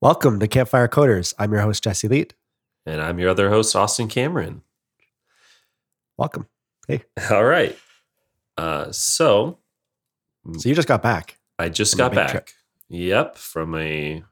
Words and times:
Welcome 0.00 0.40
to 0.40 0.48
Campfire 0.48 0.88
Coders. 0.88 1.34
I'm 1.38 1.52
your 1.52 1.62
host, 1.62 1.82
Jesse 1.82 2.08
Leite. 2.08 2.34
And 2.84 3.00
I'm 3.00 3.18
your 3.18 3.30
other 3.30 3.48
host, 3.50 3.74
Austen 3.74 4.08
Cameron. 4.08 4.62
Welcome. 6.16 6.46
Hey. 6.86 7.02
All 7.30 7.44
right. 7.44 7.76
Uh, 8.56 8.92
so, 8.92 9.58
So 10.58 10.68
you 10.68 10.74
just 10.74 10.88
got 10.88 11.02
back. 11.02 11.38
I 11.58 11.68
just 11.68 11.96
got 11.96 12.14
back. 12.14 12.30
trip. 12.30 12.48
Yep, 12.88 13.36
from 13.36 13.74
a 13.74 14.22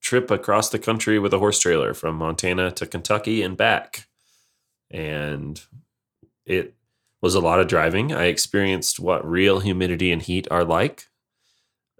trip 0.00 0.30
across 0.30 0.70
the 0.70 0.78
country 0.78 1.18
with 1.18 1.34
a 1.34 1.38
horse 1.38 1.58
trailer 1.58 1.94
from 1.94 2.16
Montana 2.16 2.70
to 2.72 2.86
Kentucky 2.86 3.42
and 3.42 3.56
back. 3.56 4.06
And 4.90 5.60
it 6.46 6.74
was 7.20 7.34
a 7.34 7.40
lot 7.40 7.60
of 7.60 7.66
driving. 7.68 8.12
I 8.12 8.24
experienced 8.26 8.98
what 9.00 9.28
real 9.28 9.60
humidity 9.60 10.10
and 10.12 10.22
heat 10.22 10.46
are 10.50 10.64
like. 10.64 11.08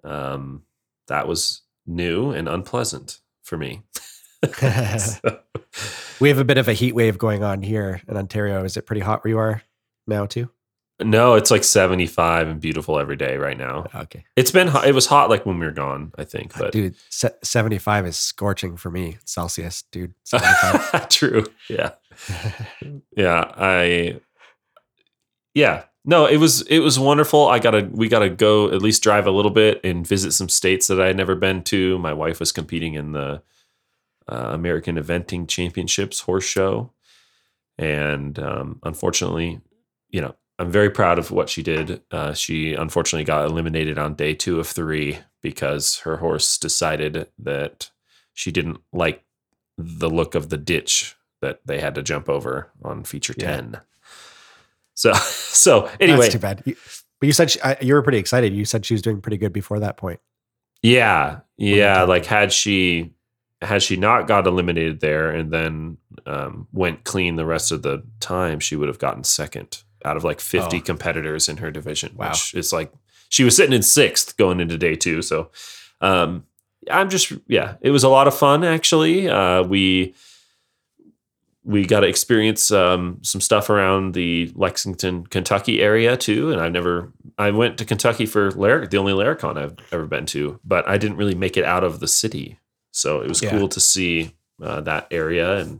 Um, 0.03 0.63
that 1.07 1.27
was 1.27 1.61
new 1.85 2.31
and 2.31 2.47
unpleasant 2.47 3.19
for 3.41 3.57
me. 3.57 3.81
So- 4.99 5.39
We 6.19 6.29
have 6.29 6.37
a 6.37 6.43
bit 6.45 6.57
of 6.57 6.67
a 6.67 6.73
heat 6.73 6.93
wave 6.95 7.17
going 7.17 7.43
on 7.43 7.61
here 7.63 8.01
in 8.07 8.15
Ontario. 8.17 8.63
Is 8.63 8.77
it 8.77 8.85
pretty 8.85 9.01
hot 9.01 9.23
where 9.23 9.29
you 9.29 9.37
are 9.39 9.61
now 10.07 10.25
too? 10.25 10.49
no, 11.01 11.33
it's 11.33 11.49
like 11.51 11.63
75 11.65 12.47
and 12.47 12.61
beautiful 12.61 12.99
every 12.99 13.15
day 13.17 13.35
right 13.37 13.57
now. 13.57 13.87
Okay. 13.95 14.23
It's 14.37 14.51
been 14.51 14.67
hot. 14.67 14.87
It 14.87 14.93
was 14.95 15.05
hot 15.07 15.29
like 15.29 15.45
when 15.45 15.59
we 15.59 15.65
were 15.65 15.71
gone, 15.71 16.13
I 16.17 16.23
think. 16.23 16.57
But 16.57 16.71
dude, 16.71 16.95
se- 17.09 17.33
75 17.43 18.05
is 18.05 18.15
scorching 18.17 18.77
for 18.77 18.89
me. 18.91 19.17
Celsius, 19.25 19.83
dude. 19.91 20.13
75. 20.23 21.09
True. 21.09 21.45
Yeah. 21.69 21.91
Yeah. 23.17 23.51
I 23.57 24.19
Yeah. 25.53 25.83
No, 26.05 26.25
it 26.25 26.37
was 26.37 26.63
it 26.63 26.79
was 26.79 26.99
wonderful. 26.99 27.47
I 27.47 27.59
gotta 27.59 27.87
we 27.91 28.09
gotta 28.09 28.29
go 28.29 28.69
at 28.69 28.81
least 28.81 29.03
drive 29.03 29.25
a 29.25 29.31
little 29.31 29.51
bit 29.51 29.79
and 29.83 30.05
visit 30.05 30.33
some 30.33 30.49
states 30.49 30.87
that 30.87 30.99
I 30.99 31.07
had 31.07 31.15
never 31.15 31.35
been 31.35 31.63
to. 31.65 31.97
My 31.97 32.11
wife 32.13 32.39
was 32.41 32.51
competing 32.51 32.95
in 32.95 33.13
the 33.13 33.41
uh, 34.27 34.49
American 34.51 34.97
Eventing 34.97 35.47
Championships 35.47 36.21
horse 36.21 36.43
show. 36.43 36.91
And 37.77 38.37
um, 38.39 38.79
unfortunately, 38.83 39.61
you 40.09 40.21
know, 40.21 40.35
I'm 40.59 40.71
very 40.71 40.89
proud 40.89 41.19
of 41.19 41.31
what 41.31 41.49
she 41.49 41.63
did. 41.63 42.01
Uh, 42.11 42.33
she 42.33 42.73
unfortunately 42.73 43.25
got 43.25 43.45
eliminated 43.45 43.97
on 43.97 44.15
day 44.15 44.33
two 44.33 44.59
of 44.59 44.67
three 44.67 45.19
because 45.41 45.99
her 45.99 46.17
horse 46.17 46.57
decided 46.57 47.27
that 47.39 47.89
she 48.33 48.51
didn't 48.51 48.79
like 48.91 49.23
the 49.77 50.09
look 50.09 50.35
of 50.35 50.49
the 50.49 50.57
ditch 50.57 51.15
that 51.41 51.61
they 51.65 51.79
had 51.79 51.95
to 51.95 52.03
jump 52.03 52.29
over 52.29 52.71
on 52.83 53.03
feature 53.03 53.33
Yeah. 53.37 53.55
10. 53.55 53.81
So, 54.93 55.13
so 55.13 55.89
anyway, 55.99 56.21
That's 56.21 56.33
too 56.33 56.39
bad. 56.39 56.63
You, 56.65 56.75
but 57.19 57.27
you 57.27 57.33
said 57.33 57.51
she, 57.51 57.61
I, 57.61 57.77
you 57.81 57.93
were 57.93 58.01
pretty 58.01 58.17
excited. 58.17 58.53
You 58.53 58.65
said 58.65 58.85
she 58.85 58.93
was 58.93 59.01
doing 59.01 59.21
pretty 59.21 59.37
good 59.37 59.53
before 59.53 59.79
that 59.79 59.97
point. 59.97 60.19
Yeah, 60.81 61.39
yeah. 61.57 62.03
Like 62.03 62.25
had 62.25 62.51
she 62.51 63.13
had 63.61 63.81
she 63.81 63.95
not 63.95 64.27
got 64.27 64.45
eliminated 64.45 64.99
there 64.99 65.29
and 65.31 65.49
then 65.51 65.97
um, 66.25 66.67
went 66.73 67.05
clean 67.05 67.37
the 67.37 67.45
rest 67.45 67.71
of 67.71 67.81
the 67.81 68.03
time, 68.19 68.59
she 68.59 68.75
would 68.75 68.89
have 68.89 68.99
gotten 68.99 69.23
second 69.23 69.83
out 70.03 70.17
of 70.17 70.25
like 70.25 70.41
fifty 70.41 70.77
Oh. 70.77 70.81
competitors 70.81 71.47
in 71.47 71.57
her 71.57 71.71
division. 71.71 72.13
Wow. 72.17 72.29
Which 72.31 72.53
is 72.53 72.73
like 72.73 72.91
she 73.29 73.45
was 73.45 73.55
sitting 73.55 73.73
in 73.73 73.83
sixth 73.83 74.35
going 74.35 74.59
into 74.59 74.77
day 74.77 74.95
two. 74.95 75.21
So 75.21 75.49
um, 76.01 76.43
I'm 76.91 77.09
just 77.09 77.31
yeah, 77.47 77.75
it 77.79 77.91
was 77.91 78.03
a 78.03 78.09
lot 78.09 78.27
of 78.27 78.35
fun 78.37 78.65
actually. 78.65 79.29
Uh, 79.29 79.63
we 79.63 80.13
we 81.65 81.85
got 81.85 82.01
to 82.01 82.07
experience 82.07 82.71
um, 82.71 83.19
some 83.21 83.39
stuff 83.39 83.69
around 83.69 84.13
the 84.13 84.51
Lexington, 84.55 85.25
Kentucky 85.27 85.81
area 85.81 86.17
too. 86.17 86.51
And 86.51 86.59
I've 86.59 86.71
never, 86.73 87.11
I 87.37 87.51
went 87.51 87.77
to 87.77 87.85
Kentucky 87.85 88.25
for 88.25 88.51
Lar- 88.51 88.85
the 88.85 88.97
only 88.97 89.13
Laracon 89.13 89.57
I've 89.57 89.75
ever 89.91 90.05
been 90.05 90.25
to, 90.27 90.59
but 90.65 90.87
I 90.87 90.97
didn't 90.97 91.17
really 91.17 91.35
make 91.35 91.55
it 91.55 91.63
out 91.63 91.83
of 91.85 91.99
the 92.01 92.07
city. 92.07 92.59
So 92.91 93.21
it 93.21 93.29
was 93.29 93.41
Yeah. 93.41 93.51
cool 93.51 93.69
to 93.69 93.79
see 93.79 94.33
uh, 94.61 94.81
that 94.81 95.07
area. 95.09 95.57
And 95.57 95.79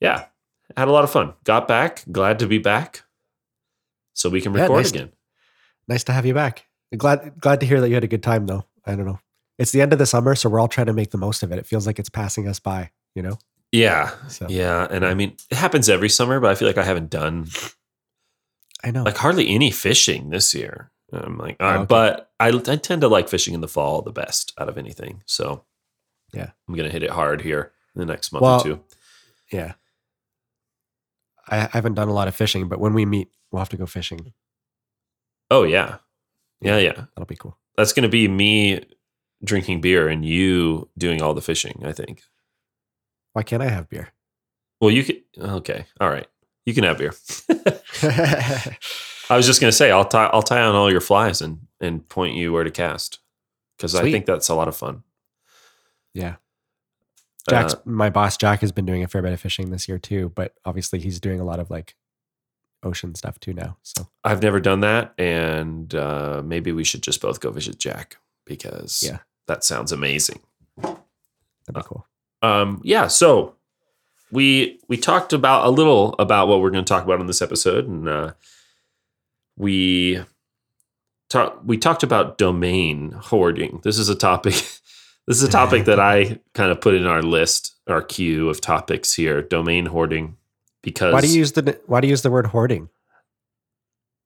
yeah, 0.00 0.26
had 0.76 0.88
a 0.88 0.92
lot 0.92 1.04
of 1.04 1.10
fun. 1.10 1.34
Got 1.44 1.68
back, 1.68 2.04
glad 2.10 2.38
to 2.40 2.46
be 2.46 2.58
back. 2.58 3.02
So 4.14 4.28
we 4.28 4.40
can 4.40 4.52
Yeah, 4.54 4.62
record 4.62 4.76
nice. 4.78 4.90
again. 4.90 5.12
Nice 5.88 6.04
to 6.04 6.12
have 6.12 6.26
you 6.26 6.34
back. 6.34 6.66
Glad 6.96 7.40
glad 7.40 7.60
to 7.60 7.66
hear 7.66 7.80
that 7.80 7.88
you 7.88 7.94
had 7.94 8.04
a 8.04 8.08
good 8.08 8.22
time 8.22 8.46
though. 8.46 8.64
I 8.84 8.94
don't 8.94 9.06
know. 9.06 9.20
It's 9.58 9.70
the 9.70 9.80
end 9.80 9.92
of 9.92 9.98
the 9.98 10.06
summer, 10.06 10.34
so 10.34 10.48
we're 10.48 10.60
all 10.60 10.68
trying 10.68 10.86
to 10.88 10.92
make 10.92 11.10
the 11.10 11.18
most 11.18 11.42
of 11.42 11.52
it. 11.52 11.58
It 11.58 11.66
feels 11.66 11.86
like 11.86 11.98
it's 11.98 12.08
passing 12.08 12.48
us 12.48 12.58
by, 12.58 12.90
you 13.14 13.22
know? 13.22 13.38
Yeah. 13.72 14.10
So 14.28 14.46
Yeah. 14.48 14.86
And 14.90 15.04
I 15.04 15.14
mean, 15.14 15.36
it 15.50 15.56
happens 15.56 15.88
every 15.88 16.08
summer, 16.10 16.38
but 16.40 16.50
I 16.50 16.54
feel 16.54 16.68
like 16.68 16.78
I 16.78 16.84
haven't 16.84 17.10
done 17.10 17.48
I 18.84 18.90
know. 18.90 19.02
like 19.02 19.16
hardly 19.16 19.48
any 19.48 19.70
fishing 19.70 20.30
this 20.30 20.54
year. 20.54 20.90
I'm 21.12 21.36
like, 21.38 21.56
all 21.60 21.70
Oh, 21.70 21.74
okay. 21.78 21.86
but 21.86 22.30
I, 22.40 22.48
I 22.48 22.76
tend 22.76 23.00
to 23.02 23.08
like 23.08 23.28
fishing 23.28 23.54
in 23.54 23.60
the 23.60 23.68
fall 23.68 24.02
the 24.02 24.12
best 24.12 24.52
out 24.58 24.68
of 24.68 24.78
anything. 24.78 25.22
So 25.26 25.64
Yeah. 26.32 26.50
I'm 26.68 26.74
gonna 26.74 26.88
hit 26.90 27.02
it 27.02 27.10
hard 27.10 27.40
here 27.40 27.72
in 27.94 28.00
the 28.00 28.06
next 28.06 28.32
month 28.32 28.42
Well- 28.42 28.60
or 28.60 28.64
two. 28.64 28.80
yeah. 29.50 29.72
I, 31.48 31.62
I 31.64 31.68
haven't 31.72 31.94
done 31.94 32.08
a 32.08 32.12
lot 32.14 32.28
of 32.28 32.34
fishing, 32.36 32.68
but 32.68 32.78
when 32.80 32.94
we 32.94 33.04
meet, 33.04 33.28
we'll 33.50 33.58
have 33.60 33.68
to 33.70 33.76
go 33.76 33.86
fishing. 33.86 34.32
Oh 35.50 35.64
yeah, 35.64 35.96
yeah, 36.60 36.78
yeah. 36.78 36.92
That'll 36.92 37.26
be 37.26 37.36
cool. 37.36 37.58
That's 37.76 37.92
gonna 37.92 38.08
be 38.08 38.28
me 38.28 38.84
drinking 39.44 39.80
beer 39.80 40.08
and 40.08 40.24
you 40.24 40.88
doing 40.96 41.20
all 41.20 41.34
the 41.34 41.42
fishing. 41.42 41.82
I 41.84 41.92
think. 41.92 42.22
Why 43.32 43.42
can't 43.42 43.62
I 43.62 43.68
have 43.68 43.88
beer? 43.88 44.08
Well, 44.80 44.90
you 44.90 45.04
can. 45.04 45.16
Okay, 45.38 45.86
all 46.00 46.10
right. 46.10 46.26
You 46.66 46.74
can 46.74 46.84
have 46.84 46.98
beer. 46.98 47.12
I 49.30 49.36
was 49.36 49.46
just 49.46 49.60
gonna 49.60 49.72
say 49.72 49.90
I'll 49.90 50.04
tie 50.04 50.26
I'll 50.26 50.42
tie 50.42 50.60
on 50.62 50.74
all 50.74 50.90
your 50.90 51.00
flies 51.00 51.40
and 51.40 51.60
and 51.80 52.06
point 52.08 52.34
you 52.36 52.52
where 52.52 52.64
to 52.64 52.70
cast 52.70 53.18
because 53.76 53.94
I 53.94 54.02
think 54.10 54.26
that's 54.26 54.48
a 54.48 54.54
lot 54.54 54.68
of 54.68 54.76
fun. 54.76 55.02
yeah. 56.14 56.36
Jack's 57.48 57.74
Uh, 57.74 57.78
my 57.84 58.08
boss 58.10 58.36
Jack 58.36 58.60
has 58.60 58.70
been 58.70 58.86
doing 58.86 59.02
a 59.02 59.08
fair 59.08 59.22
bit 59.22 59.32
of 59.32 59.40
fishing 59.40 59.70
this 59.70 59.88
year 59.88 59.98
too, 59.98 60.30
but 60.36 60.54
obviously 60.64 61.00
he's 61.00 61.18
doing 61.18 61.40
a 61.40 61.44
lot 61.44 61.58
of 61.58 61.70
like 61.70 61.96
ocean 62.84 63.14
stuff 63.16 63.40
too 63.40 63.52
now. 63.52 63.78
So 63.82 64.08
I've 64.22 64.42
never 64.42 64.60
done 64.60 64.80
that, 64.80 65.12
and 65.18 65.92
uh, 65.94 66.42
maybe 66.44 66.70
we 66.72 66.84
should 66.84 67.02
just 67.02 67.20
both 67.20 67.40
go 67.40 67.50
visit 67.50 67.78
Jack 67.78 68.18
because 68.44 69.02
Yeah. 69.04 69.18
that 69.48 69.64
sounds 69.64 69.90
amazing. 69.90 70.40
that'd 70.80 70.98
be 71.72 71.74
Uh, 71.74 71.82
cool. 71.82 72.06
Um, 72.42 72.80
yeah, 72.84 73.06
so 73.06 73.54
we 74.30 74.80
we 74.88 74.96
talked 74.96 75.32
about 75.32 75.66
a 75.66 75.70
little 75.70 76.14
about 76.18 76.48
what 76.48 76.60
we're 76.60 76.70
going 76.70 76.84
to 76.84 76.88
talk 76.88 77.04
about 77.04 77.20
in 77.20 77.26
this 77.26 77.42
episode, 77.42 77.86
and 77.86 78.08
uh, 78.08 78.32
we 79.56 80.22
talked 81.28 81.64
we 81.64 81.78
talked 81.78 82.02
about 82.02 82.38
domain 82.38 83.12
hoarding. 83.12 83.80
This 83.84 83.98
is 83.98 84.08
a 84.08 84.14
topic. 84.14 84.54
This 85.28 85.36
is 85.36 85.44
a 85.44 85.52
topic 85.52 85.84
that 85.84 86.00
I 86.00 86.40
kind 86.52 86.72
of 86.72 86.80
put 86.80 86.94
in 86.94 87.06
our 87.06 87.22
list, 87.22 87.76
our 87.86 88.02
queue 88.02 88.48
of 88.48 88.60
topics 88.60 89.14
here. 89.14 89.40
Domain 89.40 89.86
hoarding, 89.86 90.36
because 90.82 91.12
Why 91.12 91.20
do 91.20 91.28
you 91.28 91.38
use 91.38 91.52
the 91.52 91.80
why 91.86 92.00
do 92.00 92.08
you 92.08 92.10
use 92.10 92.22
the 92.22 92.30
word 92.30 92.46
hoarding? 92.46 92.88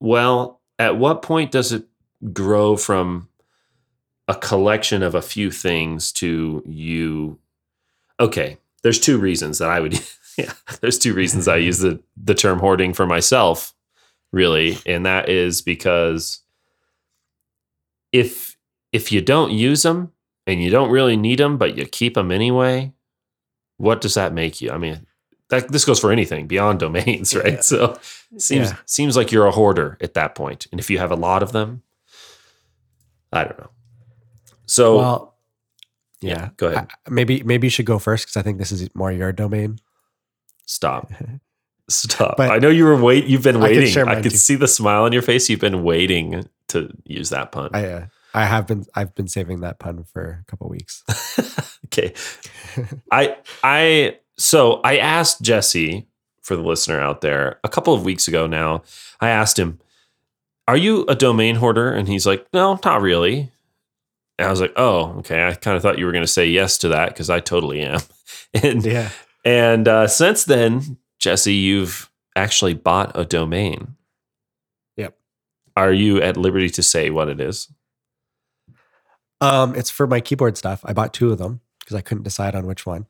Well, 0.00 0.62
at 0.78 0.96
what 0.96 1.20
point 1.20 1.50
does 1.50 1.70
it 1.72 1.84
grow 2.32 2.78
from 2.78 3.28
a 4.26 4.34
collection 4.34 5.02
of 5.02 5.14
a 5.14 5.20
few 5.20 5.50
things 5.50 6.12
to 6.12 6.62
you? 6.64 7.38
Okay, 8.18 8.58
there's 8.82 8.98
two 9.00 9.18
reasons 9.18 9.58
that 9.58 9.70
I 9.70 9.80
would. 9.80 9.98
Yeah, 10.38 10.52
there's 10.82 10.98
two 10.98 11.14
reasons 11.14 11.48
I 11.48 11.56
use 11.56 11.78
the 11.78 11.98
the 12.22 12.34
term 12.34 12.58
hoarding 12.58 12.92
for 12.92 13.06
myself, 13.06 13.72
really, 14.32 14.76
and 14.84 15.06
that 15.06 15.30
is 15.30 15.62
because 15.62 16.40
if 18.12 18.56
if 18.92 19.10
you 19.12 19.22
don't 19.22 19.50
use 19.52 19.82
them 19.82 20.12
and 20.46 20.62
you 20.62 20.68
don't 20.70 20.90
really 20.90 21.16
need 21.16 21.38
them, 21.38 21.56
but 21.56 21.76
you 21.78 21.86
keep 21.86 22.12
them 22.14 22.30
anyway, 22.30 22.92
what 23.78 24.02
does 24.02 24.12
that 24.12 24.34
make 24.34 24.60
you? 24.60 24.70
I 24.70 24.76
mean, 24.76 25.06
that 25.48 25.72
this 25.72 25.86
goes 25.86 26.00
for 26.00 26.12
anything 26.12 26.46
beyond 26.46 26.80
domains, 26.80 27.34
right? 27.34 27.54
Yeah. 27.54 27.60
So 27.60 27.98
seems 28.36 28.70
Yeah. 28.70 28.76
seems 28.84 29.16
like 29.16 29.32
you're 29.32 29.46
a 29.46 29.50
hoarder 29.52 29.96
at 30.02 30.12
that 30.14 30.34
point. 30.34 30.66
And 30.70 30.78
if 30.78 30.90
you 30.90 30.98
have 30.98 31.10
a 31.10 31.16
lot 31.16 31.42
of 31.42 31.52
them, 31.52 31.82
I 33.32 33.44
don't 33.44 33.58
know. 33.58 33.70
So 34.66 34.98
well, 34.98 35.35
yeah, 36.26 36.34
yeah. 36.34 36.48
go 36.56 36.68
ahead. 36.68 36.88
I- 36.90 37.10
maybe 37.10 37.42
maybe 37.42 37.66
you 37.66 37.70
should 37.70 37.86
go 37.86 37.98
first 37.98 38.24
because 38.24 38.36
I 38.36 38.42
think 38.42 38.58
this 38.58 38.72
is 38.72 38.88
more 38.94 39.12
your 39.12 39.32
domain. 39.32 39.78
Stop. 40.66 41.12
Stop. 41.88 42.36
But 42.36 42.50
I 42.50 42.58
know 42.58 42.68
you 42.68 42.84
were 42.84 43.00
wait. 43.00 43.26
You've 43.26 43.44
been 43.44 43.56
I 43.56 43.60
waiting. 43.60 44.08
I 44.08 44.20
could 44.20 44.32
see 44.32 44.56
the 44.56 44.66
smile 44.66 45.04
on 45.04 45.12
your 45.12 45.22
face. 45.22 45.48
You've 45.48 45.60
been 45.60 45.84
waiting 45.84 46.44
to 46.68 46.90
use 47.04 47.30
that 47.30 47.52
pun. 47.52 47.70
I 47.72 47.86
uh, 47.86 48.06
I 48.34 48.44
have 48.44 48.66
been 48.66 48.84
I've 48.94 49.14
been 49.14 49.28
saving 49.28 49.60
that 49.60 49.78
pun 49.78 50.04
for 50.04 50.42
a 50.42 50.50
couple 50.50 50.68
weeks. 50.68 51.04
okay. 51.86 52.12
I 53.10 53.36
I 53.62 54.18
so 54.36 54.80
I 54.82 54.98
asked 54.98 55.42
Jesse 55.42 56.08
for 56.42 56.56
the 56.56 56.62
listener 56.62 57.00
out 57.00 57.20
there 57.20 57.60
a 57.64 57.68
couple 57.68 57.94
of 57.94 58.04
weeks 58.04 58.28
ago 58.28 58.46
now. 58.46 58.82
I 59.20 59.28
asked 59.28 59.58
him, 59.58 59.78
"Are 60.68 60.76
you 60.76 61.04
a 61.08 61.14
domain 61.14 61.56
hoarder?" 61.56 61.90
And 61.92 62.08
he's 62.08 62.26
like, 62.26 62.46
"No, 62.52 62.78
not 62.84 63.00
really." 63.00 63.52
And 64.38 64.46
I 64.46 64.50
was 64.50 64.60
like, 64.60 64.72
"Oh, 64.76 65.14
okay." 65.18 65.46
I 65.46 65.54
kind 65.54 65.76
of 65.76 65.82
thought 65.82 65.98
you 65.98 66.06
were 66.06 66.12
going 66.12 66.24
to 66.24 66.28
say 66.28 66.46
yes 66.46 66.78
to 66.78 66.88
that 66.88 67.08
because 67.08 67.30
I 67.30 67.40
totally 67.40 67.82
am. 67.82 68.00
And 68.62 68.84
yeah. 68.84 69.10
and 69.44 69.86
uh, 69.86 70.08
since 70.08 70.44
then, 70.44 70.96
Jesse, 71.18 71.54
you've 71.54 72.10
actually 72.34 72.74
bought 72.74 73.12
a 73.14 73.24
domain. 73.24 73.96
Yep. 74.96 75.16
Are 75.76 75.92
you 75.92 76.22
at 76.22 76.36
liberty 76.36 76.70
to 76.70 76.82
say 76.82 77.10
what 77.10 77.28
it 77.28 77.40
is? 77.40 77.70
Um, 79.40 79.74
it's 79.74 79.90
for 79.90 80.06
my 80.06 80.20
keyboard 80.20 80.56
stuff. 80.56 80.80
I 80.84 80.92
bought 80.92 81.12
two 81.12 81.32
of 81.32 81.38
them 81.38 81.60
because 81.80 81.96
I 81.96 82.00
couldn't 82.00 82.24
decide 82.24 82.54
on 82.54 82.66
which 82.66 82.86
one. 82.86 83.06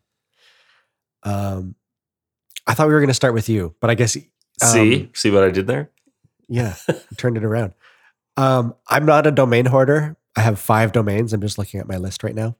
Um, 1.22 1.76
I 2.66 2.74
thought 2.74 2.88
we 2.88 2.94
were 2.94 3.00
going 3.00 3.08
to 3.08 3.14
start 3.14 3.34
with 3.34 3.48
you, 3.48 3.74
but 3.80 3.90
I 3.90 3.94
guess 3.94 4.12
see, 4.12 4.30
um, 5.04 5.10
see 5.14 5.30
what 5.30 5.44
I 5.44 5.50
did 5.50 5.66
there? 5.66 5.90
yeah, 6.48 6.74
turned 7.16 7.36
it 7.36 7.44
around. 7.44 7.74
Um, 8.36 8.74
I'm 8.88 9.06
not 9.06 9.26
a 9.26 9.30
domain 9.30 9.66
hoarder. 9.66 10.16
I 10.36 10.40
have 10.40 10.58
five 10.58 10.92
domains. 10.92 11.32
I'm 11.32 11.40
just 11.40 11.58
looking 11.58 11.80
at 11.80 11.88
my 11.88 11.96
list 11.96 12.22
right 12.22 12.34
now. 12.34 12.56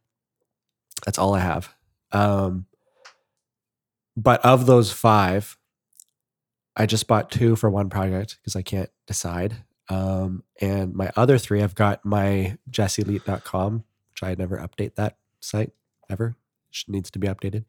That's 1.05 1.19
all 1.19 1.35
I 1.35 1.41
have. 1.41 1.75
Um, 2.11 2.67
but 4.17 4.43
of 4.45 4.67
those 4.67 4.91
five, 4.93 5.59
I 6.75 6.87
just 6.87 7.07
bought 7.07 7.31
two 7.31 7.55
for 7.55 7.69
one 7.69 7.91
project 7.91 8.39
because 8.41 8.57
I 8.57 8.63
can't 8.63 8.91
decide. 9.07 9.57
Um, 9.89 10.43
and 10.61 10.95
my 10.95 11.11
other 11.17 11.39
three, 11.39 11.63
I've 11.63 11.75
got 11.75 12.05
my 12.05 12.57
jesseleite.com, 12.71 13.85
which 14.11 14.23
I 14.23 14.35
never 14.35 14.57
update 14.57 14.95
that 14.97 15.19
site 15.41 15.73
ever. 16.11 16.37
Which 16.71 16.87
needs 16.89 17.11
to 17.13 17.19
be 17.19 17.29
updated. 17.29 17.65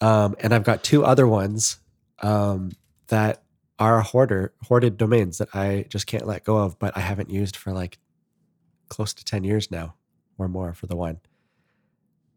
Um, 0.00 0.36
and 0.40 0.52
I've 0.52 0.64
got 0.64 0.82
two 0.82 1.04
other 1.04 1.26
ones 1.26 1.78
um, 2.22 2.72
that 3.08 3.42
are 3.78 4.00
hoarder 4.00 4.52
hoarded 4.64 4.96
domains 4.96 5.38
that 5.38 5.54
I 5.54 5.86
just 5.88 6.06
can't 6.06 6.26
let 6.26 6.44
go 6.44 6.58
of, 6.58 6.78
but 6.78 6.96
I 6.96 7.00
haven't 7.00 7.30
used 7.30 7.56
for 7.56 7.72
like 7.72 7.98
close 8.92 9.14
to 9.14 9.24
10 9.24 9.44
years 9.44 9.70
now 9.70 9.94
or 10.38 10.48
more 10.48 10.72
for 10.74 10.86
the 10.86 10.96
one. 10.96 11.20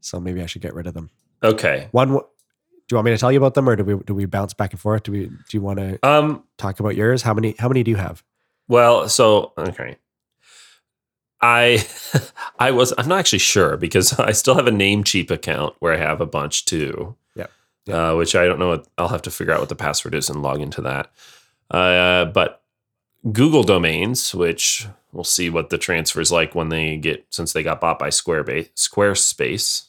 So 0.02 0.20
maybe 0.20 0.42
I 0.42 0.46
should 0.46 0.62
get 0.62 0.74
rid 0.74 0.88
of 0.88 0.94
them. 0.94 1.10
Okay. 1.44 1.90
One 1.92 2.10
do 2.88 2.94
you 2.94 2.98
want 2.98 3.06
me 3.06 3.12
to 3.12 3.18
tell 3.18 3.32
you 3.32 3.40
about 3.40 3.56
them 3.56 3.68
or 3.68 3.76
do 3.76 3.84
we 3.84 4.04
do 4.04 4.14
we 4.14 4.26
bounce 4.26 4.54
back 4.54 4.72
and 4.72 4.80
forth? 4.80 5.04
Do 5.04 5.12
we 5.12 5.26
do 5.28 5.36
you 5.52 5.62
want 5.62 5.80
to 5.80 6.00
Um. 6.08 6.44
talk 6.58 6.80
about 6.80 6.96
yours? 6.96 7.24
How 7.24 7.34
many 7.34 7.56
how 7.58 7.68
many 7.68 7.84
do 7.84 7.90
you 7.92 7.98
have? 7.98 8.24
Well, 8.68 9.10
so 9.10 9.54
okay. 9.58 9.98
I 11.42 11.86
I 12.60 12.72
was 12.72 12.94
I'm 12.98 13.08
not 13.08 13.20
actually 13.20 13.40
sure 13.40 13.76
because 13.78 14.18
I 14.20 14.32
still 14.32 14.56
have 14.56 14.68
a 14.68 14.72
Namecheap 14.72 15.32
account 15.32 15.76
where 15.80 15.94
I 15.94 15.98
have 15.98 16.22
a 16.22 16.26
bunch 16.26 16.66
too. 16.66 17.16
Yep. 17.36 17.52
Uh, 17.92 18.14
which 18.16 18.36
I 18.36 18.46
don't 18.46 18.60
know. 18.60 18.70
What, 18.70 18.88
I'll 18.98 19.08
have 19.10 19.22
to 19.24 19.32
figure 19.32 19.54
out 19.54 19.60
what 19.60 19.70
the 19.70 19.76
password 19.76 20.14
is 20.16 20.30
and 20.30 20.42
log 20.42 20.62
into 20.62 20.82
that. 20.82 21.12
Uh, 21.72 22.26
but 22.26 22.62
Google 23.32 23.64
domains, 23.64 24.34
which 24.36 24.88
we'll 25.16 25.24
see 25.24 25.50
what 25.50 25.70
the 25.70 25.78
transfer 25.78 26.22
is 26.22 26.32
like 26.32 26.54
when 26.54 26.70
they 26.70 26.98
get 26.98 27.26
since 27.32 27.54
they 27.54 27.64
got 27.64 27.82
bought 27.82 27.98
by 28.00 28.10
Squarebase, 28.10 28.70
Squarespace. 28.74 29.88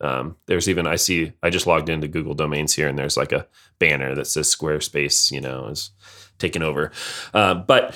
Um, 0.00 0.36
there's 0.46 0.68
even 0.68 0.86
I 0.86 0.94
see 0.96 1.32
I 1.42 1.50
just 1.50 1.66
logged 1.66 1.88
into 1.88 2.06
Google 2.06 2.34
domains 2.34 2.74
here 2.74 2.86
and 2.86 2.96
there's 2.96 3.16
like 3.16 3.32
a 3.32 3.48
banner 3.80 4.14
that 4.14 4.26
says 4.28 4.54
Squarespace, 4.54 5.32
you 5.32 5.40
know, 5.40 5.66
is 5.66 5.90
taken 6.38 6.62
over. 6.62 6.92
Uh, 7.34 7.54
but 7.54 7.94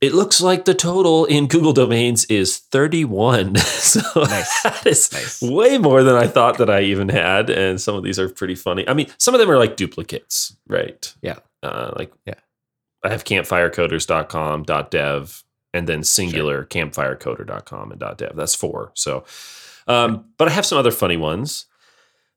it 0.00 0.14
looks 0.14 0.40
like 0.40 0.64
the 0.66 0.74
total 0.74 1.24
in 1.26 1.48
Google 1.48 1.72
domains 1.72 2.24
is 2.26 2.58
31. 2.58 3.56
so 3.56 4.00
Nice. 4.22 4.62
that 4.62 4.86
is 4.86 5.12
Nice. 5.12 5.42
way 5.42 5.78
more 5.78 6.02
than 6.02 6.14
I 6.16 6.26
thought 6.28 6.58
that 6.58 6.70
I 6.70 6.82
even 6.82 7.08
had. 7.08 7.50
And 7.50 7.80
some 7.80 7.94
of 7.94 8.02
these 8.02 8.18
are 8.18 8.28
pretty 8.28 8.54
funny. 8.54 8.88
I 8.88 8.94
mean, 8.94 9.08
some 9.18 9.34
of 9.34 9.40
them 9.40 9.50
are 9.50 9.58
like 9.58 9.76
duplicates, 9.76 10.56
right? 10.68 11.12
Yeah. 11.22 11.38
Uh, 11.62 11.92
like, 11.96 12.12
Yeah. 12.26 12.34
I 13.04 13.10
have 13.10 13.24
campfirecoders.com, 13.24 14.64
.dev, 14.90 15.44
and 15.76 15.86
then 15.88 16.02
singular 16.02 16.64
campfirecoder.com 16.64 17.92
and 17.92 18.00
.dev. 18.16 18.32
That's 18.34 18.54
four. 18.54 18.90
So, 18.94 19.24
um, 19.86 20.24
but 20.38 20.48
I 20.48 20.50
have 20.50 20.66
some 20.66 20.78
other 20.78 20.90
funny 20.90 21.16
ones. 21.16 21.66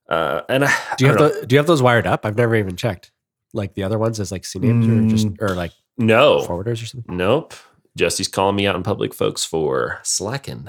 Uh, 0.08 0.42
and 0.48 0.64
I, 0.64 0.74
Do 0.98 1.04
you 1.06 1.12
I 1.12 1.20
have 1.22 1.32
the, 1.40 1.46
do 1.46 1.54
you 1.54 1.58
have 1.58 1.66
those 1.66 1.82
wired 1.82 2.06
up? 2.06 2.26
I've 2.26 2.36
never 2.36 2.54
even 2.56 2.76
checked. 2.76 3.10
Like 3.52 3.74
the 3.74 3.82
other 3.84 3.98
ones 3.98 4.20
as 4.20 4.30
like 4.30 4.42
CNAMEs 4.42 5.06
or 5.06 5.10
just 5.10 5.26
Mm. 5.28 5.40
or 5.42 5.54
like 5.54 5.72
no, 5.98 6.44
forwarders 6.46 6.82
or 6.82 6.86
something. 6.86 7.16
Nope. 7.16 7.54
Jesse's 7.96 8.28
calling 8.28 8.54
me 8.56 8.66
out 8.66 8.76
in 8.76 8.82
public, 8.84 9.12
folks, 9.14 9.44
for 9.44 9.98
slacking. 10.04 10.68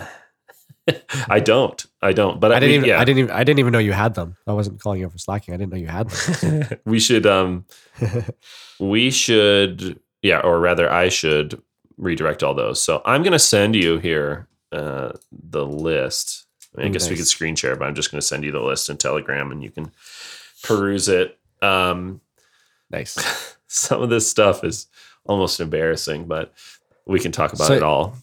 I 1.29 1.39
don't. 1.39 1.85
I 2.01 2.11
don't. 2.11 2.39
But 2.39 2.51
I 2.51 2.59
didn't 2.59 2.71
we- 2.71 2.77
even 2.77 2.89
yeah. 2.89 2.99
I 2.99 3.05
didn't 3.05 3.19
even 3.19 3.31
I 3.31 3.43
didn't 3.43 3.59
even 3.59 3.71
know 3.71 3.79
you 3.79 3.91
had 3.93 4.15
them. 4.15 4.35
I 4.47 4.53
wasn't 4.53 4.81
calling 4.81 4.99
you 4.99 5.09
for 5.09 5.19
slacking. 5.19 5.53
I 5.53 5.57
didn't 5.57 5.71
know 5.71 5.77
you 5.77 5.87
had 5.87 6.09
them. 6.09 6.79
we 6.85 6.99
should. 6.99 7.25
Um. 7.27 7.65
We 8.79 9.11
should. 9.11 9.99
Yeah, 10.23 10.39
or 10.39 10.59
rather, 10.59 10.91
I 10.91 11.09
should 11.09 11.61
redirect 12.01 12.43
all 12.43 12.53
those. 12.53 12.81
So 12.81 13.01
I'm 13.05 13.23
going 13.23 13.31
to 13.31 13.39
send 13.39 13.75
you 13.75 13.99
here 13.99 14.47
uh, 14.73 15.13
the 15.31 15.65
list. 15.65 16.45
I, 16.75 16.81
mean, 16.81 16.87
I 16.87 16.91
guess 16.91 17.09
we 17.09 17.15
could 17.15 17.27
screen 17.27 17.55
share, 17.55 17.75
but 17.77 17.87
I'm 17.87 17.95
just 17.95 18.11
going 18.11 18.19
to 18.19 18.25
send 18.27 18.43
you 18.43 18.51
the 18.51 18.59
list 18.61 18.89
in 18.89 18.97
Telegram, 18.97 19.51
and 19.51 19.63
you 19.63 19.69
can 19.71 19.91
peruse 20.63 21.07
it. 21.07 21.37
Um. 21.61 22.19
nice. 22.89 23.55
Some 23.67 24.01
of 24.01 24.09
this 24.09 24.29
stuff 24.29 24.63
is 24.65 24.87
almost 25.25 25.61
embarrassing, 25.61 26.25
but 26.25 26.53
we 27.05 27.19
can 27.19 27.31
talk 27.31 27.53
about 27.53 27.67
So- 27.67 27.73
it 27.73 27.83
all. 27.83 28.17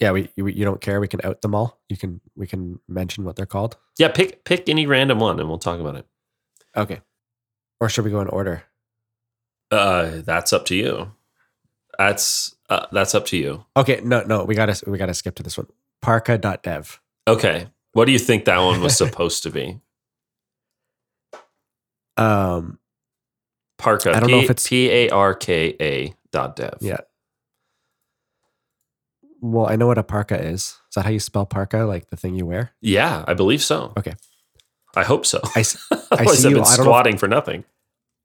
Yeah, 0.00 0.12
we 0.12 0.28
you, 0.36 0.46
you 0.46 0.64
don't 0.64 0.80
care. 0.80 1.00
We 1.00 1.08
can 1.08 1.20
out 1.24 1.42
them 1.42 1.56
all. 1.56 1.80
You 1.88 1.96
can 1.96 2.20
we 2.36 2.46
can 2.46 2.78
mention 2.86 3.24
what 3.24 3.34
they're 3.34 3.46
called. 3.46 3.76
Yeah, 3.98 4.06
pick 4.06 4.44
pick 4.44 4.68
any 4.68 4.86
random 4.86 5.18
one 5.18 5.40
and 5.40 5.48
we'll 5.48 5.58
talk 5.58 5.80
about 5.80 5.96
it. 5.96 6.06
Okay. 6.76 7.00
Or 7.80 7.88
should 7.88 8.04
we 8.04 8.12
go 8.12 8.20
in 8.20 8.28
order? 8.28 8.62
Uh, 9.72 10.20
that's 10.24 10.52
up 10.52 10.66
to 10.66 10.76
you. 10.76 11.10
That's 11.98 12.54
uh, 12.70 12.86
that's 12.92 13.14
up 13.14 13.26
to 13.26 13.36
you. 13.36 13.64
Okay, 13.76 14.00
no, 14.04 14.22
no, 14.22 14.44
we 14.44 14.54
gotta 14.54 14.80
we 14.88 14.96
gotta 14.98 15.14
skip 15.14 15.34
to 15.36 15.42
this 15.42 15.58
one. 15.58 15.66
Parka.dev. 16.00 17.00
Okay. 17.26 17.66
What 17.92 18.04
do 18.04 18.12
you 18.12 18.18
think 18.20 18.44
that 18.44 18.58
one 18.58 18.80
was 18.80 18.96
supposed 18.96 19.42
to 19.44 19.50
be? 19.50 19.80
Um 22.16 22.78
Parka. 23.78 24.10
I 24.14 24.18
don't 24.20 24.30
know 24.30 24.38
if 24.38 24.44
it's- 24.50 24.66
P 24.66 24.90
A 24.90 25.08
R 25.10 25.34
K 25.34 25.76
A 25.80 26.12
dot 26.32 26.56
dev. 26.56 26.78
yeah. 26.80 26.98
Well, 29.40 29.68
I 29.68 29.76
know 29.76 29.86
what 29.86 29.98
a 29.98 30.02
parka 30.02 30.36
is. 30.36 30.62
Is 30.62 30.94
that 30.96 31.04
how 31.04 31.10
you 31.10 31.20
spell 31.20 31.46
parka? 31.46 31.78
Like 31.84 32.10
the 32.10 32.16
thing 32.16 32.34
you 32.34 32.44
wear? 32.44 32.72
Yeah, 32.80 33.24
I 33.28 33.34
believe 33.34 33.62
so. 33.62 33.92
Okay. 33.96 34.14
I 34.96 35.04
hope 35.04 35.24
so. 35.24 35.40
I, 35.54 35.60
Otherwise, 36.10 36.38
see 36.42 36.48
I've 36.48 36.50
you. 36.50 36.56
been 36.56 36.56
I 36.56 36.56
don't 36.56 36.56
know 36.56 36.60
if- 36.62 36.66
squatting 36.74 37.16
for 37.18 37.28
nothing. 37.28 37.64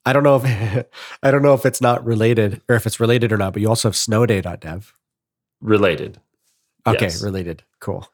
I 0.05 0.13
don't 0.13 0.23
know 0.23 0.41
if 0.43 0.85
I 1.23 1.31
don't 1.31 1.41
know 1.43 1.53
if 1.53 1.65
it's 1.65 1.81
not 1.81 2.05
related 2.05 2.61
or 2.69 2.75
if 2.75 2.85
it's 2.85 2.99
related 2.99 3.31
or 3.31 3.37
not, 3.37 3.53
but 3.53 3.61
you 3.61 3.69
also 3.69 3.87
have 3.89 3.95
snowday.dev. 3.95 4.93
Related. 5.61 6.19
Okay, 6.85 7.05
Yes. 7.05 7.23
related. 7.23 7.63
Cool. 7.79 8.07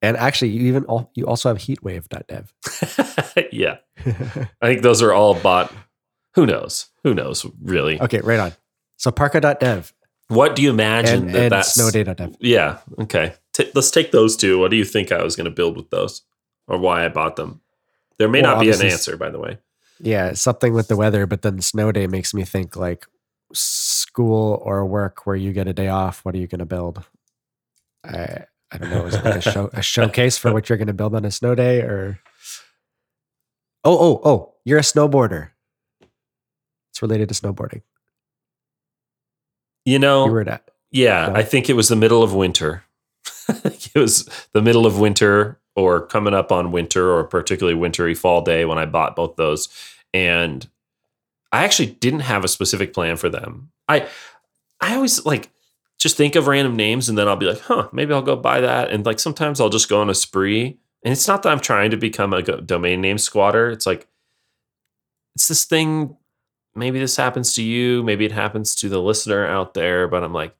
And 0.00 0.16
actually, 0.16 0.50
you 0.50 0.66
even 0.68 0.84
al- 0.88 1.10
you 1.14 1.26
also 1.26 1.48
have 1.48 1.58
heatwave.dev. 1.58 2.52
yeah. 3.52 3.76
I 4.60 4.66
think 4.66 4.82
those 4.82 5.02
are 5.02 5.12
all 5.12 5.34
bought. 5.34 5.72
Who 6.34 6.46
knows? 6.46 6.86
Who 7.04 7.14
knows, 7.14 7.46
really? 7.62 8.00
okay, 8.00 8.20
right 8.20 8.40
on. 8.40 8.52
So 8.96 9.10
parka.dev 9.10 9.92
What 10.28 10.56
do 10.56 10.62
you 10.62 10.70
imagine 10.70 11.24
and, 11.26 11.34
that 11.34 11.42
and 11.44 11.52
that's 11.52 11.76
snowday.dev. 11.78 12.36
Yeah. 12.40 12.78
Okay. 12.98 13.34
T- 13.52 13.70
let's 13.74 13.90
take 13.90 14.10
those 14.10 14.36
two. 14.36 14.58
What 14.58 14.70
do 14.70 14.76
you 14.76 14.84
think 14.84 15.12
I 15.12 15.22
was 15.22 15.36
going 15.36 15.44
to 15.44 15.50
build 15.50 15.76
with 15.76 15.90
those, 15.90 16.22
or 16.66 16.78
why 16.78 17.04
I 17.04 17.08
bought 17.08 17.36
them? 17.36 17.60
There 18.18 18.28
may 18.28 18.42
Well, 18.42 18.56
not 18.56 18.60
be 18.60 18.70
an 18.70 18.82
answer, 18.82 19.16
by 19.16 19.30
the 19.30 19.38
way. 19.38 19.58
Yeah, 20.00 20.32
something 20.32 20.74
with 20.74 20.88
the 20.88 20.96
weather, 20.96 21.26
but 21.26 21.42
then 21.42 21.60
snow 21.60 21.92
day 21.92 22.06
makes 22.06 22.34
me 22.34 22.44
think 22.44 22.76
like 22.76 23.06
school 23.52 24.60
or 24.64 24.84
work 24.84 25.26
where 25.26 25.36
you 25.36 25.52
get 25.52 25.68
a 25.68 25.72
day 25.72 25.88
off. 25.88 26.24
What 26.24 26.34
are 26.34 26.38
you 26.38 26.46
going 26.46 26.58
to 26.58 26.66
build? 26.66 27.04
I 28.04 28.44
I 28.72 28.78
don't 28.78 28.90
know. 28.90 29.06
Is 29.06 29.14
it 29.14 29.24
like 29.24 29.36
a 29.36 29.40
show 29.40 29.70
a 29.72 29.82
showcase 29.94 30.36
for 30.36 30.52
what 30.52 30.68
you're 30.68 30.78
going 30.78 30.88
to 30.88 30.94
build 30.94 31.14
on 31.14 31.24
a 31.24 31.30
snow 31.30 31.54
day 31.54 31.80
or? 31.80 32.18
Oh 33.84 33.96
oh 33.98 34.20
oh! 34.24 34.54
You're 34.64 34.78
a 34.78 34.82
snowboarder. 34.82 35.50
It's 36.90 37.02
related 37.02 37.28
to 37.28 37.34
snowboarding. 37.34 37.82
You 39.84 39.98
know, 39.98 40.26
You 40.26 40.38
at 40.40 40.70
yeah, 40.90 41.28
No? 41.28 41.34
I 41.34 41.42
think 41.42 41.68
it 41.68 41.74
was 41.74 41.88
the 41.88 41.96
middle 41.96 42.22
of 42.22 42.34
winter. 42.34 42.84
it 43.48 43.94
was 43.94 44.28
the 44.52 44.62
middle 44.62 44.86
of 44.86 44.98
winter, 44.98 45.60
or 45.76 46.06
coming 46.06 46.34
up 46.34 46.52
on 46.52 46.72
winter, 46.72 47.10
or 47.10 47.20
a 47.20 47.28
particularly 47.28 47.78
wintry 47.78 48.14
fall 48.14 48.42
day 48.42 48.64
when 48.64 48.78
I 48.78 48.86
bought 48.86 49.16
both 49.16 49.36
those, 49.36 49.68
and 50.12 50.68
I 51.52 51.64
actually 51.64 51.86
didn't 51.86 52.20
have 52.20 52.44
a 52.44 52.48
specific 52.48 52.92
plan 52.92 53.16
for 53.16 53.28
them. 53.28 53.70
I 53.88 54.08
I 54.80 54.94
always 54.96 55.24
like 55.24 55.50
just 55.98 56.16
think 56.16 56.36
of 56.36 56.46
random 56.46 56.76
names 56.76 57.08
and 57.08 57.16
then 57.16 57.28
I'll 57.28 57.36
be 57.36 57.46
like, 57.46 57.60
huh, 57.60 57.88
maybe 57.92 58.12
I'll 58.12 58.22
go 58.22 58.36
buy 58.36 58.60
that. 58.60 58.90
And 58.90 59.06
like 59.06 59.18
sometimes 59.18 59.60
I'll 59.60 59.70
just 59.70 59.88
go 59.88 60.00
on 60.00 60.10
a 60.10 60.14
spree. 60.14 60.78
And 61.02 61.12
it's 61.12 61.28
not 61.28 61.42
that 61.42 61.50
I'm 61.50 61.60
trying 61.60 61.90
to 61.92 61.96
become 61.96 62.32
a 62.34 62.42
domain 62.42 63.00
name 63.00 63.18
squatter. 63.18 63.70
It's 63.70 63.86
like, 63.86 64.06
it's 65.34 65.48
this 65.48 65.64
thing. 65.64 66.16
Maybe 66.74 66.98
this 66.98 67.16
happens 67.16 67.54
to 67.54 67.62
you. 67.62 68.02
Maybe 68.02 68.24
it 68.24 68.32
happens 68.32 68.74
to 68.76 68.88
the 68.88 69.00
listener 69.00 69.46
out 69.46 69.74
there. 69.74 70.08
But 70.08 70.24
I'm 70.24 70.32
like, 70.32 70.54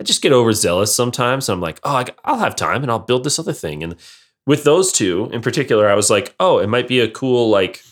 I 0.00 0.04
just 0.04 0.22
get 0.22 0.32
overzealous 0.32 0.94
sometimes. 0.94 1.48
And 1.48 1.54
I'm 1.54 1.60
like, 1.60 1.80
oh, 1.84 2.04
I'll 2.24 2.38
have 2.38 2.56
time 2.56 2.82
and 2.82 2.90
I'll 2.90 2.98
build 2.98 3.24
this 3.24 3.38
other 3.38 3.52
thing. 3.52 3.82
And 3.82 3.96
with 4.46 4.64
those 4.64 4.92
two 4.92 5.28
in 5.32 5.40
particular, 5.42 5.88
I 5.88 5.94
was 5.94 6.10
like, 6.10 6.34
oh, 6.40 6.58
it 6.58 6.68
might 6.68 6.88
be 6.88 7.00
a 7.00 7.08
cool, 7.10 7.48
like, 7.50 7.82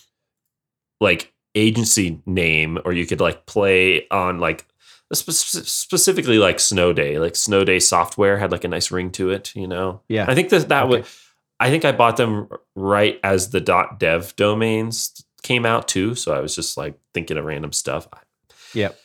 like 1.00 1.32
agency 1.54 2.20
name, 2.26 2.78
or 2.84 2.92
you 2.92 3.06
could 3.06 3.20
like 3.20 3.46
play 3.46 4.06
on 4.10 4.38
like 4.38 4.66
spe- 5.12 5.30
specifically 5.66 6.38
like 6.38 6.60
Snow 6.60 6.92
Day, 6.92 7.18
like 7.18 7.36
Snow 7.36 7.64
Day 7.64 7.78
software 7.80 8.38
had 8.38 8.52
like 8.52 8.64
a 8.64 8.68
nice 8.68 8.90
ring 8.90 9.10
to 9.12 9.30
it, 9.30 9.54
you 9.56 9.66
know. 9.66 10.00
Yeah. 10.08 10.26
I 10.28 10.34
think 10.34 10.50
that 10.50 10.68
that 10.68 10.84
Okay. 10.84 10.90
would. 10.90 11.06
I 11.58 11.68
think 11.70 11.84
I 11.84 11.92
bought 11.92 12.16
them 12.16 12.48
right 12.74 13.20
as 13.22 13.50
the 13.50 13.60
.dot 13.60 13.98
.dev 14.00 14.34
domains 14.36 15.22
came 15.42 15.66
out 15.66 15.88
too, 15.88 16.14
so 16.14 16.32
I 16.32 16.40
was 16.40 16.54
just 16.54 16.76
like 16.76 16.98
thinking 17.12 17.36
of 17.36 17.44
random 17.44 17.72
stuff. 17.72 18.08
Yep. 18.74 18.98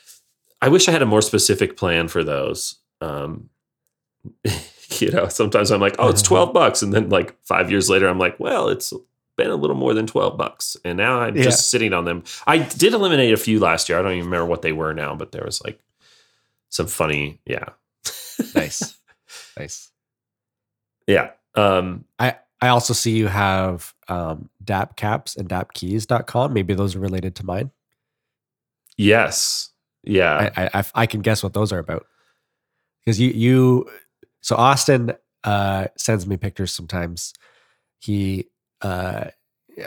I 0.62 0.68
wish 0.68 0.88
I 0.88 0.92
had 0.92 1.02
a 1.02 1.06
more 1.06 1.20
specific 1.22 1.76
plan 1.76 2.08
for 2.08 2.24
those. 2.24 2.76
Um, 3.02 3.50
you 5.00 5.10
know, 5.10 5.28
sometimes 5.28 5.70
I'm 5.70 5.80
like, 5.80 5.96
oh, 5.98 6.08
it's 6.08 6.22
12 6.22 6.52
bucks. 6.52 6.82
And 6.82 6.92
then 6.92 7.08
like 7.08 7.36
five 7.44 7.70
years 7.70 7.88
later, 7.90 8.08
I'm 8.08 8.18
like, 8.18 8.38
well, 8.40 8.68
it's 8.68 8.92
been 9.36 9.50
a 9.50 9.56
little 9.56 9.76
more 9.76 9.92
than 9.94 10.06
12 10.06 10.36
bucks. 10.36 10.76
And 10.84 10.96
now 10.98 11.20
I'm 11.20 11.36
Yeah. 11.36 11.42
just 11.44 11.70
sitting 11.70 11.92
on 11.92 12.04
them. 12.04 12.22
I 12.46 12.58
did 12.58 12.94
eliminate 12.94 13.32
a 13.34 13.36
few 13.36 13.58
last 13.60 13.88
year. 13.88 13.98
I 13.98 14.02
don't 14.02 14.12
even 14.12 14.24
remember 14.26 14.46
what 14.46 14.62
they 14.62 14.72
were 14.72 14.94
now, 14.94 15.14
but 15.14 15.32
there 15.32 15.44
was 15.44 15.62
like 15.64 15.78
some 16.70 16.86
funny, 16.86 17.40
yeah. 17.46 17.70
nice, 18.54 18.96
nice. 19.58 19.90
Yeah. 21.06 21.30
Um, 21.54 22.04
I 22.18 22.36
I 22.60 22.68
also 22.68 22.92
see 22.94 23.16
you 23.16 23.26
have 23.28 23.94
um, 24.08 24.48
DAP 24.64 24.96
caps 24.96 25.36
and 25.36 25.48
DAPkeys.com. 25.48 26.52
Maybe 26.52 26.74
those 26.74 26.96
are 26.96 27.00
related 27.00 27.34
to 27.36 27.46
mine. 27.46 27.70
yes. 28.96 29.70
Yeah. 30.08 30.50
I, 30.56 30.64
I 30.64 30.70
I 30.80 30.84
I 30.94 31.06
can 31.06 31.20
guess 31.20 31.42
what 31.42 31.52
those 31.52 31.72
are 31.72 31.78
about 31.80 32.06
because 33.04 33.18
you 33.20 33.30
you 33.30 33.90
so 34.46 34.54
Austen 34.54 35.12
uh, 35.42 35.88
sends 35.96 36.24
me 36.24 36.36
pictures 36.36 36.72
sometimes. 36.72 37.34
He 37.98 38.46
uh, 38.80 39.24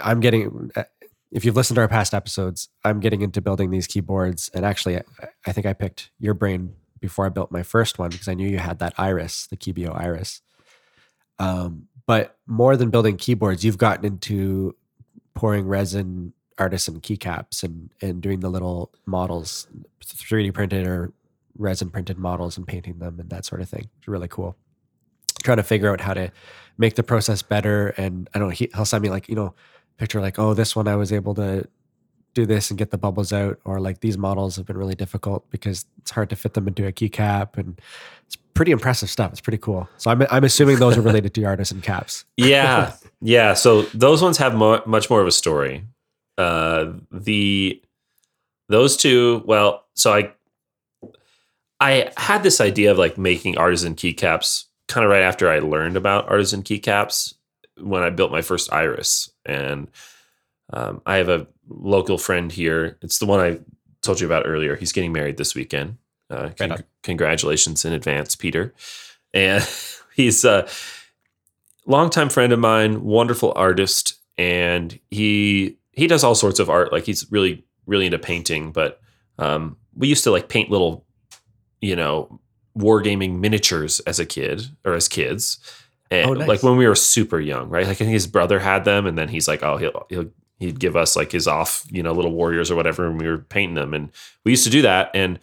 I'm 0.03 0.19
getting 0.19 0.69
uh, 0.75 0.83
if 1.31 1.45
you've 1.45 1.55
listened 1.55 1.75
to 1.75 1.81
our 1.81 1.87
past 1.87 2.13
episodes, 2.13 2.67
I'm 2.83 2.99
getting 2.99 3.21
into 3.21 3.41
building 3.41 3.71
these 3.71 3.87
keyboards, 3.87 4.49
and 4.53 4.65
actually, 4.65 4.99
I, 5.45 5.53
think 5.53 5.65
I 5.65 5.71
picked 5.71 6.11
your 6.19 6.33
brain 6.33 6.73
before 6.99 7.25
I 7.25 7.29
built 7.29 7.53
my 7.53 7.63
first 7.63 7.99
one 7.99 8.09
because 8.09 8.27
I 8.27 8.33
knew 8.33 8.49
you 8.49 8.57
had 8.57 8.79
that 8.79 8.95
Iris, 8.97 9.47
the 9.47 9.55
Keebio 9.55 9.97
Iris. 9.97 10.41
Um, 11.37 11.87
but 12.05 12.37
more 12.45 12.75
than 12.75 12.89
building 12.89 13.15
keyboards, 13.15 13.63
you've 13.63 13.77
gotten 13.77 14.03
into 14.03 14.75
pouring 15.35 15.67
resin 15.67 16.33
artisan 16.57 16.99
keycaps 16.99 17.63
and 17.63 17.91
and 18.01 18.21
doing 18.21 18.41
the 18.41 18.49
little 18.49 18.91
models 19.05 19.67
3d 20.03 20.53
printed 20.53 20.85
or 20.85 21.13
resin 21.57 21.89
printed 21.89 22.17
models 22.17 22.57
and 22.57 22.67
painting 22.67 22.99
them 22.99 23.19
and 23.19 23.29
that 23.29 23.45
sort 23.45 23.61
of 23.61 23.69
thing. 23.69 23.89
It's 23.97 24.07
really 24.07 24.27
cool. 24.27 24.55
Trying 25.43 25.57
to 25.57 25.63
figure 25.63 25.91
out 25.91 26.01
how 26.01 26.13
to 26.13 26.31
make 26.77 26.95
the 26.95 27.03
process 27.03 27.41
better 27.41 27.89
and 27.97 28.29
i 28.33 28.39
don't 28.39 28.47
know 28.47 28.53
he, 28.53 28.69
he'll 28.73 28.85
send 28.85 29.03
me 29.03 29.09
like 29.09 29.27
you 29.27 29.35
know 29.35 29.53
picture 29.97 30.21
like 30.21 30.39
oh 30.39 30.53
this 30.53 30.77
one 30.77 30.87
i 30.87 30.95
was 30.95 31.11
able 31.11 31.35
to 31.35 31.67
do 32.33 32.45
this 32.45 32.69
and 32.69 32.77
get 32.77 32.91
the 32.91 32.97
bubbles 32.97 33.33
out 33.33 33.59
or 33.65 33.79
like 33.79 33.99
these 33.99 34.17
models 34.17 34.55
have 34.55 34.65
been 34.65 34.77
really 34.77 34.95
difficult 34.95 35.49
because 35.49 35.85
it's 35.97 36.11
hard 36.11 36.29
to 36.29 36.35
fit 36.35 36.53
them 36.53 36.67
into 36.67 36.85
a 36.85 36.91
keycap 36.91 37.57
and 37.57 37.81
it's 38.25 38.37
pretty 38.53 38.71
impressive 38.71 39.09
stuff. 39.09 39.31
It's 39.31 39.41
pretty 39.41 39.57
cool. 39.57 39.89
So 39.97 40.11
i'm, 40.11 40.23
I'm 40.29 40.43
assuming 40.43 40.77
those 40.77 40.97
are 40.97 41.01
related 41.01 41.33
to 41.33 41.43
artisan 41.45 41.81
caps. 41.81 42.25
Yeah. 42.37 42.93
Yeah. 43.21 43.53
So 43.55 43.81
those 43.93 44.21
ones 44.21 44.37
have 44.37 44.53
mo- 44.55 44.83
much 44.85 45.09
more 45.09 45.21
of 45.21 45.27
a 45.27 45.31
story. 45.31 45.85
Uh 46.37 46.93
the 47.11 47.81
those 48.69 48.95
two 48.95 49.43
well 49.45 49.85
so 49.95 50.13
i 50.13 50.31
i 51.79 52.11
had 52.17 52.43
this 52.43 52.61
idea 52.61 52.91
of 52.91 52.97
like 52.97 53.17
making 53.17 53.57
artisan 53.57 53.95
keycaps 53.95 54.65
kind 54.87 55.03
of 55.05 55.11
right 55.11 55.23
after 55.23 55.49
i 55.49 55.59
learned 55.59 55.97
about 55.97 56.29
artisan 56.29 56.63
keycaps 56.63 57.33
when 57.79 58.03
i 58.03 58.09
built 58.09 58.31
my 58.31 58.41
first 58.41 58.71
iris. 58.73 59.31
And 59.45 59.89
um, 60.73 61.01
i 61.05 61.17
have 61.17 61.29
a 61.29 61.47
local 61.67 62.17
friend 62.17 62.51
here. 62.51 62.97
It's 63.01 63.19
the 63.19 63.25
one 63.25 63.39
i 63.39 63.59
told 64.01 64.19
you 64.19 64.27
about 64.27 64.47
earlier. 64.47 64.75
He's 64.75 64.91
getting 64.91 65.11
married 65.11 65.37
this 65.37 65.55
weekend. 65.55 65.97
Uh, 66.29 66.49
con- 66.57 66.71
on. 66.71 66.83
congratulations 67.03 67.85
in 67.85 67.93
advance 67.93 68.35
peter. 68.35 68.73
And 69.33 69.67
he's 70.15 70.45
a 70.45 70.67
longtime 71.85 72.29
friend 72.29 72.53
of 72.53 72.59
mine, 72.59 73.03
wonderful 73.03 73.53
artist, 73.55 74.19
and 74.37 74.97
he 75.09 75.77
he 75.91 76.07
does 76.07 76.23
all 76.23 76.35
sorts 76.35 76.59
of 76.59 76.69
art. 76.69 76.91
Like 76.91 77.05
he's 77.05 77.29
really 77.31 77.65
really 77.85 78.05
into 78.05 78.19
painting, 78.19 78.71
but 78.71 79.01
um, 79.37 79.77
we 79.95 80.07
used 80.07 80.23
to 80.23 80.31
like 80.31 80.47
paint 80.47 80.69
little, 80.69 81.05
you 81.81 81.95
know, 81.95 82.39
wargaming 82.77 83.39
miniatures 83.39 83.99
as 84.01 84.19
a 84.19 84.25
kid 84.25 84.63
or 84.85 84.93
as 84.93 85.07
kids, 85.07 85.57
and 86.11 86.29
Oh, 86.29 86.33
nice. 86.33 86.47
like 86.47 86.63
when 86.63 86.77
we 86.77 86.87
were 86.87 86.95
super 86.95 87.39
young, 87.39 87.69
right? 87.69 87.85
Like 87.85 87.91
I 87.97 88.05
think 88.05 88.11
his 88.11 88.27
brother 88.27 88.59
had 88.59 88.85
them, 88.85 89.05
and 89.05 89.17
then 89.17 89.27
he's 89.29 89.47
like, 89.47 89.63
oh, 89.63 89.77
he'll 89.77 90.05
he'll 90.09 90.29
he'd 90.59 90.79
give 90.79 90.95
us 90.95 91.15
like 91.15 91.31
his 91.31 91.47
off, 91.47 91.85
you 91.89 92.03
know, 92.03 92.11
little 92.13 92.33
warriors 92.33 92.69
or 92.69 92.75
whatever, 92.75 93.05
and 93.07 93.19
we 93.19 93.27
were 93.27 93.37
painting 93.39 93.75
them, 93.75 93.93
and 93.93 94.11
we 94.43 94.51
used 94.51 94.63
to 94.65 94.69
do 94.69 94.81
that, 94.83 95.11
and. 95.13 95.39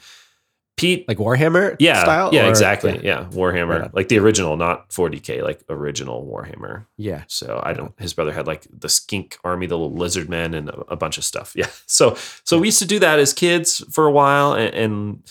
Pete 0.78 1.08
like 1.08 1.16
warhammer 1.16 1.74
yeah, 1.78 2.02
style 2.02 2.34
yeah, 2.34 2.44
or- 2.44 2.50
exactly. 2.50 3.00
Yeah, 3.02 3.24
Warhammer, 3.30 3.68
Right 3.70 3.80
on. 3.84 3.90
like 3.94 4.08
the 4.08 4.18
original, 4.18 4.58
not 4.58 4.90
40k, 4.90 5.42
like 5.42 5.62
original 5.70 6.26
Warhammer. 6.26 6.84
yeah 6.98 7.22
So 7.28 7.62
I 7.64 7.72
don't. 7.72 7.98
His 7.98 8.12
brother 8.12 8.30
had 8.30 8.46
like 8.46 8.66
the 8.70 8.90
skink 8.90 9.38
army, 9.42 9.64
the 9.66 9.78
little 9.78 9.94
lizard 9.96 10.28
men, 10.28 10.52
and 10.52 10.68
a, 10.68 10.78
a 10.92 10.96
bunch 10.96 11.16
of 11.16 11.24
stuff. 11.24 11.54
Yeah. 11.56 11.68
So 11.86 12.14
so 12.44 12.58
we 12.58 12.66
used 12.68 12.80
to 12.80 12.86
do 12.86 12.98
that 12.98 13.18
as 13.18 13.32
kids 13.32 13.82
for 13.90 14.04
a 14.04 14.12
while, 14.12 14.52
and, 14.52 14.74
and 14.74 15.22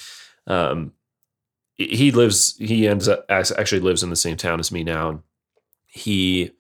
um, 0.48 0.94
he 1.78 2.12
lives. 2.12 2.56
He 2.58 2.88
ends 2.88 3.08
up 3.08 3.26
actually 3.30 3.82
lives 3.82 4.04
in 4.04 4.10
the 4.10 4.16
same 4.16 4.38
town 4.38 4.60
as 4.60 4.72
me 4.72 4.84
now. 4.84 5.10
And 5.10 5.20
he. 5.86 6.52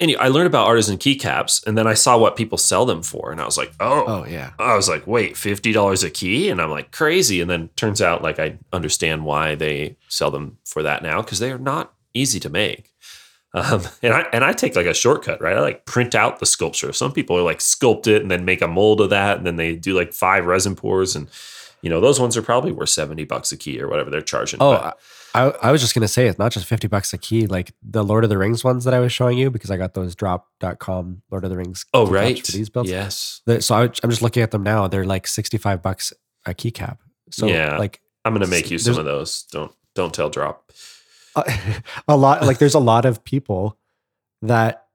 Anyway, 0.00 0.20
I 0.20 0.26
learned 0.26 0.48
about 0.48 0.66
artisan 0.66 0.98
keycaps, 0.98 1.64
and 1.66 1.78
then 1.78 1.86
I 1.86 1.94
saw 1.94 2.18
what 2.18 2.34
people 2.34 2.58
sell 2.58 2.84
them 2.84 3.02
for, 3.02 3.30
and 3.30 3.40
I 3.40 3.44
was 3.44 3.56
like, 3.56 3.72
oh, 3.78 4.04
oh 4.06 4.26
yeah 4.26 4.50
I 4.58 4.74
was 4.74 4.88
like, 4.88 5.06
wait, 5.06 5.36
fifty 5.36 5.72
dollars 5.72 6.02
a 6.02 6.10
key, 6.10 6.48
and 6.48 6.60
I'm 6.60 6.70
like 6.70 6.90
crazy. 6.90 7.40
And 7.40 7.48
then 7.48 7.68
turns 7.76 8.02
out 8.02 8.22
like 8.22 8.40
I 8.40 8.58
understand 8.72 9.24
why 9.24 9.54
they 9.54 9.96
sell 10.08 10.30
them 10.32 10.58
for 10.64 10.82
that 10.82 11.02
now 11.02 11.22
because 11.22 11.38
they 11.38 11.52
are 11.52 11.58
not 11.58 11.94
easy 12.12 12.40
to 12.40 12.48
make. 12.48 12.92
Um, 13.54 13.82
and 14.02 14.12
I 14.12 14.22
and 14.32 14.44
I 14.44 14.52
take 14.52 14.74
like 14.74 14.86
a 14.86 14.94
shortcut, 14.94 15.40
right? 15.40 15.56
I 15.56 15.60
like 15.60 15.86
print 15.86 16.16
out 16.16 16.40
the 16.40 16.46
sculpture. 16.46 16.92
Some 16.92 17.12
people 17.12 17.38
are 17.38 17.42
like 17.42 17.60
sculpt 17.60 18.08
it 18.08 18.20
and 18.20 18.30
then 18.30 18.44
make 18.44 18.62
a 18.62 18.68
mold 18.68 19.00
of 19.00 19.10
that, 19.10 19.36
and 19.36 19.46
then 19.46 19.56
they 19.56 19.76
do 19.76 19.94
like 19.94 20.12
five 20.12 20.44
resin 20.44 20.74
pours, 20.74 21.14
and 21.14 21.28
you 21.84 21.90
know 21.90 22.00
those 22.00 22.18
ones 22.18 22.36
are 22.36 22.42
probably 22.42 22.72
worth 22.72 22.88
seventy 22.88 23.24
bucks 23.24 23.52
a 23.52 23.56
key 23.56 23.80
or 23.80 23.88
whatever 23.88 24.10
they're 24.10 24.20
charging. 24.22 24.60
Oh, 24.62 24.72
But- 24.72 24.98
I, 25.36 25.50
I 25.68 25.72
was 25.72 25.80
just 25.80 25.94
gonna 25.94 26.08
say 26.08 26.26
it's 26.28 26.38
not 26.38 26.52
just 26.52 26.64
fifty 26.66 26.86
bucks 26.88 27.12
a 27.12 27.18
key. 27.18 27.46
Like 27.46 27.72
the 27.82 28.04
Lord 28.04 28.22
of 28.24 28.30
the 28.30 28.38
Rings 28.38 28.62
ones 28.64 28.84
that 28.84 28.94
I 28.94 29.00
was 29.00 29.12
showing 29.12 29.36
you 29.36 29.50
because 29.50 29.70
I 29.70 29.76
got 29.76 29.92
those 29.94 30.14
drop.com 30.14 31.22
Lord 31.30 31.44
of 31.44 31.50
the 31.50 31.56
Rings. 31.56 31.86
oh 31.92 32.06
right, 32.06 32.44
for 32.44 32.52
these 32.52 32.70
builds. 32.70 32.88
yes. 32.90 33.42
The- 33.46 33.60
So 33.62 33.74
I, 33.74 33.82
I'm 34.02 34.10
just 34.10 34.22
looking 34.22 34.42
at 34.42 34.50
them 34.52 34.62
now. 34.62 34.86
They're 34.88 35.04
like 35.04 35.26
sixty 35.26 35.58
five 35.58 35.82
bucks 35.82 36.12
a 36.46 36.54
keycap. 36.54 36.98
So 37.30 37.46
Yeah. 37.46 37.76
like 37.78 38.00
I'm 38.24 38.32
gonna 38.32 38.46
make 38.46 38.70
you 38.70 38.78
some 38.78 38.98
of 38.98 39.04
those. 39.04 39.42
Don't 39.50 39.72
don't 39.94 40.14
tell 40.14 40.30
drop. 40.30 40.70
a, 41.36 41.52
a 42.08 42.16
lot. 42.16 42.42
Like 42.42 42.58
there's 42.58 42.74
a 42.74 42.78
lot 42.80 43.04
of 43.04 43.24
people 43.24 43.76
that 44.42 44.86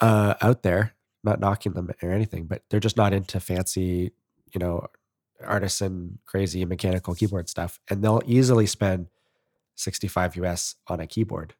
uh 0.00 0.34
out 0.42 0.62
there. 0.62 0.92
Not 1.24 1.40
knocking 1.40 1.72
them 1.72 1.90
or 2.02 2.10
anything, 2.12 2.44
but 2.46 2.62
they're 2.70 2.78
just 2.78 2.96
not 2.96 3.12
into 3.12 3.40
fancy, 3.40 4.12
you 4.54 4.58
know, 4.60 4.86
artisan, 5.44 6.18
crazy 6.26 6.64
mechanical 6.64 7.14
keyboard 7.14 7.48
stuff, 7.48 7.78
and 7.90 8.02
they'll 8.02 8.22
easily 8.26 8.66
spend 8.66 9.08
65 9.74 10.36
US 10.36 10.76
on 10.88 11.00
a 11.00 11.06
keyboard. 11.06 11.54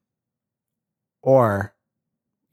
Or 1.22 1.74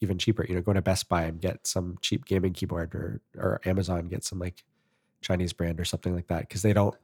even 0.02 0.18
cheaper, 0.18 0.46
you 0.48 0.56
know, 0.56 0.62
go 0.62 0.74
to 0.74 0.82
Best 0.82 1.08
Buy 1.08 1.24
and 1.24 1.40
get 1.40 1.66
some 1.68 1.98
cheap 2.02 2.26
gaming 2.26 2.54
keyboard 2.54 2.94
or 2.96 3.22
or 3.38 3.62
Amazon 3.66 4.08
get 4.08 4.24
some 4.24 4.40
like 4.40 4.64
Chinese 5.22 5.54
brand 5.54 5.80
or 5.80 5.86
something 5.86 6.14
like 6.14 6.28
that 6.28 6.42
because 6.42 6.62
they 6.62 6.74
don't 6.74 6.96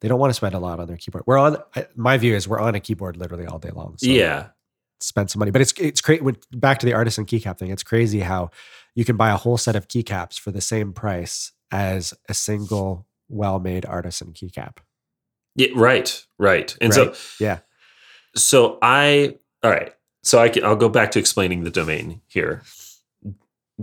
they 0.00 0.08
don't 0.08 0.20
want 0.20 0.30
to 0.30 0.34
spend 0.34 0.54
a 0.54 0.58
lot 0.58 0.80
on 0.80 0.86
their 0.86 0.96
keyboard. 0.96 1.24
We're 1.26 1.38
on 1.38 1.58
I- 1.74 1.88
my 1.96 2.16
view 2.16 2.34
is 2.34 2.48
we're 2.48 2.60
on 2.60 2.74
a 2.74 2.80
keyboard 2.80 3.16
literally 3.16 3.46
all 3.46 3.58
day 3.58 3.70
long. 3.70 3.96
So 3.98 4.08
yeah, 4.08 4.48
spend 5.00 5.30
some 5.30 5.40
money. 5.40 5.50
But 5.50 5.60
it's 5.60 5.72
it's 5.72 6.00
great 6.00 6.22
when 6.22 6.36
back 6.52 6.78
to 6.78 6.86
the 6.86 6.94
artisan 6.94 7.26
keycap 7.26 7.58
thing. 7.58 7.70
It's 7.70 7.82
crazy 7.82 8.20
how 8.20 8.50
you 8.94 9.04
can 9.04 9.16
buy 9.16 9.30
a 9.30 9.36
whole 9.36 9.58
set 9.58 9.74
of 9.76 9.88
keycaps 9.88 10.38
for 10.38 10.50
the 10.52 10.60
same 10.60 10.92
price 10.92 11.52
as 11.70 12.14
a 12.28 12.34
single 12.34 13.06
well-made 13.28 13.84
artisan 13.86 14.32
keycap. 14.32 14.78
yeah, 15.54 15.68
right, 15.74 16.24
right. 16.38 16.76
And 16.80 16.92
so 16.94 17.14
Yeah. 17.40 17.58
so 18.36 18.78
I 18.82 19.36
all 19.62 19.70
right. 19.70 19.94
So 20.22 20.38
I 20.38 20.48
can 20.48 20.64
I'll 20.64 20.76
go 20.76 20.88
back 20.88 21.10
to 21.12 21.18
explaining 21.18 21.64
the 21.64 21.70
domain 21.70 22.20
here. 22.26 22.62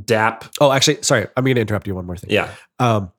DAP. 0.03 0.45
Oh, 0.59 0.71
actually, 0.73 1.01
sorry, 1.03 1.27
I'm 1.37 1.45
going 1.45 1.55
to 1.55 1.61
interrupt 1.61 1.87
you 1.87 1.95
one 1.95 2.05
more 2.05 2.17
thing. 2.17 2.29
Yeah. 2.29 2.49
Um, 2.79 3.11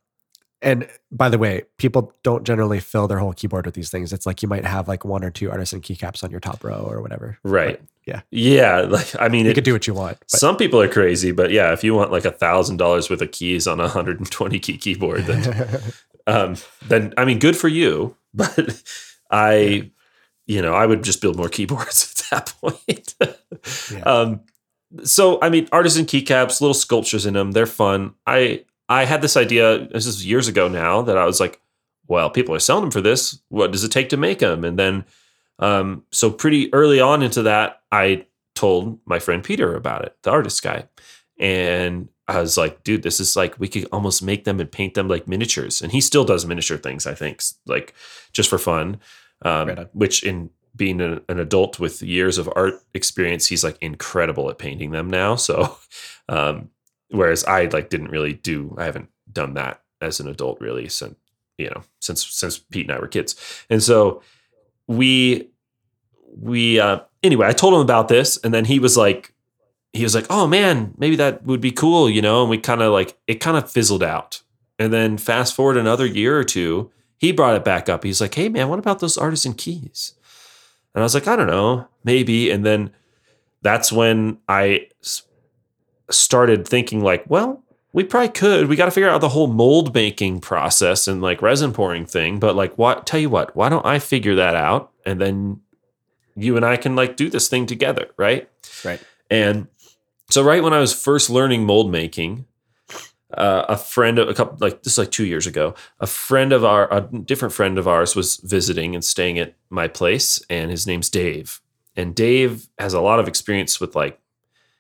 and 0.63 0.89
by 1.11 1.29
the 1.29 1.39
way, 1.39 1.65
people 1.77 2.15
don't 2.23 2.45
generally 2.45 2.81
fill 2.81 3.07
their 3.09 3.19
whole 3.19 3.33
keyboard 3.33 3.67
with 3.67 3.75
these 3.75 3.91
things. 3.91 4.13
It's 4.13 4.27
like 4.27 4.43
you 4.43 4.49
might 4.49 4.65
have 4.65 4.89
like 4.89 5.05
one 5.05 5.23
or 5.23 5.31
two 5.31 5.51
artisan 5.51 5.81
keycaps 5.81 6.25
on 6.25 6.31
your 6.31 6.41
top 6.41 6.65
row 6.65 6.87
or 6.89 7.03
whatever. 7.03 7.39
Right. 7.43 7.79
But, 7.79 7.89
yeah. 8.07 8.21
Yeah. 8.31 8.81
Like 8.89 9.21
I 9.21 9.29
mean 9.29 9.45
You 9.45 9.51
it, 9.51 9.55
can 9.55 9.65
do 9.65 9.73
what 9.73 9.87
you 9.87 9.95
want. 9.95 10.19
But 10.21 10.31
some 10.31 10.57
people 10.57 10.81
are 10.81 10.89
crazy, 10.89 11.33
but 11.33 11.51
yeah, 11.51 11.73
if 11.73 11.85
you 11.85 11.95
want 11.95 12.11
like 12.11 12.25
a 12.25 12.31
thousand 12.31 12.79
dollars 12.79 13.11
worth 13.11 13.21
of 13.21 13.33
keys 13.33 13.67
on 13.67 13.81
a 13.81 13.89
hundred 13.89 14.19
and 14.19 14.31
twenty 14.31 14.59
key 14.59 14.79
keyboard, 14.79 15.25
then 15.25 15.83
um 16.27 16.57
then 16.87 17.13
I 17.17 17.25
mean 17.25 17.39
good 17.39 17.57
for 17.57 17.69
you. 17.69 18.17
But 18.37 18.83
I 19.31 19.91
you 20.47 20.63
know, 20.63 20.75
I 20.75 20.87
would 20.87 21.03
just 21.03 21.21
build 21.21 21.37
more 21.37 21.49
keyboards 21.49 22.25
at 22.33 22.45
that 22.45 22.55
point. 22.61 23.15
Yeah. 23.91 24.01
Um, 24.01 24.41
so 25.05 25.39
I 25.43 25.49
mean, 25.49 25.69
artisan 25.73 26.07
keycaps, 26.07 26.61
little 26.61 26.75
sculptures 26.75 27.27
in 27.27 27.35
them, 27.35 27.53
they're 27.53 27.67
fun. 27.67 28.15
I 28.27 28.65
I 28.89 29.05
had 29.05 29.23
this 29.23 29.37
idea. 29.37 29.87
This 29.89 30.07
is 30.07 30.27
years 30.27 30.49
ago 30.49 30.69
now 30.69 31.03
that 31.03 31.19
I 31.19 31.25
was 31.25 31.41
like, 31.41 31.61
well, 32.09 32.31
people 32.31 32.55
are 32.55 32.61
selling 32.61 32.85
them 32.85 32.91
for 32.91 33.01
this. 33.01 33.41
What 33.49 33.73
does 33.73 33.85
it 33.85 33.91
take 33.91 34.11
to 34.11 34.17
make 34.17 34.39
them? 34.39 34.65
And 34.65 34.79
then, 34.79 35.05
um, 35.59 36.05
so 36.13 36.31
pretty 36.31 36.73
early 36.73 37.01
on 37.01 37.23
into 37.23 37.43
that, 37.43 37.83
I 37.91 38.27
told 38.55 39.01
my 39.07 39.19
friend 39.19 39.43
Peter 39.43 39.75
about 39.75 40.05
it, 40.05 40.17
the 40.23 40.31
artist 40.31 40.63
guy, 40.63 40.85
and 41.39 42.09
I 42.29 42.41
was 42.41 42.57
like, 42.57 42.83
dude, 42.85 43.03
this 43.03 43.21
is 43.21 43.37
like 43.37 43.59
we 43.59 43.69
could 43.69 43.87
almost 43.93 44.23
make 44.23 44.45
them 44.45 44.61
and 44.61 44.71
paint 44.71 44.95
them 44.95 45.09
like 45.09 45.29
miniatures. 45.29 45.81
And 45.83 45.93
he 45.93 46.01
still 46.01 46.25
does 46.25 46.47
miniature 46.47 46.79
things, 46.79 47.07
I 47.07 47.15
think, 47.15 47.43
like 47.67 47.95
just 48.33 48.51
for 48.51 48.59
fun. 48.59 49.01
Um, 49.43 49.69
Right 49.69 49.89
which 49.93 50.23
in 50.23 50.51
being 50.75 51.01
an, 51.01 51.21
an 51.29 51.39
adult 51.39 51.79
with 51.79 52.03
years 52.03 52.39
of 52.39 52.51
art 52.57 52.75
experience, 52.95 53.47
he's 53.47 53.65
like 53.65 53.77
incredible 53.81 54.51
at 54.51 54.59
painting 54.59 54.91
them 54.91 55.09
now. 55.09 55.37
So, 55.37 55.77
um, 56.29 56.71
whereas 57.11 57.45
I 57.45 57.67
like 57.67 57.91
didn't 57.91 58.11
really 58.11 58.35
do, 58.35 58.75
I 58.79 58.85
haven't 58.85 59.11
done 59.33 59.55
that 59.55 59.83
as 60.01 60.21
an 60.21 60.29
adult 60.29 60.61
really 60.61 60.89
since 60.89 61.17
you 61.59 61.71
know 61.71 61.83
since 62.01 62.27
since 62.27 62.59
Pete 62.59 62.87
and 62.87 62.97
I 62.97 63.01
were 63.01 63.09
kids, 63.09 63.35
and 63.71 63.83
so 63.83 64.23
we 64.87 65.49
we 66.39 66.79
uh, 66.79 67.01
anyway, 67.23 67.47
I 67.47 67.53
told 67.53 67.75
him 67.75 67.81
about 67.81 68.09
this, 68.09 68.39
and 68.39 68.53
then 68.53 68.65
he 68.65 68.79
was 68.79 68.97
like, 68.97 69.35
he 69.93 70.03
was 70.03 70.15
like, 70.15 70.27
oh 70.31 70.47
man, 70.47 70.95
maybe 70.99 71.17
that 71.17 71.45
would 71.45 71.61
be 71.61 71.73
cool, 71.73 72.09
you 72.11 72.23
know, 72.23 72.43
and 72.43 72.51
we 72.51 72.59
kind 72.59 72.83
of 72.83 72.93
like 72.93 73.19
it 73.27 73.37
kind 73.37 73.57
of 73.57 73.71
fizzled 73.71 74.03
out, 74.03 74.43
and 74.79 74.93
then 74.93 75.19
fast 75.19 75.55
forward 75.55 75.77
another 75.77 76.07
year 76.07 76.39
or 76.39 76.45
two, 76.45 76.91
he 77.19 77.33
brought 77.33 77.57
it 77.57 77.65
back 77.65 77.89
up. 77.89 78.05
He's 78.05 78.21
like, 78.21 78.35
hey 78.35 78.49
man, 78.49 78.69
what 78.69 78.79
about 78.79 79.01
those 79.01 79.19
artisan 79.19 79.55
keys? 79.55 80.15
And 80.95 81.03
I 81.03 81.05
was 81.05 81.15
like, 81.15 81.29
I 81.29 81.37
don't 81.37 81.47
know, 81.47 81.89
maybe. 82.05 82.51
And 82.51 82.65
then 82.65 82.91
that's 83.63 83.93
when 83.93 84.39
I 84.49 84.89
started 86.11 86.67
thinking, 86.67 87.03
like, 87.03 87.25
well, 87.29 87.63
we 87.93 88.05
probably 88.05 88.29
could. 88.29 88.69
We 88.69 88.77
got 88.77 88.85
to 88.87 88.91
figure 88.91 89.09
out 89.09 89.21
the 89.21 89.31
whole 89.31 89.47
mold 89.47 89.95
making 89.95 90.41
process 90.41 91.09
and 91.09 91.23
like 91.23 91.41
resin 91.41 91.73
pouring 91.73 92.05
thing. 92.05 92.39
But 92.39 92.55
like, 92.55 92.77
what? 92.77 93.07
Tell 93.07 93.19
you 93.19 93.31
what, 93.31 93.57
why 93.57 93.69
don't 93.69 93.87
I 93.87 93.99
figure 93.99 94.35
that 94.35 94.55
out 94.55 94.93
and 95.07 95.21
then 95.21 95.61
you 96.37 96.57
and 96.57 96.65
I 96.67 96.77
can 96.77 96.95
like 96.95 97.17
do 97.17 97.31
this 97.31 97.49
thing 97.49 97.65
together, 97.65 98.11
right? 98.17 98.49
Right. 98.85 99.01
And 99.31 99.69
so, 100.31 100.43
right 100.43 100.63
when 100.63 100.75
I 100.75 100.79
was 100.79 100.93
first 100.93 101.31
learning 101.31 101.65
mold 101.65 101.91
making, 101.91 102.45
uh, 103.33 103.65
a 103.69 103.77
friend 103.77 104.19
of 104.19 104.29
a 104.29 104.35
couple 104.35 104.57
like 104.61 104.83
this 104.83 104.95
is 104.95 104.99
like 104.99 105.11
two 105.11 105.27
years 105.27 105.49
ago 105.49 105.75
a 105.99 106.07
friend 106.07 106.53
of 106.53 106.65
our 106.65 106.93
a 106.93 107.01
different 107.01 107.53
friend 107.53 107.77
of 107.77 107.89
ours 107.89 108.15
was 108.15 108.37
visiting 108.37 108.95
and 108.95 109.05
staying 109.05 109.37
at 109.37 109.55
my 109.69 109.89
place 109.89 110.41
and 110.49 110.71
his 110.71 110.87
name's 110.87 111.11
dave 111.11 111.61
and 111.97 112.15
dave 112.15 112.69
has 112.79 112.95
a 112.95 113.01
lot 113.01 113.19
of 113.19 113.27
experience 113.27 113.81
with 113.81 113.97
like 113.97 114.21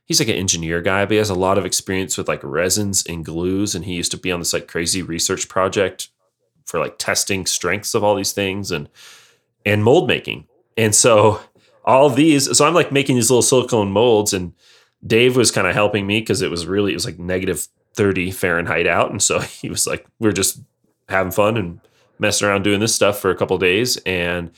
he's 0.06 0.20
like 0.20 0.28
an 0.28 0.36
engineer 0.36 0.80
guy 0.80 1.04
but 1.04 1.12
he 1.12 1.18
has 1.18 1.30
a 1.30 1.34
lot 1.34 1.58
of 1.58 1.66
experience 1.66 2.16
with 2.16 2.28
like 2.28 2.40
resins 2.42 3.04
and 3.06 3.24
glues 3.24 3.74
and 3.74 3.84
he 3.84 3.94
used 3.94 4.10
to 4.10 4.16
be 4.16 4.32
on 4.32 4.40
this 4.40 4.52
like 4.52 4.66
crazy 4.66 5.02
research 5.02 5.48
project 5.48 6.08
for 6.64 6.80
like 6.80 6.98
testing 6.98 7.46
strengths 7.46 7.94
of 7.94 8.02
all 8.02 8.14
these 8.14 8.32
things 8.32 8.70
and 8.70 8.88
and 9.64 9.84
mold 9.84 10.08
making 10.08 10.46
and 10.76 10.94
so 10.94 11.40
all 11.84 12.08
these 12.08 12.56
so 12.56 12.66
i'm 12.66 12.74
like 12.74 12.90
making 12.90 13.16
these 13.16 13.30
little 13.30 13.42
silicone 13.42 13.90
molds 13.90 14.32
and 14.32 14.52
dave 15.06 15.36
was 15.36 15.50
kind 15.50 15.66
of 15.66 15.74
helping 15.74 16.06
me 16.06 16.20
because 16.20 16.42
it 16.42 16.50
was 16.50 16.66
really 16.66 16.92
it 16.92 16.96
was 16.96 17.04
like 17.04 17.18
negative 17.18 17.68
30 17.96 18.30
Fahrenheit 18.30 18.86
out. 18.86 19.10
And 19.10 19.22
so 19.22 19.40
he 19.40 19.68
was 19.68 19.86
like, 19.86 20.06
we 20.18 20.28
are 20.28 20.32
just 20.32 20.60
having 21.08 21.32
fun 21.32 21.56
and 21.56 21.80
messing 22.18 22.46
around 22.46 22.62
doing 22.62 22.80
this 22.80 22.94
stuff 22.94 23.18
for 23.18 23.30
a 23.30 23.36
couple 23.36 23.58
days. 23.58 23.96
And 24.06 24.50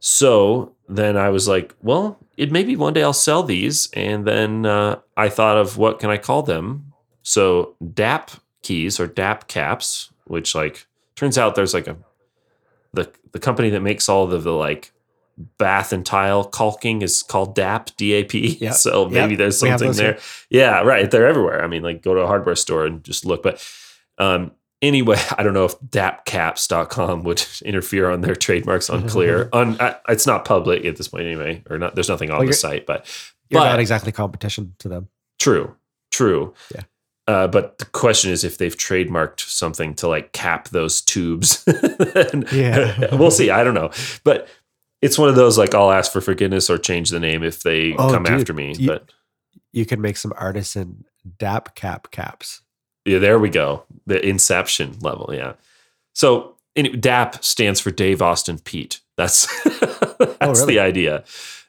so 0.00 0.74
then 0.88 1.16
I 1.16 1.28
was 1.28 1.46
like, 1.46 1.74
well, 1.80 2.18
it 2.36 2.50
maybe 2.52 2.76
one 2.76 2.92
day 2.92 3.02
I'll 3.02 3.12
sell 3.12 3.42
these. 3.42 3.88
And 3.92 4.26
then 4.26 4.66
uh, 4.66 5.00
I 5.16 5.28
thought 5.28 5.56
of 5.58 5.76
what 5.78 5.98
can 6.00 6.10
I 6.10 6.16
call 6.18 6.42
them? 6.42 6.92
So 7.22 7.74
DAP 7.94 8.30
keys 8.62 8.98
or 8.98 9.06
DAP 9.06 9.48
caps, 9.48 10.10
which 10.24 10.54
like 10.54 10.86
turns 11.16 11.38
out 11.38 11.54
there's 11.54 11.74
like 11.74 11.86
a 11.86 11.96
the 12.92 13.10
the 13.32 13.38
company 13.38 13.70
that 13.70 13.80
makes 13.80 14.08
all 14.08 14.26
the, 14.26 14.38
the 14.38 14.52
like 14.52 14.92
bath 15.58 15.92
and 15.92 16.04
tile 16.04 16.44
caulking 16.44 17.00
is 17.02 17.22
called 17.22 17.54
DAP, 17.54 17.96
DAP. 17.96 18.34
Yep. 18.34 18.74
So 18.74 19.08
maybe 19.08 19.32
Yep. 19.32 19.38
there's 19.38 19.58
something 19.58 19.92
there. 19.92 20.18
Yeah, 20.50 20.80
right. 20.82 21.10
They're 21.10 21.26
everywhere. 21.26 21.62
I 21.64 21.66
mean, 21.68 21.82
like 21.82 22.02
go 22.02 22.14
to 22.14 22.20
a 22.20 22.26
hardware 22.26 22.54
store 22.56 22.84
and 22.86 23.02
just 23.02 23.24
look. 23.24 23.42
But 23.42 23.66
um, 24.18 24.52
anyway, 24.82 25.16
I 25.38 25.42
don't 25.42 25.54
know 25.54 25.64
if 25.64 25.78
dapcaps.com 25.80 27.22
would 27.24 27.44
interfere 27.64 28.10
on 28.10 28.20
their 28.20 28.34
trademarks 28.36 28.88
unclear. 28.88 29.48
Un, 29.54 29.76
I, 29.80 29.96
it's 30.08 30.26
not 30.26 30.44
public 30.44 30.84
at 30.84 30.96
this 30.96 31.08
point 31.08 31.24
anyway, 31.26 31.62
or 31.70 31.78
not. 31.78 31.94
There's 31.94 32.08
nothing 32.08 32.30
on 32.30 32.38
Well, 32.38 32.46
the 32.48 32.52
site, 32.52 32.84
but 32.86 33.06
You're 33.48 33.60
But- 33.60 33.70
not 33.70 33.80
exactly 33.80 34.12
competition 34.12 34.74
to 34.80 34.88
them. 34.88 35.08
true, 35.38 35.74
true. 36.10 36.52
Yeah. 36.74 36.82
Uh, 37.28 37.46
but 37.46 37.78
the 37.78 37.84
question 37.86 38.32
is 38.32 38.42
if 38.42 38.58
they've 38.58 38.76
trademarked 38.76 39.38
something 39.40 39.94
to 39.94 40.08
like 40.08 40.32
cap 40.32 40.68
those 40.70 41.00
tubes. 41.00 41.64
Yeah. 42.52 43.14
we'll 43.14 43.30
see. 43.30 43.48
I 43.48 43.62
don't 43.62 43.74
know. 43.74 43.90
But 44.24 44.48
it's 45.00 45.18
one 45.18 45.28
of 45.28 45.36
those 45.36 45.56
like 45.56 45.72
I'll 45.72 45.92
ask 45.92 46.10
for 46.10 46.20
forgiveness 46.20 46.68
or 46.68 46.78
change 46.78 47.10
the 47.10 47.20
name 47.20 47.44
if 47.44 47.62
they 47.62 47.94
Oh, 47.94 48.10
come 48.10 48.24
dude, 48.24 48.40
after 48.40 48.52
me. 48.52 48.74
you- 48.76 48.88
but 48.88 49.12
You 49.72 49.86
can 49.86 50.00
make 50.00 50.16
some 50.16 50.32
artisan 50.36 51.04
DAP 51.38 51.76
cap 51.76 52.10
caps. 52.10 52.61
Yeah, 53.04 53.18
there 53.18 53.38
we 53.38 53.48
go. 53.50 53.84
The 54.06 54.24
inception 54.26 54.96
level. 55.00 55.30
Yeah. 55.32 55.54
So 56.12 56.56
anyway, 56.76 56.96
DAP 56.96 57.42
stands 57.44 57.80
for 57.80 57.90
Dave 57.90 58.22
Austen 58.22 58.58
Pete. 58.58 59.00
That's 59.16 59.46
that's 59.64 60.36
Oh, 60.40 60.52
really? 60.52 60.74
the 60.74 60.80
idea. 60.80 61.24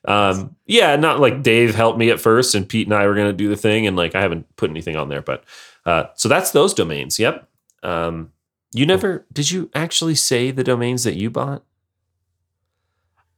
Um, 0.05 0.55
yeah, 0.65 0.95
not 0.97 1.19
like 1.19 1.43
Dave 1.43 1.75
helped 1.75 1.97
me 1.97 2.09
at 2.09 2.19
first, 2.19 2.55
and 2.55 2.67
Pete 2.67 2.87
and 2.87 2.93
I 2.95 3.07
were 3.07 3.15
going 3.15 3.27
to 3.27 3.33
do 3.33 3.47
the 3.49 3.55
thing, 3.55 3.87
and 3.87 3.95
like 3.95 4.15
I 4.15 4.21
haven't 4.21 4.53
put 4.57 4.69
anything 4.69 4.95
on 4.97 5.07
there, 5.09 5.21
but 5.21 5.43
uh, 5.85 6.05
so 6.15 6.27
that's 6.29 6.51
those 6.51 6.73
domains. 6.73 7.19
Yep. 7.19 7.47
Um, 7.83 8.31
you 8.73 8.85
never 8.85 9.25
did 9.31 9.49
you 9.51 9.69
actually 9.73 10.15
say 10.15 10.51
the 10.51 10.63
domains 10.63 11.03
that 11.05 11.15
you 11.15 11.29
bought? 11.29 11.63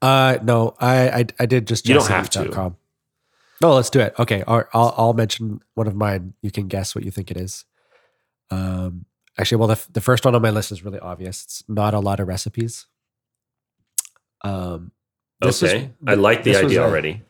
Uh, 0.02 0.38
no, 0.44 0.76
I 0.80 1.10
I, 1.10 1.26
I 1.40 1.46
did 1.46 1.68
just 1.68 1.88
You 1.88 1.96
don't 1.96 2.08
have 2.08 2.30
to. 2.32 2.40
jessemeat.com. 2.40 2.78
No, 3.62 3.74
let's 3.74 3.90
do 3.90 4.00
it. 4.02 4.14
Okay, 4.20 4.42
all 4.44 4.58
right, 4.58 4.66
I'll 4.74 4.94
I'll 4.98 5.14
mention 5.14 5.62
one 5.76 5.88
of 5.88 5.96
mine. 5.96 6.34
You 6.42 6.52
can 6.52 6.68
guess 6.68 6.94
what 6.96 7.04
you 7.06 7.12
think 7.12 7.32
it 7.32 7.38
is. 7.38 7.66
Um, 8.52 9.06
actually, 9.38 9.58
well, 9.58 9.68
the 9.68 9.74
f- 9.74 9.90
the 9.92 10.02
first 10.02 10.26
one 10.26 10.36
on 10.36 10.42
my 10.42 10.50
list 10.52 10.72
is 10.72 10.84
really 10.84 11.00
obvious. 11.00 11.44
It's 11.44 11.64
not 11.68 11.94
a 11.94 12.00
lot 12.00 12.20
of 12.20 12.28
recipes. 12.28 12.86
Um, 14.44 14.92
okay, 15.44 15.92
I 16.06 16.14
like 16.16 16.44
the 16.44 16.56
idea 16.56 16.82
a- 16.82 16.86
already. 16.86 17.22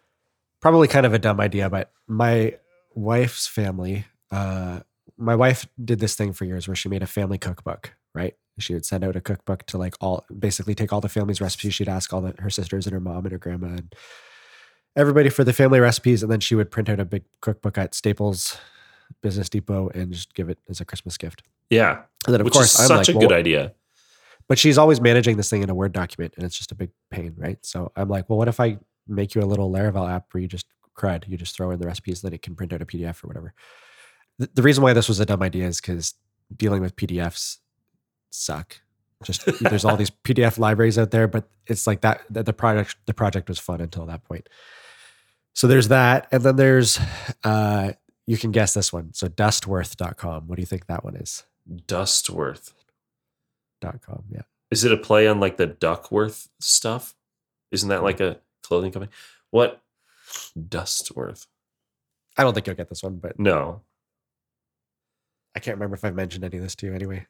probably 0.62 0.88
kind 0.88 1.06
of 1.06 1.13
a 1.13 1.19
dumb 1.19 1.39
idea, 1.39 1.69
but 1.69 1.91
my 2.08 2.58
wife's 2.93 3.47
family, 3.47 4.06
uh, 4.32 4.82
my 5.17 5.36
wife 5.36 5.67
did 5.84 5.99
this 5.99 6.15
thing 6.15 6.34
for 6.34 6.45
years 6.45 6.67
where 6.67 6.75
she 6.75 6.89
made 6.89 7.04
a 7.04 7.08
family 7.08 7.38
cookbook, 7.38 7.95
right? 8.13 8.36
She 8.60 8.73
would 8.73 8.86
send 8.86 9.04
out 9.04 9.15
a 9.15 9.21
cookbook 9.21 9.65
to 9.67 9.78
like 9.78 9.95
all, 10.01 10.25
basically 10.38 10.75
take 10.75 10.91
all 10.93 11.01
the 11.01 11.10
family's 11.10 11.41
recipes. 11.41 11.73
She'd 11.73 11.89
ask 11.89 12.12
all 12.13 12.21
the, 12.21 12.34
her 12.39 12.49
sisters 12.49 12.86
and 12.86 12.93
her 12.93 12.99
mom 12.99 13.25
and 13.25 13.32
her 13.34 13.38
grandma 13.38 13.67
and 13.67 13.93
everybody 14.95 15.30
for 15.30 15.43
the 15.43 15.54
family 15.54 15.80
recipes. 15.80 16.23
And 16.23 16.32
then 16.32 16.39
she 16.39 16.56
would 16.56 16.71
print 16.71 16.89
out 16.89 16.99
a 16.99 17.06
big 17.06 17.23
cookbook 17.41 17.78
at 17.78 17.93
Staples 17.93 18.58
Business 19.22 19.50
Depot 19.50 19.89
and 19.94 20.12
just 20.12 20.34
give 20.34 20.50
it 20.50 20.60
as 20.70 20.82
a 20.82 20.86
Christmas 20.86 21.18
gift. 21.18 21.44
Yeah, 21.70 22.02
And 22.26 22.34
then 22.34 22.41
of 22.41 22.46
which 22.46 22.54
course, 22.54 22.74
is 22.76 22.80
I'm 22.82 22.88
such 22.88 23.08
like, 23.08 23.15
a 23.15 23.18
well, 23.20 23.28
good 23.30 23.36
idea. 23.38 23.74
but 24.48 24.60
she's 24.60 24.78
always 24.78 25.02
managing 25.02 25.38
this 25.38 25.50
thing 25.50 25.63
in 25.63 25.70
a 25.70 25.76
Word 25.76 25.94
document 25.94 26.34
and 26.38 26.46
it's 26.46 26.56
just 26.58 26.72
a 26.72 26.76
big 26.76 26.91
pain, 27.12 27.34
right? 27.38 27.58
So 27.65 27.91
I'm 27.96 28.08
like, 28.10 28.30
well, 28.30 28.38
what 28.38 28.48
if 28.48 28.60
I 28.60 28.78
make 29.08 29.34
you 29.36 29.41
a 29.41 29.46
little 29.46 29.72
Laravel 29.72 30.10
app 30.12 30.26
where 30.32 30.41
you 30.41 30.48
just 30.48 30.68
CRUD, 30.96 31.28
you 31.28 31.38
just 31.38 31.56
throw 31.56 31.72
in 31.72 31.80
the 31.80 31.88
recipes, 31.88 32.22
then 32.22 32.34
it 32.34 32.41
can 32.41 32.56
print 32.56 32.72
out 32.74 32.82
a 32.82 32.86
PDF 32.86 33.24
or 33.24 33.28
whatever. 33.28 33.54
The, 34.39 34.50
the 34.54 34.62
reason 34.62 34.84
why 34.84 34.94
this 34.94 35.08
was 35.08 35.20
a 35.20 35.26
dumb 35.26 35.41
idea 35.41 35.65
is 35.68 35.82
because 35.82 36.13
dealing 36.56 36.82
with 36.82 36.96
PDFs 36.96 37.58
suck. 38.30 38.78
Just 39.24 39.46
there's 39.62 39.86
all 39.86 39.98
these 39.98 40.10
PDF 40.12 40.58
libraries 40.60 40.98
out 40.98 41.12
there, 41.12 41.28
but 41.28 41.50
it's 41.68 41.88
like 41.88 42.02
that, 42.02 42.22
that 42.30 42.46
the 42.46 42.54
project 42.54 42.96
the 43.08 43.13
project 43.13 43.50
was 43.50 43.60
fun 43.60 43.82
until 43.82 44.06
that 44.06 44.24
point. 44.24 44.48
So 45.54 45.68
there's 45.68 45.88
that, 45.88 46.28
and 46.32 46.44
then 46.44 46.56
there's 46.58 47.00
uh 47.44 47.94
you 48.28 48.38
can 48.38 48.52
guess 48.52 48.74
this 48.74 48.92
one. 48.94 49.14
So 49.14 49.28
dustworth.com. 49.28 50.48
What 50.48 50.56
do 50.56 50.62
you 50.62 50.66
think 50.66 50.88
that 50.88 51.04
one 51.04 51.16
is? 51.16 51.44
Dustworth. 51.88 52.74
Dot 53.82 54.02
com. 54.02 54.24
Yeah. 54.32 54.42
Is 54.72 54.84
it 54.84 54.92
a 54.92 54.98
play 54.98 55.28
on 55.28 55.40
like 55.40 55.58
the 55.58 55.68
Duckworth 55.68 56.50
stuff? 56.60 57.14
Isn't 57.72 57.90
that 57.90 58.04
like 58.04 58.20
a 58.20 58.40
clothing 58.64 58.92
company? 58.92 59.12
What 59.52 59.82
Dustworth? 60.70 61.46
I 62.38 62.44
don't 62.44 62.54
think 62.54 62.68
you'll 62.68 62.76
get 62.76 62.90
this 62.90 63.04
one, 63.04 63.18
but 63.18 63.40
No, 63.40 63.82
I 65.56 65.60
can't 65.60 65.76
remember 65.78 65.96
if 65.96 66.04
I've 66.04 66.16
mentioned 66.16 66.44
any 66.44 66.58
of 66.58 66.64
this 66.64 66.76
to 66.76 66.86
you 66.88 66.94
anyway. 66.94 67.28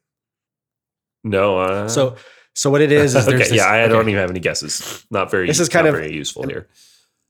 no. 1.23 1.59
Uh, 1.59 1.87
So, 1.87 2.15
so 2.53 2.69
what 2.69 2.81
it 2.81 2.91
is 2.91 3.15
is 3.15 3.25
there's 3.25 3.27
okay, 3.41 3.49
this, 3.49 3.51
yeah, 3.53 3.65
I 3.67 3.81
okay, 3.83 3.91
don't 3.93 4.07
even 4.09 4.19
have 4.21 4.29
any 4.31 4.39
guesses. 4.39 5.05
Not 5.11 5.29
very. 5.29 5.45
This 5.47 5.59
is 5.59 5.69
kind 5.69 5.87
of- 5.87 5.93
very 5.95 6.13
useful 6.13 6.47
here. 6.47 6.67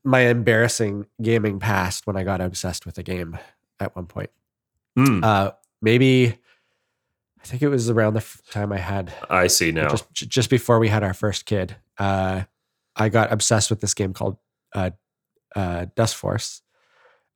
my 0.03 0.21
embarrassing 0.21 1.05
gaming 1.21 1.59
past 1.59 2.05
when 2.07 2.15
I 2.15 2.23
got 2.23 2.39
obsessed 2.41 2.85
with 2.85 2.97
a 2.97 3.03
game 3.03 3.37
at 3.79 3.95
one 3.95 4.05
point. 4.05 4.29
Hmm, 4.95 5.23
Uh, 5.23 5.51
maybe 5.81 6.37
I 7.41 7.45
think 7.47 7.61
it 7.61 7.67
was 7.67 7.89
around 7.89 8.13
the 8.15 8.25
time 8.51 8.71
I 8.71 8.77
had 8.79 9.13
I 9.29 9.47
see 9.47 9.71
now. 9.71 9.89
just 9.89 10.11
just 10.13 10.49
before 10.49 10.79
we 10.79 10.87
had 10.89 11.03
our 11.03 11.13
first 11.13 11.45
kid. 11.45 11.75
Uh, 11.97 12.43
I 12.95 13.09
got 13.09 13.31
obsessed 13.31 13.69
with 13.69 13.81
this 13.81 13.93
game 13.93 14.13
called 14.13 14.37
uh, 14.73 14.91
uh, 15.55 15.85
Dustforce, 15.95 16.61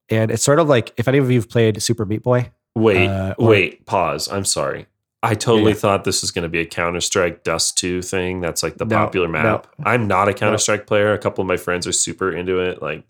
and 0.10 0.32
it's 0.32 0.43
sort 0.43 0.60
of 0.60 0.67
like 0.69 0.93
if 0.97 1.08
any 1.08 1.17
of 1.17 1.30
you've 1.30 1.49
played 1.49 1.82
Super 1.82 2.06
Meat 2.06 2.23
Boy. 2.23 2.52
wait, 2.75 3.08
uh, 3.08 3.36
or- 3.38 3.47
wait. 3.49 3.86
Pause. 3.86 4.30
I'm 4.32 4.45
sorry. 4.45 4.88
I 5.21 5.36
totally 5.36 5.73
yeah. 5.73 5.78
thought 5.78 6.06
this 6.06 6.21
was 6.21 6.32
going 6.32 6.43
to 6.43 6.49
be 6.49 6.62
a 6.62 6.65
Counter 6.65 7.02
Strike 7.02 7.43
Dust 7.43 7.78
2 7.78 8.02
thing. 8.02 8.39
That's 8.39 8.63
like 8.63 8.78
the 8.78 8.86
No, 8.86 8.95
popular 8.95 9.28
no. 9.28 9.34
map. 9.34 9.67
I'm 9.84 10.08
not 10.08 10.30
a 10.30 10.34
Counter 10.34 10.58
Strike 10.58 10.88
player. 10.88 11.12
A 11.12 11.17
couple 11.17 11.41
of 11.41 11.47
my 11.49 11.58
friends 11.58 11.86
are 11.86 11.91
super 11.91 12.32
into 12.32 12.58
it. 12.62 12.82
Like, 12.82 13.04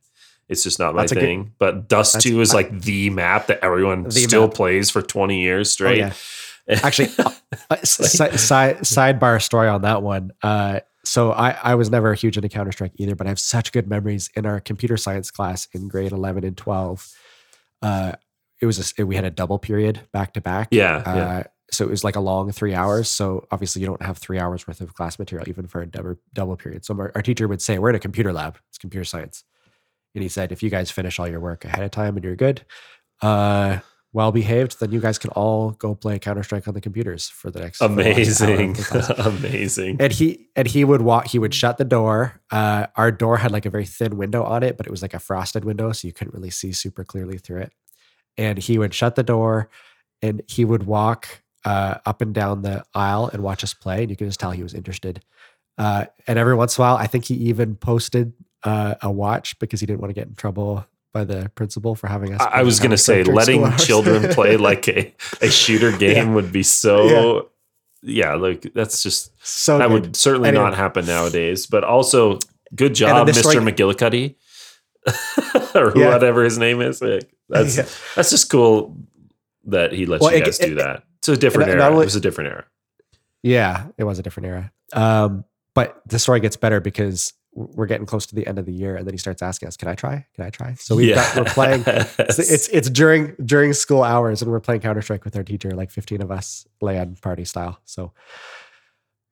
it's 0.50 0.64
just 0.64 0.80
not 0.80 0.94
my 0.96 1.04
That's 1.04 1.12
a 1.14 1.16
good- 1.16 1.22
thing. 1.22 1.54
but 1.60 1.88
Dust 1.88 2.20
2 2.22 2.42
is 2.42 2.54
like 2.54 2.82
the 2.82 3.10
map 3.12 3.48
that 3.48 3.60
everyone 3.64 4.10
still 4.12 4.48
map. 4.48 4.56
plays 4.56 4.90
for 4.90 5.02
20 5.02 5.42
years 5.42 5.70
Oh, 5.70 5.72
straight. 5.72 5.98
yeah. 6.00 6.14
Actually, 6.84 7.10
uh, 7.18 7.76
si- 7.84 8.04
si- 8.04 8.38
si- 8.38 8.96
sidebar 8.96 9.42
story 9.42 9.68
on 9.68 9.82
that 9.84 10.04
one. 10.04 10.32
Uh, 10.44 10.82
so 11.04 11.32
I, 11.32 11.52
I 11.64 11.76
was 11.76 11.90
never 11.90 12.12
a 12.12 12.16
huge 12.16 12.38
into 12.38 12.50
Counter 12.50 12.72
Strike 12.72 12.92
either, 12.98 13.16
but 13.16 13.26
I 13.26 13.30
have 13.30 13.40
such 13.40 13.72
good 13.72 13.88
memories 13.88 14.30
in 14.36 14.46
our 14.46 14.60
computer 14.60 14.96
science 14.98 15.32
class 15.32 15.68
in 15.74 15.88
grade 15.88 16.12
eleven 16.12 16.44
and 16.44 16.56
twelve. 16.56 17.08
Uh, 17.82 18.12
it 18.62 18.66
was 18.68 18.94
a, 19.00 19.06
we 19.06 19.16
had 19.16 19.24
a 19.26 19.32
double 19.32 19.58
period 19.58 20.02
back 20.12 20.34
to 20.34 20.42
back. 20.42 20.68
Yeah, 20.72 20.98
Uh, 20.98 21.16
yeah. 21.16 21.44
So 21.72 21.86
it 21.86 21.90
was 21.90 22.04
like 22.04 22.16
a 22.16 22.20
long 22.20 22.52
three 22.52 22.74
hours. 22.76 23.10
So 23.10 23.48
obviously 23.52 23.80
you 23.82 23.88
don't 23.88 24.02
have 24.02 24.18
three 24.18 24.38
hours 24.40 24.68
worth 24.68 24.82
of 24.82 24.94
class 24.96 25.18
material 25.18 25.48
even 25.48 25.66
for 25.68 25.82
a 25.82 25.86
double 25.88 26.16
double 26.34 26.58
period. 26.58 26.84
So 26.86 26.94
our, 27.00 27.12
our 27.16 27.22
teacher 27.22 27.48
would 27.48 27.62
say, 27.62 27.80
"We're 27.80 27.90
in 27.90 27.96
a 27.96 28.00
computer 28.00 28.34
lab. 28.34 28.58
It's 28.70 28.78
computer 28.78 29.06
science," 29.06 29.44
and 30.16 30.24
he 30.24 30.30
said, 30.30 30.52
"If 30.52 30.62
you 30.64 30.70
guys 30.70 30.92
finish 30.92 31.20
all 31.20 31.28
your 31.28 31.40
work 31.40 31.66
ahead 31.66 31.84
of 31.84 31.92
time 31.92 32.16
and 32.16 32.24
you're 32.24 32.36
good, 32.36 32.64
uh, 33.22 33.80
well 34.12 34.32
behaved, 34.32 34.80
then 34.80 34.92
you 34.92 35.00
guys 35.00 35.20
can 35.20 35.30
all 35.32 35.72
go 35.72 35.94
play 35.94 36.18
Counter 36.18 36.42
Strike 36.42 36.68
on 36.68 36.74
the 36.74 36.82
computers 36.82 37.30
for 37.30 37.52
the 37.52 37.60
next 37.60 37.80
Amazing. 37.82 38.74
the. 38.74 39.16
Amazing. 39.40 39.98
and 40.00 40.12
he 40.12 40.48
and 40.56 40.68
he 40.68 40.84
would 40.84 41.02
walk 41.02 41.28
he 41.28 41.38
would 41.38 41.54
shut 41.54 41.78
the 41.78 41.86
door 41.86 42.42
uh 42.50 42.88
our 42.96 43.12
door 43.12 43.38
had 43.38 43.52
like 43.52 43.68
a 43.68 43.70
very 43.70 43.86
thin 43.86 44.18
window 44.18 44.44
on 44.44 44.64
it 44.64 44.78
but 44.78 44.88
it 44.88 44.90
was 44.90 45.04
like 45.04 45.14
a 45.14 45.20
frosted 45.20 45.64
window 45.64 45.92
so 45.92 46.08
you 46.08 46.12
couldn't 46.14 46.34
really 46.34 46.50
see 46.50 46.72
super 46.72 47.04
clearly 47.04 47.38
through 47.38 47.60
it 47.62 47.72
and 48.36 48.58
he 48.58 48.80
would 48.80 48.96
shut 48.96 49.14
the 49.16 49.22
door 49.22 49.70
and 50.24 50.42
he 50.48 50.66
would 50.66 50.84
walk 50.88 51.44
uh 51.66 52.00
up 52.08 52.20
and 52.24 52.34
down 52.34 52.64
the 52.64 52.84
aisle 52.96 53.30
and 53.32 53.44
watch 53.44 53.64
us 53.64 53.76
play 53.76 54.02
and 54.02 54.10
you 54.10 54.16
could 54.16 54.28
just 54.28 54.40
tell 54.40 54.50
he 54.52 54.64
was 54.64 54.74
interested 54.74 55.24
uh 55.78 56.06
and 56.26 56.40
every 56.40 56.56
once 56.56 56.78
in 56.78 56.82
a 56.82 56.86
while 56.88 56.96
i 56.98 57.06
think 57.06 57.26
he 57.26 57.36
even 57.36 57.76
posted 57.76 58.34
uh, 58.64 58.96
a 59.02 59.12
watch 59.12 59.58
because 59.60 59.80
he 59.80 59.86
didn't 59.86 60.00
want 60.02 60.10
to 60.10 60.14
get 60.14 60.28
in 60.28 60.36
trouble 60.36 60.86
by 61.14 61.24
the 61.24 61.50
principal 61.56 61.96
for 61.96 62.08
having 62.08 62.34
us 62.36 62.42
I, 62.42 62.62
was 62.64 62.80
going 62.80 62.92
to 62.92 62.98
say, 62.98 63.24
letting 63.24 63.76
children 63.78 64.30
play 64.34 64.58
like 64.58 64.88
a, 64.88 65.14
a 65.42 65.50
shooter 65.50 65.92
game 65.98 66.34
would 66.36 66.52
be 66.52 66.62
so. 66.64 67.50
Yeah. 68.02 68.36
like 68.36 68.72
that's 68.76 69.02
just 69.04 69.32
so 69.46 69.78
that 69.80 69.88
good. 69.90 69.94
would 70.02 70.16
certainly 70.16 70.50
Anyway. 70.50 70.64
not 70.66 70.76
happen 70.76 71.06
nowadays. 71.06 71.66
But 71.66 71.84
also, 71.84 72.38
good 72.76 72.94
job, 72.96 73.28
Mr. 73.28 73.40
story- 73.40 73.56
McGillicuddy, 73.58 74.36
or 75.76 75.94
Yeah. 75.98 76.10
whatever 76.14 76.44
his 76.44 76.58
name 76.58 76.82
is. 76.82 77.02
Like, 77.02 77.30
that's 77.50 77.78
Yeah. 77.78 77.86
that's 78.16 78.30
just 78.30 78.50
cool 78.50 78.96
that 79.66 79.92
he 79.92 80.06
lets 80.06 80.22
Well, 80.22 80.36
you 80.36 80.44
guys 80.44 80.60
it- 80.60 80.68
do 80.68 80.76
that. 80.76 81.04
It's 81.20 81.28
a 81.28 81.38
different 81.38 81.70
era. 81.70 81.84
only- 81.86 82.02
it 82.04 82.06
was 82.06 82.16
a 82.16 82.22
different 82.22 82.52
era. 82.52 82.66
Yeah, 83.44 83.88
it 83.98 84.04
was 84.04 84.20
a 84.20 84.24
different 84.24 84.48
era. 84.48 84.72
Um, 84.94 85.44
but 85.74 86.02
the 86.08 86.20
story 86.20 86.40
gets 86.40 86.56
better 86.56 86.80
because 86.80 87.34
we're 87.60 87.86
getting 87.86 88.06
close 88.06 88.26
to 88.28 88.36
the 88.36 88.48
end 88.48 88.58
of 88.58 88.66
the 88.66 88.74
year, 88.74 88.96
and 88.96 89.06
then 89.06 89.14
he 89.14 89.18
starts 89.18 89.42
asking 89.42 89.68
us, 89.68 89.78
"Can 89.78 89.88
I 89.88 89.96
try? 89.96 90.26
Can 90.36 90.46
I 90.46 90.50
try?" 90.50 90.74
So 90.76 90.96
we've 90.96 91.16
got 91.16 91.36
we're 91.36 91.44
playing. 91.46 91.84
It's, 91.86 92.40
it's 92.40 92.68
it's 92.70 92.90
during 92.90 93.36
during 93.44 93.74
school 93.74 94.04
hours, 94.04 94.42
and 94.42 94.52
we're 94.52 94.60
playing 94.60 94.82
Counter 94.82 95.02
Strike 95.02 95.26
with 95.26 95.36
our 95.36 95.44
teacher, 95.44 95.72
like 95.72 95.92
fifteen 95.92 96.22
of 96.22 96.32
us, 96.32 96.66
LAN 96.82 97.18
party 97.22 97.46
style. 97.46 97.80
So 97.86 98.14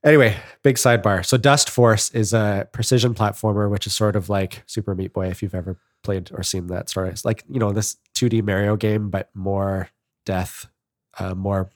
anyway, 0.03 0.35
big 0.63 0.75
sidebar. 0.75 1.25
So 1.25 1.37
Dustforce 1.37 2.13
is 2.13 2.33
a 2.33 2.67
precision 2.71 3.13
platformer, 3.13 3.69
which 3.69 3.87
is 3.87 3.93
sort 3.93 4.15
of 4.15 4.29
like 4.29 4.63
Super 4.65 4.95
Meat 4.95 5.13
Boy, 5.13 5.27
if 5.27 5.41
you've 5.41 5.55
ever 5.55 5.77
played 6.03 6.29
or 6.33 6.43
seen 6.43 6.67
that 6.67 6.89
story. 6.89 7.09
It's 7.09 7.25
like 7.25 7.43
you 7.49 7.59
know 7.59 7.71
this 7.71 7.97
2D 8.15 8.43
Mario 8.43 8.75
game, 8.75 9.09
but 9.09 9.29
more 9.33 9.89
death, 10.25 10.67
uh, 11.19 11.33
more 11.33 11.69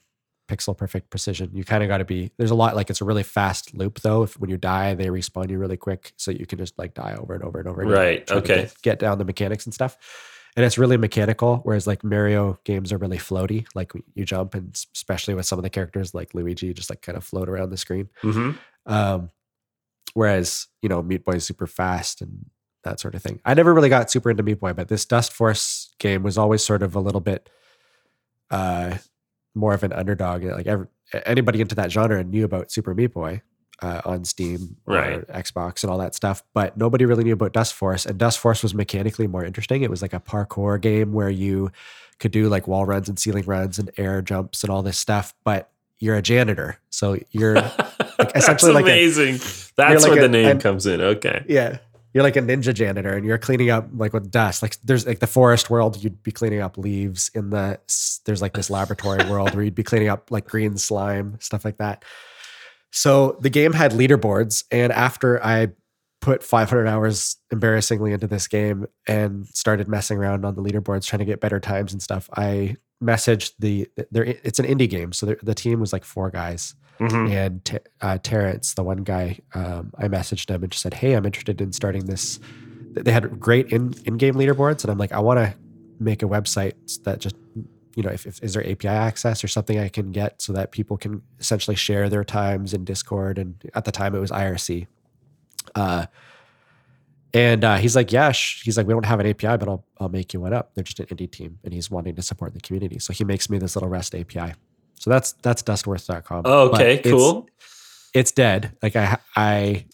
pixel 0.52 0.78
perfect 0.78 1.10
precision. 1.10 1.50
You 1.54 1.64
kind 1.64 1.84
of 1.84 1.88
got 1.90 2.00
to 2.00 2.06
be. 2.06 2.32
There's 2.38 2.52
a 2.52 2.56
lot 2.56 2.76
like 2.76 2.90
it's 2.90 3.02
a 3.02 3.06
really 3.06 3.24
fast 3.24 3.74
loop 3.74 4.02
though. 4.02 4.24
If 4.24 4.40
when 4.40 4.50
you 4.50 4.58
die, 4.58 4.94
they 4.96 5.08
respawn 5.08 5.50
you 5.50 5.58
really 5.58 5.78
quick, 5.78 6.14
so 6.18 6.32
you 6.32 6.46
can 6.46 6.58
just 6.58 6.78
like 6.78 6.94
die 6.94 7.16
over 7.18 7.34
and 7.34 7.44
over 7.44 7.60
and 7.60 7.68
over. 7.68 7.82
again, 7.82 7.94
Right, 7.94 8.32
okay. 8.32 8.56
Get, 8.62 8.82
get 8.82 9.00
down 9.00 9.18
the 9.18 9.26
mechanics 9.26 9.66
and 9.66 9.74
stuff. 9.74 9.98
And 10.58 10.66
it's 10.66 10.78
really 10.78 10.98
mechanical, 10.98 11.62
whereas 11.64 11.88
like 11.88 12.04
Mario 12.04 12.60
games 12.66 12.92
are 12.92 12.98
really 12.98 13.18
floaty. 13.18 13.66
Like 13.74 13.94
you 14.16 14.26
jump, 14.26 14.54
and 14.54 14.76
especially 14.94 15.34
with 15.34 15.46
some 15.46 15.58
of 15.58 15.64
the 15.64 15.70
characters 15.70 16.14
like 16.14 16.36
Luigi, 16.36 16.74
just 16.74 16.90
like 16.90 17.02
kind 17.02 17.18
of 17.18 17.24
float 17.24 17.48
around 17.48 17.70
the 17.70 17.78
screen. 17.78 18.10
hmm 18.22 18.52
Um, 18.86 19.30
whereas 20.14 20.68
you 20.82 20.90
know 20.90 21.02
Meat 21.02 21.24
Boy 21.24 21.34
is 21.34 21.46
super 21.46 21.68
fast 21.68 22.22
and 22.22 22.48
that 22.84 23.00
sort 23.00 23.16
of 23.16 23.22
thing. 23.24 23.40
I 23.46 23.54
never 23.54 23.74
really 23.74 23.90
got 23.90 24.12
super 24.12 24.30
into 24.30 24.44
Meat 24.44 24.60
Boy, 24.60 24.74
but 24.74 24.90
this 24.90 25.06
Dustforce 25.06 25.90
game 26.00 26.24
was 26.24 26.38
always 26.38 26.64
sort 26.64 26.84
of 26.84 26.96
a 26.96 27.00
little 27.00 27.22
bit 27.22 27.50
uh, 28.50 28.98
more 29.56 29.74
of 29.74 29.84
an 29.84 29.94
underdog. 29.94 30.44
Like 30.44 30.68
every, 30.68 30.88
anybody 31.26 31.62
into 31.62 31.76
that 31.76 31.92
genre 31.92 32.24
knew 32.24 32.46
about 32.46 32.72
Super 32.72 32.94
Meat 32.94 33.14
Boy 33.14 33.42
uh, 33.82 34.02
on 34.06 34.24
Steam 34.26 34.78
or 34.86 34.96
Right. 34.96 35.28
Xbox 35.28 35.84
and 35.84 35.92
all 35.92 35.98
that 35.98 36.16
stuff, 36.16 36.44
but 36.54 36.78
nobody 36.78 37.06
really 37.06 37.24
knew 37.24 37.34
about 37.34 37.52
Dustforce. 37.54 38.06
And 38.06 38.20
Dustforce 38.20 38.62
was 38.64 38.74
mechanically 38.74 39.28
more 39.28 39.44
interesting. 39.44 39.82
It 39.82 39.90
was 39.90 40.02
like 40.02 40.14
a 40.14 40.20
parkour 40.20 40.80
game 40.80 41.14
where 41.14 41.30
you 41.30 41.72
could 42.20 42.32
do 42.32 42.48
like 42.50 42.68
wall 42.68 42.86
runs 42.86 43.10
and 43.10 43.18
ceiling 43.18 43.46
runs 43.46 43.80
and 43.80 43.90
air 43.98 44.22
jumps 44.22 44.64
and 44.64 44.70
all 44.72 44.84
this 44.84 44.98
stuff, 44.98 45.34
but 45.44 45.70
you're 46.00 46.16
a 46.16 46.22
janitor, 46.22 46.80
so 46.90 47.18
you're 47.32 47.54
That's 48.18 48.36
essentially 48.36 48.74
like 48.74 48.86
a- 48.86 48.90
amazing. 48.90 49.34
That's 49.76 50.04
like 50.04 50.12
where 50.12 50.20
a- 50.20 50.22
the 50.24 50.30
name 50.30 50.48
an- 50.48 50.60
comes 50.60 50.86
in. 50.86 51.00
Okay. 51.02 51.44
yeah. 51.48 51.78
You're 52.14 52.24
like 52.24 52.36
a 52.36 52.42
ninja 52.42 52.74
janitor 52.74 53.16
and 53.16 53.26
you're 53.26 53.38
cleaning 53.38 53.70
up 53.70 53.88
like 53.96 54.14
with 54.14 54.32
dust. 54.32 54.62
Like 54.62 54.80
there's 54.82 55.08
like 55.08 55.20
the 55.20 55.28
forest 55.28 55.70
world, 55.70 56.04
you'd 56.04 56.22
be 56.24 56.32
cleaning 56.32 56.62
up 56.62 56.78
leaves 56.78 57.32
in 57.34 57.52
the, 57.52 57.80
there's 58.26 58.42
like 58.42 58.54
this 58.54 58.70
laboratory 58.70 59.30
world 59.30 59.56
where 59.56 59.64
you'd 59.64 59.76
be 59.76 59.84
cleaning 59.84 60.10
up 60.10 60.30
like 60.30 60.46
green 60.48 60.78
slime, 60.78 61.38
stuff 61.40 61.64
like 61.64 61.78
that. 61.78 62.04
So 62.92 63.38
the 63.40 63.50
game 63.50 63.74
had 63.74 63.94
leaderboards. 63.94 64.66
And 64.72 64.92
after 64.92 65.44
I 65.44 65.70
put 66.20 66.44
500 66.44 66.86
hours 66.86 67.38
embarrassingly 67.52 68.12
into 68.12 68.28
this 68.28 68.48
game 68.48 68.86
and 69.08 69.48
started 69.48 69.88
messing 69.88 70.18
around 70.18 70.46
on 70.46 70.56
the 70.56 70.62
leaderboards, 70.62 71.06
trying 71.06 71.20
to 71.20 71.26
get 71.26 71.40
better 71.40 71.60
times 71.60 71.94
and 71.94 72.02
stuff, 72.02 72.30
I 72.36 72.76
messaged 73.02 73.54
the, 73.58 73.88
there, 74.12 74.26
it's 74.26 74.60
an 74.60 74.66
indie 74.66 74.90
game. 74.90 75.14
So 75.14 75.26
the, 75.26 75.38
the 75.42 75.56
team 75.56 75.80
was 75.80 75.94
like 75.94 76.04
four 76.04 76.30
guys 76.30 76.76
Mhm. 77.00 77.32
and 77.32 77.80
uh, 78.02 78.18
Terrence, 78.22 78.74
the 78.76 78.84
one 78.84 79.04
guy, 79.04 79.40
um, 79.56 79.92
I 79.98 80.08
messaged 80.08 80.50
him 80.50 80.62
and 80.64 80.72
just 80.72 80.84
said, 80.84 80.94
"Hey, 80.96 81.14
I'm 81.14 81.26
interested 81.26 81.60
in 81.62 81.72
starting 81.74 82.06
this." 82.06 82.40
They 82.94 83.12
had 83.12 83.40
great 83.40 83.72
in 83.72 83.94
in-game 84.06 84.36
leaderboards, 84.36 84.84
and 84.84 84.92
I'm 84.92 84.98
like, 84.98 85.12
I 85.12 85.20
want 85.20 85.40
to 85.40 85.54
make 86.00 86.22
a 86.22 86.28
website 86.28 86.74
that 87.04 87.20
just, 87.20 87.36
you 87.96 88.04
know, 88.04 88.10
if, 88.10 88.26
if 88.26 88.44
is 88.44 88.54
there 88.54 88.70
API 88.70 88.88
access 88.90 89.44
or 89.44 89.48
something 89.48 89.80
I 89.80 89.88
can 89.88 90.12
get 90.12 90.42
so 90.42 90.52
that 90.54 90.72
people 90.72 90.98
can 90.98 91.22
essentially 91.40 91.76
share 91.76 92.10
their 92.10 92.24
times 92.24 92.74
in 92.74 92.84
Discord, 92.86 93.38
and 93.40 93.56
at 93.74 93.86
the 93.86 93.92
time 93.92 94.14
it 94.14 94.20
was 94.20 94.30
IRC. 94.32 94.88
Uh, 95.76 96.06
and 97.34 97.64
uh, 97.64 97.78
he's 97.78 97.96
like, 97.96 98.12
yeah, 98.12 98.32
sh-. 98.34 98.62
he's 98.64 98.76
like, 98.78 98.86
we 98.88 98.94
don't 98.94 99.06
have 99.06 99.20
an 99.22 99.28
API, 99.28 99.58
but 99.58 99.68
I'll 99.70 99.86
I'll 100.00 100.10
make 100.10 100.34
you 100.34 100.42
one 100.42 100.54
up. 100.54 100.72
They're 100.76 100.84
just 100.84 101.00
an 101.00 101.06
indie 101.08 101.32
team, 101.32 101.60
and 101.64 101.74
he's 101.74 101.90
wanting 101.90 102.16
to 102.16 102.22
support 102.22 102.54
the 102.54 102.60
community, 102.60 103.00
so 103.00 103.14
he 103.14 103.24
makes 103.24 103.50
me 103.50 103.58
this 103.58 103.76
little 103.76 103.90
REST 103.90 104.16
API. 104.16 104.54
So 105.02 105.10
that's 105.10 105.32
that's 105.42 105.64
dustworth.com. 105.64 106.44
Oh, 106.46 106.70
okay. 106.70 106.94
it's- 106.94 107.12
Cool. 107.12 107.50
it's 108.14 108.32
dead. 108.32 108.78
Like 108.84 108.96
I, 108.96 109.18
I, 109.36 109.86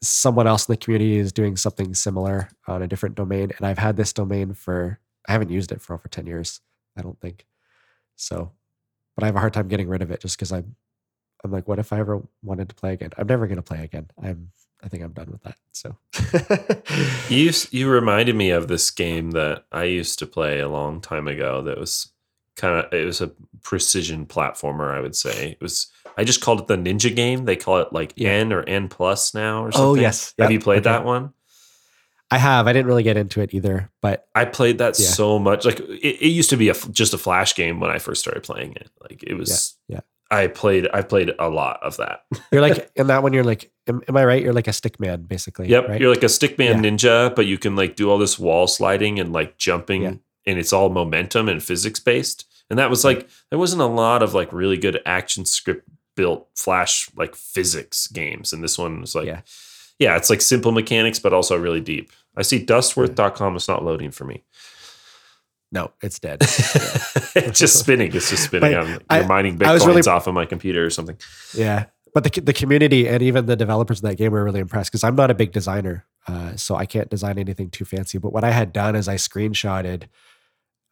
someone 0.00 0.46
else 0.46 0.66
in 0.66 0.72
the 0.72 0.78
community 0.78 1.18
is 1.18 1.30
doing 1.30 1.58
something 1.58 1.92
similar 1.94 2.48
on 2.66 2.80
a 2.80 2.88
different 2.88 3.16
domain, 3.16 3.52
and 3.58 3.66
I've 3.66 3.76
had 3.76 3.98
this 3.98 4.14
domain 4.14 4.54
for 4.54 4.98
I 5.28 5.32
haven't 5.32 5.50
used 5.50 5.72
it 5.72 5.82
for 5.82 5.92
over 5.92 6.08
ten 6.08 6.24
years. 6.26 6.60
I 6.96 7.02
don't 7.02 7.20
think 7.20 7.44
so, 8.14 8.50
but 9.14 9.24
I 9.24 9.26
have 9.26 9.36
a 9.36 9.40
hard 9.40 9.52
time 9.52 9.68
getting 9.68 9.88
rid 9.90 10.00
of 10.00 10.10
it 10.10 10.20
just 10.22 10.38
because 10.38 10.52
I'm, 10.52 10.74
I'm 11.44 11.50
like, 11.52 11.68
what 11.68 11.78
if 11.78 11.92
I 11.92 11.98
ever 11.98 12.22
wanted 12.42 12.70
to 12.70 12.74
play 12.74 12.94
again? 12.94 13.10
I'm 13.18 13.26
never 13.26 13.46
going 13.46 13.56
to 13.56 13.62
play 13.62 13.84
again. 13.84 14.08
I'm, 14.22 14.52
I 14.82 14.88
think 14.88 15.02
I'm 15.02 15.12
done 15.12 15.30
with 15.30 15.42
that. 15.42 15.58
So, 15.72 15.96
You 17.28 17.52
you 17.72 17.90
reminded 17.90 18.36
me 18.36 18.48
of 18.50 18.68
this 18.68 18.90
game 18.90 19.32
that 19.32 19.64
I 19.70 19.84
used 19.84 20.18
to 20.20 20.26
play 20.26 20.60
a 20.60 20.68
long 20.70 21.02
time 21.02 21.28
ago. 21.28 21.60
That 21.60 21.78
was 21.78 22.10
kind 22.56 22.84
of 22.84 22.92
it 22.92 23.04
was 23.04 23.20
a 23.20 23.30
precision 23.62 24.26
platformer. 24.26 24.94
I 24.94 25.00
would 25.00 25.16
say 25.16 25.52
it 25.52 25.60
was. 25.62 25.88
I 26.18 26.24
just 26.24 26.40
called 26.40 26.60
it 26.60 26.66
the 26.66 26.76
Ninja 26.76 27.14
game. 27.14 27.44
They 27.44 27.56
call 27.56 27.78
it 27.78 27.92
like 27.92 28.14
Yeah. 28.16 28.30
N 28.30 28.52
or 28.52 28.62
N 28.62 28.88
plus 28.88 29.34
now 29.34 29.64
or 29.64 29.68
oh, 29.68 29.70
something. 29.70 29.86
Oh, 29.88 29.94
yes. 29.94 30.34
Have 30.38 30.50
Yep. 30.50 30.52
you 30.52 30.60
played 30.60 30.78
Okay. 30.86 30.90
that 30.90 31.04
one? 31.04 31.32
I 32.30 32.38
have. 32.38 32.66
I 32.66 32.72
didn't 32.72 32.86
really 32.86 33.02
get 33.04 33.16
into 33.16 33.40
it 33.40 33.54
either, 33.54 33.90
but 34.02 34.26
I 34.34 34.46
played 34.46 34.78
that 34.78 34.98
Yeah. 34.98 35.06
so 35.06 35.38
much. 35.38 35.64
Like 35.64 35.78
it, 35.80 36.22
it 36.22 36.28
used 36.32 36.50
to 36.50 36.56
be 36.56 36.68
a 36.70 36.74
just 36.90 37.14
a 37.14 37.18
flash 37.18 37.54
game 37.54 37.78
when 37.80 37.90
I 37.90 37.98
first 37.98 38.20
started 38.20 38.42
playing 38.42 38.72
it. 38.72 38.90
Like 39.00 39.22
it 39.22 39.34
was. 39.34 39.76
yeah. 39.88 40.00
I 40.28 40.48
played. 40.48 40.88
I 40.92 41.02
played 41.02 41.30
a 41.38 41.48
lot 41.48 41.78
of 41.84 41.98
that. 41.98 42.22
you're 42.52 42.60
like 42.62 42.90
in 42.96 43.06
that 43.06 43.22
one. 43.22 43.32
You're 43.32 43.44
like, 43.44 43.70
am, 43.86 44.02
am 44.08 44.16
I 44.16 44.24
right? 44.24 44.42
You're 44.42 44.52
like 44.54 44.66
a 44.66 44.72
stick 44.72 44.98
man, 44.98 45.22
basically. 45.22 45.68
Yep, 45.68 45.88
Right? 45.88 46.00
you're 46.00 46.10
like 46.10 46.24
a 46.24 46.26
stickman 46.26 46.80
ninja, 46.80 47.32
but 47.36 47.46
you 47.46 47.58
can 47.58 47.76
like 47.76 47.94
do 47.94 48.10
all 48.10 48.18
this 48.18 48.36
wall 48.36 48.66
sliding 48.66 49.20
and 49.20 49.32
like 49.32 49.56
jumping, 49.56 50.02
Yeah. 50.02 50.14
And 50.46 50.58
it's 50.58 50.72
all 50.72 50.88
momentum 50.88 51.48
and 51.48 51.62
physics 51.62 52.00
based. 52.00 52.44
And 52.70 52.78
that 52.78 52.90
was 52.90 53.04
like 53.04 53.28
there 53.50 53.58
wasn't 53.58 53.82
a 53.82 53.86
lot 53.86 54.22
of 54.22 54.34
like 54.34 54.52
really 54.52 54.76
good 54.76 55.00
action 55.06 55.44
script 55.44 55.88
built 56.16 56.48
flash 56.56 57.08
like 57.16 57.34
physics 57.34 58.06
games, 58.08 58.52
and 58.52 58.62
this 58.64 58.78
one 58.78 59.00
was 59.00 59.14
like, 59.14 59.26
Yeah. 59.26 59.40
yeah, 59.98 60.16
it's 60.16 60.30
like 60.30 60.40
simple 60.40 60.72
mechanics, 60.72 61.18
but 61.18 61.32
also 61.32 61.58
really 61.58 61.80
deep. 61.80 62.10
I 62.36 62.42
see 62.42 62.58
dustworth.com 62.64 63.56
is 63.56 63.68
not 63.68 63.84
loading 63.84 64.10
for 64.10 64.24
me. 64.24 64.42
no, 65.72 65.90
it's 66.02 66.18
dead. 66.18 66.38
it's 66.42 67.58
just 67.58 67.78
spinning. 67.78 68.14
It's 68.14 68.30
just 68.30 68.44
spinning. 68.44 68.72
But 68.72 69.02
I'm, 69.10 69.20
you're 69.20 69.28
mining 69.28 69.58
bitcoins 69.58 69.86
really- 69.86 70.02
off 70.02 70.26
of 70.26 70.34
my 70.34 70.46
computer 70.46 70.84
or 70.84 70.90
something. 70.90 71.16
Yeah, 71.54 71.86
but 72.14 72.24
the 72.24 72.40
the 72.40 72.52
community 72.52 73.06
and 73.08 73.22
even 73.22 73.46
the 73.46 73.56
developers 73.56 73.98
of 73.98 74.02
that 74.02 74.16
game 74.16 74.32
were 74.32 74.44
really 74.44 74.60
impressed 74.60 74.90
because 74.90 75.04
I'm 75.04 75.16
not 75.16 75.30
a 75.30 75.34
big 75.34 75.52
designer, 75.52 76.04
uh, 76.26 76.56
so 76.56 76.74
I 76.76 76.86
can't 76.86 77.10
design 77.10 77.38
anything 77.38 77.70
too 77.70 77.84
fancy. 77.84 78.18
But 78.18 78.32
what 78.32 78.42
I 78.44 78.50
had 78.52 78.72
done 78.72 78.96
is 78.96 79.06
I 79.08 79.16
screenshotted 79.16 80.04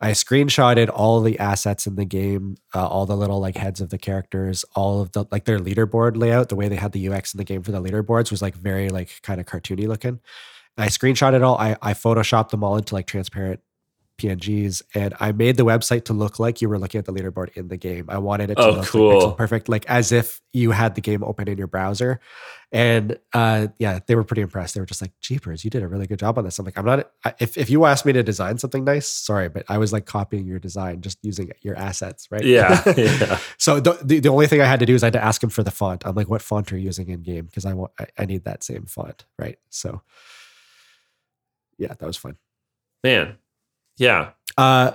I 0.01 0.11
screenshotted 0.11 0.91
all 0.93 1.21
the 1.21 1.39
assets 1.39 1.87
in 1.87 1.95
the 1.95 2.05
game, 2.05 2.57
uh, 2.75 2.87
all 2.87 3.07
the 3.07 3.17
little 3.17 3.41
like 3.41 3.57
heads 3.57 3.81
of 3.81 3.91
the 3.91 3.99
characters, 3.99 4.65
all 4.75 5.01
of 5.01 5.13
the 5.13 5.25
like 5.31 5.45
their 5.45 5.59
leaderboard 5.59 6.17
layout. 6.17 6.49
The 6.49 6.57
way 6.57 6.69
they 6.69 6.77
had 6.77 6.93
the 6.93 7.09
UX 7.09 7.33
in 7.33 7.39
the 7.39 7.45
game 7.45 7.63
for 7.63 7.73
the 7.73 7.81
leaderboards 7.81 8.31
was 8.31 8.43
like 8.43 8.55
very 8.55 8.91
like 8.91 9.23
kind 9.23 9.41
of 9.41 9.47
cartoony 9.47 9.87
looking. 9.87 10.21
I 10.77 10.89
screenshot 10.89 11.35
it 11.35 11.43
all. 11.43 11.57
I 11.59 11.77
I 11.81 11.95
photoshopped 11.95 12.51
them 12.51 12.65
all 12.65 12.77
into 12.77 12.95
like 12.95 13.07
transparent 13.07 13.61
PNGs, 14.18 14.83
and 14.94 15.12
I 15.18 15.33
made 15.33 15.57
the 15.57 15.64
website 15.64 16.05
to 16.05 16.12
look 16.12 16.38
like 16.38 16.62
you 16.62 16.68
were 16.68 16.79
looking 16.79 16.98
at 17.00 17.05
the 17.05 17.12
leaderboard 17.12 17.48
in 17.57 17.68
the 17.68 17.77
game. 17.77 18.07
I 18.09 18.18
wanted 18.18 18.50
it 18.50 18.55
to 18.57 18.62
Oh, 18.62 18.70
look 18.70 18.87
cool. 18.87 19.12
pixel 19.20 19.37
perfect, 19.37 19.68
like 19.68 19.85
as 19.87 20.12
if 20.12 20.40
you 20.53 20.70
had 20.70 20.94
the 20.94 21.00
game 21.00 21.24
open 21.24 21.48
in 21.48 21.59
your 21.59 21.66
browser. 21.66 22.20
And 22.70 23.18
uh, 23.33 23.68
yeah, 23.79 24.00
they 24.07 24.14
were 24.16 24.24
pretty 24.24 24.42
impressed. 24.42 24.74
They 24.74 24.81
were 24.81 24.87
just 24.87 25.00
like, 25.03 25.12
"Jeepers, 25.20 25.64
you 25.64 25.70
did 25.70 25.83
a 25.83 25.88
really 25.88 26.07
good 26.09 26.18
job 26.18 26.38
on 26.38 26.44
this." 26.44 26.59
I'm 26.59 26.64
like, 26.64 26.77
"I'm 26.77 26.85
not. 26.85 27.11
If 27.38 27.57
if 27.57 27.70
you 27.70 27.85
asked 27.85 28.05
me 28.07 28.12
to 28.12 28.22
design 28.22 28.59
something 28.59 28.85
nice, 28.85 29.09
sorry, 29.09 29.48
but 29.48 29.64
I 29.68 29.79
was 29.79 29.92
like 29.92 30.07
copying 30.07 30.46
your 30.46 30.59
design, 30.59 31.00
just 31.00 31.18
using 31.22 31.50
your 31.62 31.77
assets, 31.77 32.29
right?" 32.33 32.44
Yeah, 32.44 32.83
yeah. 32.96 33.38
so 33.59 33.79
the, 33.81 33.92
the 34.03 34.18
the 34.20 34.29
only 34.29 34.46
thing 34.48 34.61
I 34.61 34.64
had 34.66 34.81
to 34.81 34.87
do 34.87 34.94
is 34.94 35.03
I 35.05 35.07
had 35.07 35.12
to 35.14 35.24
ask 35.24 35.42
him 35.42 35.50
for 35.50 35.62
the 35.62 35.70
font. 35.70 36.05
I'm 36.07 36.14
like, 36.16 36.29
"What 36.29 36.42
font 36.42 36.72
are 36.72 36.77
you 36.77 36.85
using 36.87 37.09
in 37.11 37.22
game?" 37.22 37.46
Because 37.46 37.64
I 37.64 37.74
want 37.74 37.92
I, 38.00 38.07
I 38.18 38.24
need 38.27 38.44
that 38.44 38.64
same 38.64 38.87
font, 38.87 39.24
right? 39.38 39.59
So 39.70 40.03
yeah, 41.79 41.88
that 41.98 42.03
was 42.07 42.16
fun. 42.16 42.37
Man. 43.05 43.37
Yeah. 43.97 44.31
Uh, 44.57 44.93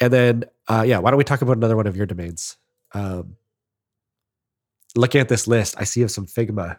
and 0.00 0.12
then, 0.12 0.44
uh, 0.68 0.84
yeah, 0.86 0.98
why 0.98 1.10
don't 1.10 1.18
we 1.18 1.24
talk 1.24 1.42
about 1.42 1.56
another 1.56 1.76
one 1.76 1.86
of 1.86 1.96
your 1.96 2.06
domains? 2.06 2.56
Um, 2.92 3.36
looking 4.94 5.20
at 5.20 5.28
this 5.28 5.46
list, 5.46 5.74
I 5.78 5.84
see 5.84 6.02
of 6.02 6.10
some 6.10 6.26
Figma 6.26 6.78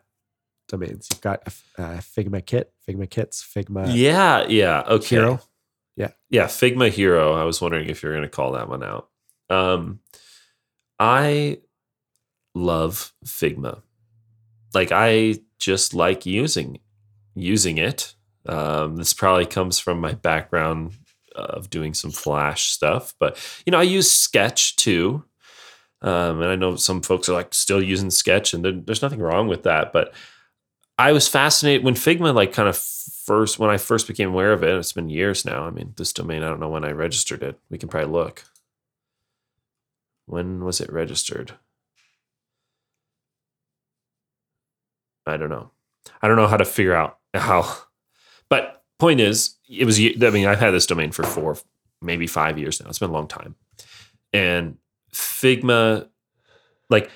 domains. 0.68 1.08
You've 1.12 1.22
got 1.22 1.42
a, 1.46 1.82
uh, 1.82 1.98
Figma 1.98 2.46
Kit, 2.46 2.72
Figma 2.88 3.10
Kits, 3.10 3.44
Figma 3.44 3.94
yeah. 3.94 4.46
Yeah. 4.48 4.84
Okay. 4.88 5.16
Hero. 5.16 5.42
Yeah. 5.96 6.12
Yeah. 6.30 6.46
Figma 6.46 6.90
Hero. 6.90 7.34
I 7.34 7.44
was 7.44 7.62
wondering 7.62 7.90
if 7.90 8.04
you're 8.04 8.14
going 8.14 8.24
to 8.24 8.30
call 8.30 8.54
that 8.54 8.70
one 8.70 8.84
out. 8.84 9.10
Um, 9.50 10.00
I 11.00 11.60
love 12.54 13.14
Figma. 13.26 13.82
Like 14.74 14.92
I 14.92 15.40
just 15.60 15.94
like 15.94 16.26
using 16.26 16.80
using 17.36 17.78
it. 17.78 18.16
Um, 18.46 18.96
this 18.96 19.14
probably 19.14 19.46
comes 19.46 19.80
from 19.80 20.00
my 20.00 20.14
background 20.14 20.94
of 21.38 21.70
doing 21.70 21.94
some 21.94 22.12
Flash 22.12 22.72
stuff, 22.72 23.14
but 23.20 23.38
you 23.66 23.72
know 23.72 23.80
I 23.80 23.84
use 23.84 24.12
Sketch 24.12 24.76
too. 24.76 25.24
Um, 26.02 26.42
and 26.42 26.52
I 26.52 26.56
know 26.56 26.76
some 26.76 27.02
folks 27.02 27.28
are 27.28 27.34
like 27.34 27.54
still 27.54 27.82
using 27.82 28.12
Sketch, 28.12 28.54
and 28.54 28.64
there, 28.64 28.72
there's 28.74 29.02
nothing 29.02 29.20
wrong 29.20 29.48
with 29.48 29.64
that. 29.64 29.92
But 29.92 30.14
I 30.98 31.12
was 31.12 31.28
fascinated 31.28 31.84
when 31.84 31.96
Figma 31.96 32.34
like 32.34 32.54
kind 32.54 32.70
of 32.70 32.78
first 32.78 33.60
when 33.60 33.70
I 33.70 33.78
first 33.78 34.08
became 34.08 34.30
aware 34.30 34.54
of 34.54 34.64
it. 34.64 34.76
It's 34.76 34.94
been 34.94 35.10
years 35.10 35.46
now. 35.46 35.66
I 35.66 35.72
mean, 35.72 35.94
this 35.98 36.14
domain 36.14 36.44
I 36.44 36.50
don't 36.50 36.60
know 36.60 36.70
when 36.70 36.86
I 36.86 36.92
registered 36.92 37.44
it. 37.44 37.60
We 37.70 37.78
can 37.78 37.90
probably 37.90 38.12
look. 38.12 38.44
When 40.26 40.64
was 40.64 40.82
it 40.82 40.92
registered? 40.92 41.54
I 45.26 45.38
don't 45.38 45.50
know. 45.50 45.72
I 46.22 46.28
don't 46.28 46.38
know 46.38 46.48
how 46.48 46.58
to 46.58 46.66
figure 46.66 46.96
out 46.96 47.20
how. 47.34 47.76
But 48.50 48.84
point 48.98 49.20
is, 49.20 49.57
it 49.70 49.86
was. 49.86 50.00
I 50.00 50.30
mean, 50.30 50.48
I've 50.48 50.60
had 50.60 50.72
this 50.72 50.86
domain 50.86 51.12
for 51.12 51.24
four, 51.24 51.58
maybe 52.02 52.28
five 52.28 52.58
years 52.58 52.82
now. 52.82 52.90
It's 52.90 53.00
been 53.00 53.10
a 53.10 53.14
long 53.14 53.28
time, 53.28 53.56
and 54.34 54.78
Figma, 55.14 56.08
like, 56.90 57.12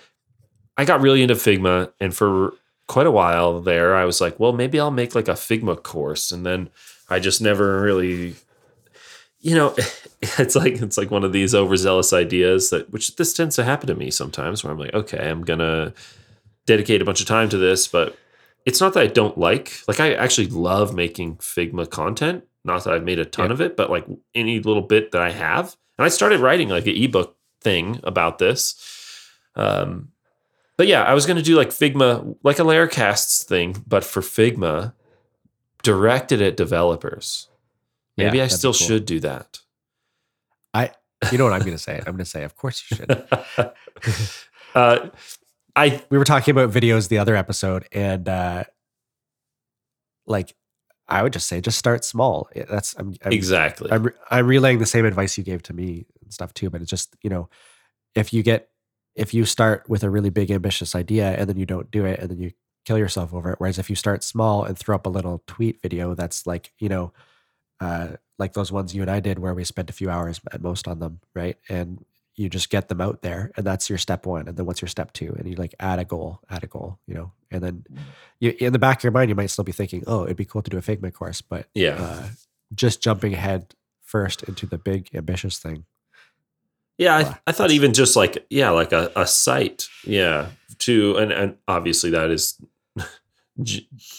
I 0.77 0.85
got 0.85 1.01
really 1.01 1.21
into 1.21 1.35
Figma, 1.35 1.91
and 1.99 2.15
for 2.15 2.53
quite 2.87 3.07
a 3.07 3.11
while 3.11 3.61
there, 3.61 3.95
I 3.95 4.05
was 4.05 4.19
like, 4.19 4.39
well, 4.39 4.51
maybe 4.51 4.79
I'll 4.79 4.91
make 4.91 5.15
like 5.15 5.27
a 5.27 5.33
Figma 5.33 5.81
course, 5.81 6.31
and 6.31 6.45
then 6.45 6.69
I 7.09 7.19
just 7.19 7.41
never 7.41 7.81
really. 7.81 8.35
You 9.43 9.55
know, 9.55 9.75
it's 10.21 10.55
like 10.55 10.81
it's 10.81 10.97
like 10.97 11.09
one 11.09 11.23
of 11.23 11.33
these 11.33 11.55
overzealous 11.55 12.13
ideas 12.13 12.69
that 12.69 12.91
which 12.91 13.15
this 13.15 13.33
tends 13.33 13.55
to 13.55 13.63
happen 13.63 13.87
to 13.87 13.95
me 13.95 14.11
sometimes 14.11 14.63
where 14.63 14.71
I'm 14.71 14.79
like, 14.79 14.93
okay, 14.93 15.29
I'm 15.29 15.43
gonna 15.43 15.93
dedicate 16.67 17.01
a 17.01 17.05
bunch 17.05 17.21
of 17.21 17.27
time 17.27 17.49
to 17.49 17.57
this, 17.57 17.87
but 17.87 18.15
it's 18.65 18.79
not 18.79 18.93
that 18.93 19.03
I 19.03 19.07
don't 19.07 19.37
like. 19.37 19.81
Like 19.87 19.99
I 19.99 20.13
actually 20.13 20.47
love 20.47 20.93
making 20.93 21.37
Figma 21.37 21.89
content. 21.89 22.43
Not 22.63 22.83
that 22.83 22.93
I've 22.93 23.03
made 23.03 23.19
a 23.19 23.25
ton 23.25 23.47
Yeah. 23.47 23.53
of 23.53 23.61
it, 23.61 23.75
but 23.75 23.89
like 23.89 24.05
any 24.35 24.59
little 24.59 24.83
bit 24.83 25.11
that 25.11 25.21
I 25.21 25.31
have. 25.31 25.75
And 25.97 26.05
I 26.05 26.09
started 26.09 26.39
writing 26.39 26.69
like 26.69 26.85
an 26.87 26.95
ebook 26.95 27.35
thing 27.61 27.99
about 28.03 28.37
this. 28.39 28.75
Um, 29.55 30.09
but 30.77 30.87
yeah, 30.87 31.03
I 31.03 31.13
was 31.13 31.25
gonna 31.25 31.41
do 31.41 31.55
like 31.55 31.69
Figma, 31.69 32.35
like 32.43 32.59
a 32.59 32.63
Laracasts 32.63 33.43
thing, 33.43 33.83
but 33.87 34.03
for 34.03 34.21
Figma, 34.21 34.93
directed 35.83 36.41
at 36.41 36.55
developers. 36.57 37.47
Maybe 38.17 38.37
Yeah, 38.37 38.43
I 38.43 38.47
still 38.47 38.71
cool. 38.73 38.87
should 38.87 39.05
do 39.05 39.19
that. 39.21 39.59
I, 40.73 40.91
you 41.31 41.37
know 41.37 41.43
what 41.45 41.53
I'm 41.53 41.61
going 41.61 41.73
to 41.73 41.77
say? 41.77 41.97
I'm 41.97 42.03
going 42.13 42.17
to 42.19 42.25
say, 42.25 42.43
of 42.43 42.55
course 42.55 42.83
you 42.89 42.97
should. 42.97 43.27
uh, 44.75 45.09
I 45.75 46.03
we 46.09 46.17
were 46.17 46.23
talking 46.25 46.51
about 46.51 46.71
videos 46.71 47.07
the 47.07 47.17
other 47.17 47.35
episode, 47.35 47.87
and 47.91 48.27
uh, 48.27 48.63
like, 50.25 50.55
I 51.07 51.23
would 51.23 51.33
just 51.33 51.47
say, 51.47 51.61
just 51.61 51.77
start 51.77 52.05
small. 52.05 52.49
That's 52.55 52.95
I'm, 52.97 53.15
I'm 53.23 53.31
exactly. 53.31 53.91
I'm, 53.91 54.09
I'm 54.29 54.47
relaying 54.47 54.79
the 54.79 54.85
same 54.85 55.05
advice 55.05 55.37
you 55.37 55.43
gave 55.43 55.61
to 55.63 55.73
me 55.73 56.05
and 56.23 56.33
stuff 56.33 56.53
too, 56.53 56.69
but 56.69 56.81
it's 56.81 56.89
just, 56.89 57.15
you 57.21 57.29
know, 57.29 57.49
if 58.15 58.33
you 58.33 58.43
get, 58.43 58.69
if 59.15 59.33
you 59.33 59.45
start 59.45 59.89
with 59.89 60.03
a 60.03 60.09
really 60.09 60.29
big 60.29 60.51
ambitious 60.51 60.95
idea 60.95 61.31
and 61.31 61.49
then 61.49 61.57
you 61.57 61.65
don't 61.65 61.91
do 61.91 62.05
it 62.05 62.19
and 62.19 62.29
then 62.29 62.39
you 62.39 62.51
kill 62.85 62.97
yourself 62.97 63.33
over 63.33 63.51
it. 63.51 63.59
Whereas 63.59 63.77
if 63.77 63.89
you 63.89 63.95
start 63.95 64.23
small 64.23 64.63
and 64.63 64.77
throw 64.77 64.95
up 64.95 65.05
a 65.05 65.09
little 65.09 65.43
tweet 65.47 65.81
video 65.81 66.15
that's 66.15 66.47
like, 66.47 66.71
you 66.79 66.87
know, 66.87 67.11
uh, 67.81 68.09
like 68.39 68.53
those 68.53 68.71
ones 68.71 68.95
you 68.95 69.01
and 69.01 69.11
I 69.11 69.19
did 69.19 69.37
where 69.37 69.53
we 69.53 69.63
spent 69.65 69.89
a 69.89 69.93
few 69.93 70.09
hours 70.09 70.39
at 70.53 70.61
most 70.61 70.87
on 70.87 70.99
them, 70.99 71.19
right? 71.35 71.57
And 71.67 72.05
you 72.41 72.49
just 72.49 72.69
get 72.69 72.89
them 72.89 72.99
out 72.99 73.21
there 73.21 73.51
and 73.55 73.65
that's 73.65 73.89
your 73.89 73.97
step 73.97 74.25
one. 74.25 74.47
And 74.47 74.57
then 74.57 74.65
what's 74.65 74.81
your 74.81 74.89
step 74.89 75.13
two? 75.13 75.33
And 75.37 75.47
you 75.47 75.55
like 75.55 75.75
add 75.79 75.99
a 75.99 76.05
goal, 76.05 76.39
add 76.49 76.63
a 76.63 76.67
goal, 76.67 76.99
you 77.07 77.13
know, 77.13 77.31
and 77.51 77.63
then 77.63 77.85
you, 78.39 78.55
in 78.59 78.73
the 78.73 78.79
back 78.79 78.97
of 78.97 79.03
your 79.03 79.11
mind, 79.11 79.29
you 79.29 79.35
might 79.35 79.51
still 79.51 79.63
be 79.63 79.71
thinking, 79.71 80.03
oh, 80.07 80.25
it'd 80.25 80.37
be 80.37 80.45
cool 80.45 80.61
to 80.61 80.69
do 80.69 80.77
a 80.77 80.81
Figma 80.81 81.13
course, 81.13 81.41
but 81.41 81.67
yeah. 81.73 81.95
uh, 81.99 82.27
just 82.73 83.01
jumping 83.01 83.33
ahead 83.33 83.75
first 84.03 84.43
into 84.43 84.65
the 84.65 84.77
big 84.77 85.09
ambitious 85.13 85.59
thing. 85.59 85.85
Yeah, 86.97 87.23
Wow. 87.23 87.29
I, 87.29 87.39
I 87.47 87.51
thought 87.51 87.71
even 87.71 87.93
just 87.93 88.15
like 88.15 88.45
yeah, 88.49 88.69
like 88.69 88.91
a, 88.91 89.11
a 89.15 89.25
site, 89.25 89.87
yeah, 90.05 90.49
to 90.79 91.17
and 91.17 91.31
and 91.31 91.57
obviously 91.67 92.11
that 92.11 92.29
is 92.29 92.61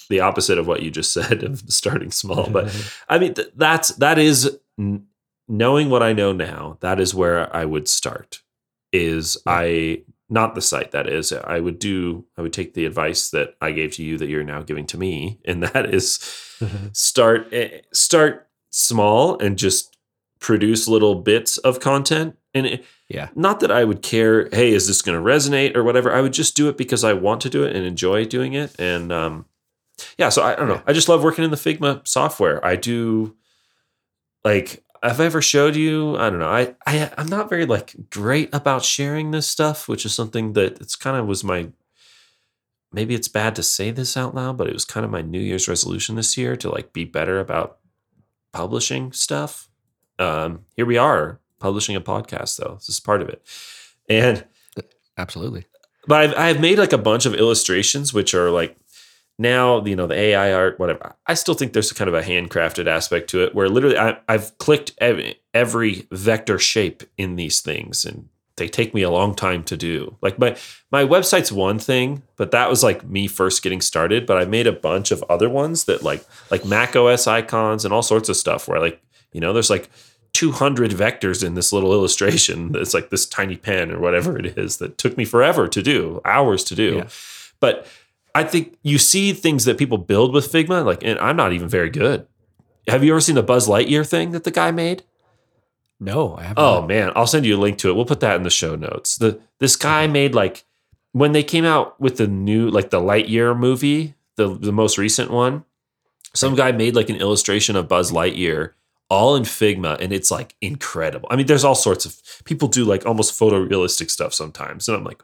the 0.08 0.20
opposite 0.20 0.58
of 0.58 0.66
what 0.66 0.82
you 0.82 0.90
just 0.90 1.12
said 1.12 1.44
of 1.44 1.60
starting 1.68 2.10
small. 2.10 2.50
But 2.50 2.74
I 3.08 3.18
mean 3.18 3.34
th- 3.34 3.52
that's 3.54 3.90
that 3.96 4.18
is 4.18 4.58
n- 4.78 5.06
knowing 5.52 5.90
what 5.90 6.02
I 6.02 6.12
know 6.14 6.32
now. 6.32 6.78
That 6.80 6.98
is 6.98 7.14
where 7.14 7.54
I 7.54 7.64
would 7.64 7.86
start. 7.88 8.40
Is 8.92 9.36
I 9.46 10.02
not 10.28 10.54
the 10.54 10.60
site 10.62 10.92
that 10.92 11.06
is 11.08 11.32
I 11.32 11.60
would 11.60 11.78
do 11.78 12.24
I 12.38 12.42
would 12.42 12.52
take 12.54 12.72
the 12.74 12.86
advice 12.86 13.30
that 13.30 13.54
I 13.60 13.72
gave 13.72 13.92
to 13.96 14.02
you 14.02 14.16
that 14.18 14.28
you're 14.30 14.44
now 14.54 14.62
giving 14.62 14.86
to 14.86 14.98
me, 14.98 15.38
and 15.44 15.62
that 15.68 15.92
is 15.94 16.08
start 16.92 17.48
eh, 17.52 17.80
start 17.92 18.48
small 18.70 19.38
and 19.38 19.58
just 19.58 19.96
produce 20.40 20.88
little 20.88 21.14
bits 21.16 21.58
of 21.58 21.78
content 21.80 22.36
and 22.54 22.66
it, 22.66 22.84
Yeah. 23.08 23.28
not 23.36 23.60
that 23.60 23.70
i 23.70 23.84
would 23.84 24.02
care 24.02 24.48
hey 24.50 24.72
is 24.72 24.86
this 24.88 25.00
going 25.02 25.16
to 25.16 25.22
resonate 25.24 25.76
or 25.76 25.84
whatever 25.84 26.12
i 26.12 26.20
would 26.20 26.32
just 26.32 26.56
do 26.56 26.68
it 26.68 26.76
because 26.76 27.04
i 27.04 27.12
want 27.12 27.40
to 27.42 27.50
do 27.50 27.62
it 27.64 27.76
and 27.76 27.84
enjoy 27.86 28.24
doing 28.24 28.54
it 28.54 28.74
and 28.80 29.12
um 29.12 29.44
yeah 30.18 30.30
so 30.30 30.42
i, 30.42 30.52
I 30.52 30.56
don't 30.56 30.66
know 30.68 30.74
Yeah. 30.82 30.82
i 30.88 30.92
just 30.92 31.08
love 31.08 31.22
working 31.22 31.44
in 31.44 31.50
the 31.52 31.56
figma 31.56 32.06
software 32.08 32.64
i 32.64 32.74
do 32.74 33.36
like 34.44 34.82
have 35.08 35.20
i 35.20 35.24
ever 35.24 35.42
showed 35.42 35.76
you 35.76 36.16
i 36.16 36.30
don't 36.30 36.38
know 36.38 36.48
i, 36.48 36.74
I 36.86 37.10
i'm 37.18 37.28
not 37.28 37.48
very 37.48 37.66
like 37.66 37.94
great 38.10 38.50
about 38.52 38.84
sharing 38.84 39.30
this 39.30 39.48
stuff 39.48 39.88
which 39.88 40.04
is 40.04 40.14
something 40.14 40.52
that 40.54 40.80
it's 40.80 40.96
kind 40.96 41.16
of 41.16 41.26
was 41.26 41.42
my 41.44 41.68
maybe 42.92 43.14
it's 43.14 43.28
bad 43.28 43.56
to 43.56 43.62
say 43.62 43.90
this 43.90 44.16
out 44.16 44.34
loud, 44.34 44.56
but 44.56 44.68
it 44.68 44.72
was 44.72 44.84
kind 44.84 45.04
of 45.04 45.10
my 45.10 45.22
New 45.22 45.40
Year's 45.40 45.68
resolution 45.68 46.16
this 46.16 46.36
year 46.36 46.56
to 46.56 46.70
like 46.70 46.92
be 46.92 47.04
better 47.04 47.40
about 47.40 47.78
publishing 48.52 49.12
stuff. 49.12 49.68
Um, 50.18 50.66
here 50.76 50.86
we 50.86 50.98
are 50.98 51.40
publishing 51.58 51.96
a 51.96 52.00
podcast, 52.00 52.58
though. 52.58 52.74
This 52.74 52.88
is 52.88 53.00
part 53.00 53.22
of 53.22 53.28
it. 53.28 53.42
And 54.08 54.44
Absolutely. 55.16 55.64
but 56.06 56.20
I've, 56.20 56.38
I've 56.38 56.60
made 56.60 56.78
like 56.78 56.92
a 56.92 56.98
bunch 56.98 57.26
of 57.26 57.34
illustrations, 57.34 58.12
which 58.12 58.34
are 58.34 58.50
like 58.50 58.76
now, 59.38 59.84
you 59.84 59.96
know, 59.96 60.06
the 60.06 60.14
AI 60.14 60.52
art, 60.52 60.78
whatever. 60.78 61.14
I 61.26 61.34
still 61.34 61.54
think 61.54 61.72
there's 61.72 61.92
kind 61.92 62.08
of 62.08 62.14
a 62.14 62.22
handcrafted 62.22 62.86
aspect 62.86 63.30
to 63.30 63.42
it 63.42 63.54
where 63.54 63.68
literally 63.68 63.98
I, 63.98 64.18
I've 64.28 64.56
clicked 64.58 64.92
every, 64.98 65.40
every 65.54 66.06
vector 66.10 66.58
shape 66.58 67.02
in 67.16 67.36
these 67.36 67.60
things 67.60 68.04
and 68.04 68.28
they 68.56 68.68
take 68.68 68.94
me 68.94 69.02
a 69.02 69.10
long 69.10 69.34
time 69.34 69.64
to 69.64 69.76
do. 69.76 70.16
Like 70.20 70.38
my, 70.38 70.56
my 70.90 71.04
website's 71.04 71.50
one 71.50 71.78
thing, 71.78 72.22
but 72.36 72.50
that 72.50 72.68
was 72.68 72.82
like 72.82 73.04
me 73.04 73.26
first 73.26 73.62
getting 73.62 73.80
started. 73.80 74.26
But 74.26 74.36
I 74.36 74.44
made 74.44 74.66
a 74.66 74.72
bunch 74.72 75.10
of 75.10 75.24
other 75.28 75.48
ones 75.48 75.84
that 75.84 76.02
like, 76.02 76.24
like 76.50 76.64
Mac 76.64 76.94
OS 76.94 77.26
icons 77.26 77.84
and 77.84 77.94
all 77.94 78.02
sorts 78.02 78.28
of 78.28 78.36
stuff 78.36 78.68
where 78.68 78.80
like, 78.80 79.02
you 79.32 79.40
know, 79.40 79.54
there's 79.54 79.70
like 79.70 79.88
200 80.34 80.90
vectors 80.90 81.44
in 81.44 81.54
this 81.54 81.72
little 81.72 81.92
illustration 81.92 82.72
that's 82.72 82.94
like 82.94 83.10
this 83.10 83.26
tiny 83.26 83.56
pen 83.56 83.90
or 83.90 83.98
whatever 83.98 84.38
it 84.38 84.58
is 84.58 84.76
that 84.76 84.98
took 84.98 85.16
me 85.16 85.24
forever 85.24 85.66
to 85.68 85.82
do, 85.82 86.20
hours 86.24 86.62
to 86.64 86.74
do. 86.74 86.96
Yeah. 86.96 87.08
But 87.58 87.86
I 88.34 88.44
think 88.44 88.78
you 88.82 88.98
see 88.98 89.32
things 89.32 89.64
that 89.64 89.78
people 89.78 89.98
build 89.98 90.32
with 90.32 90.50
Figma, 90.50 90.84
like, 90.84 91.02
and 91.04 91.18
I'm 91.18 91.36
not 91.36 91.52
even 91.52 91.68
very 91.68 91.90
good. 91.90 92.26
Have 92.88 93.04
you 93.04 93.12
ever 93.12 93.20
seen 93.20 93.34
the 93.34 93.42
Buzz 93.42 93.68
Lightyear 93.68 94.08
thing 94.08 94.32
that 94.32 94.44
the 94.44 94.50
guy 94.50 94.70
made? 94.70 95.04
No, 96.00 96.36
I 96.36 96.42
haven't. 96.42 96.58
Oh 96.58 96.86
man, 96.86 97.12
I'll 97.14 97.28
send 97.28 97.46
you 97.46 97.56
a 97.56 97.60
link 97.60 97.78
to 97.78 97.90
it. 97.90 97.94
We'll 97.94 98.04
put 98.04 98.20
that 98.20 98.34
in 98.34 98.42
the 98.42 98.50
show 98.50 98.74
notes. 98.74 99.16
The 99.16 99.40
this 99.60 99.76
guy 99.76 100.08
made 100.08 100.34
like 100.34 100.64
when 101.12 101.30
they 101.30 101.44
came 101.44 101.64
out 101.64 102.00
with 102.00 102.16
the 102.16 102.26
new 102.26 102.68
like 102.68 102.90
the 102.90 103.00
Lightyear 103.00 103.56
movie, 103.56 104.14
the 104.36 104.48
the 104.48 104.72
most 104.72 104.98
recent 104.98 105.30
one. 105.30 105.64
Some 106.34 106.56
guy 106.56 106.72
made 106.72 106.96
like 106.96 107.10
an 107.10 107.16
illustration 107.16 107.76
of 107.76 107.86
Buzz 107.86 108.10
Lightyear 108.10 108.72
all 109.10 109.36
in 109.36 109.42
Figma 109.42 110.00
and 110.00 110.12
it's 110.12 110.30
like 110.30 110.56
incredible. 110.60 111.28
I 111.30 111.36
mean, 111.36 111.46
there's 111.46 111.64
all 111.64 111.74
sorts 111.74 112.06
of 112.06 112.20
people 112.44 112.66
do 112.66 112.84
like 112.84 113.04
almost 113.04 113.38
photorealistic 113.38 114.10
stuff 114.10 114.32
sometimes. 114.32 114.88
And 114.88 114.96
I'm 114.96 115.04
like, 115.04 115.22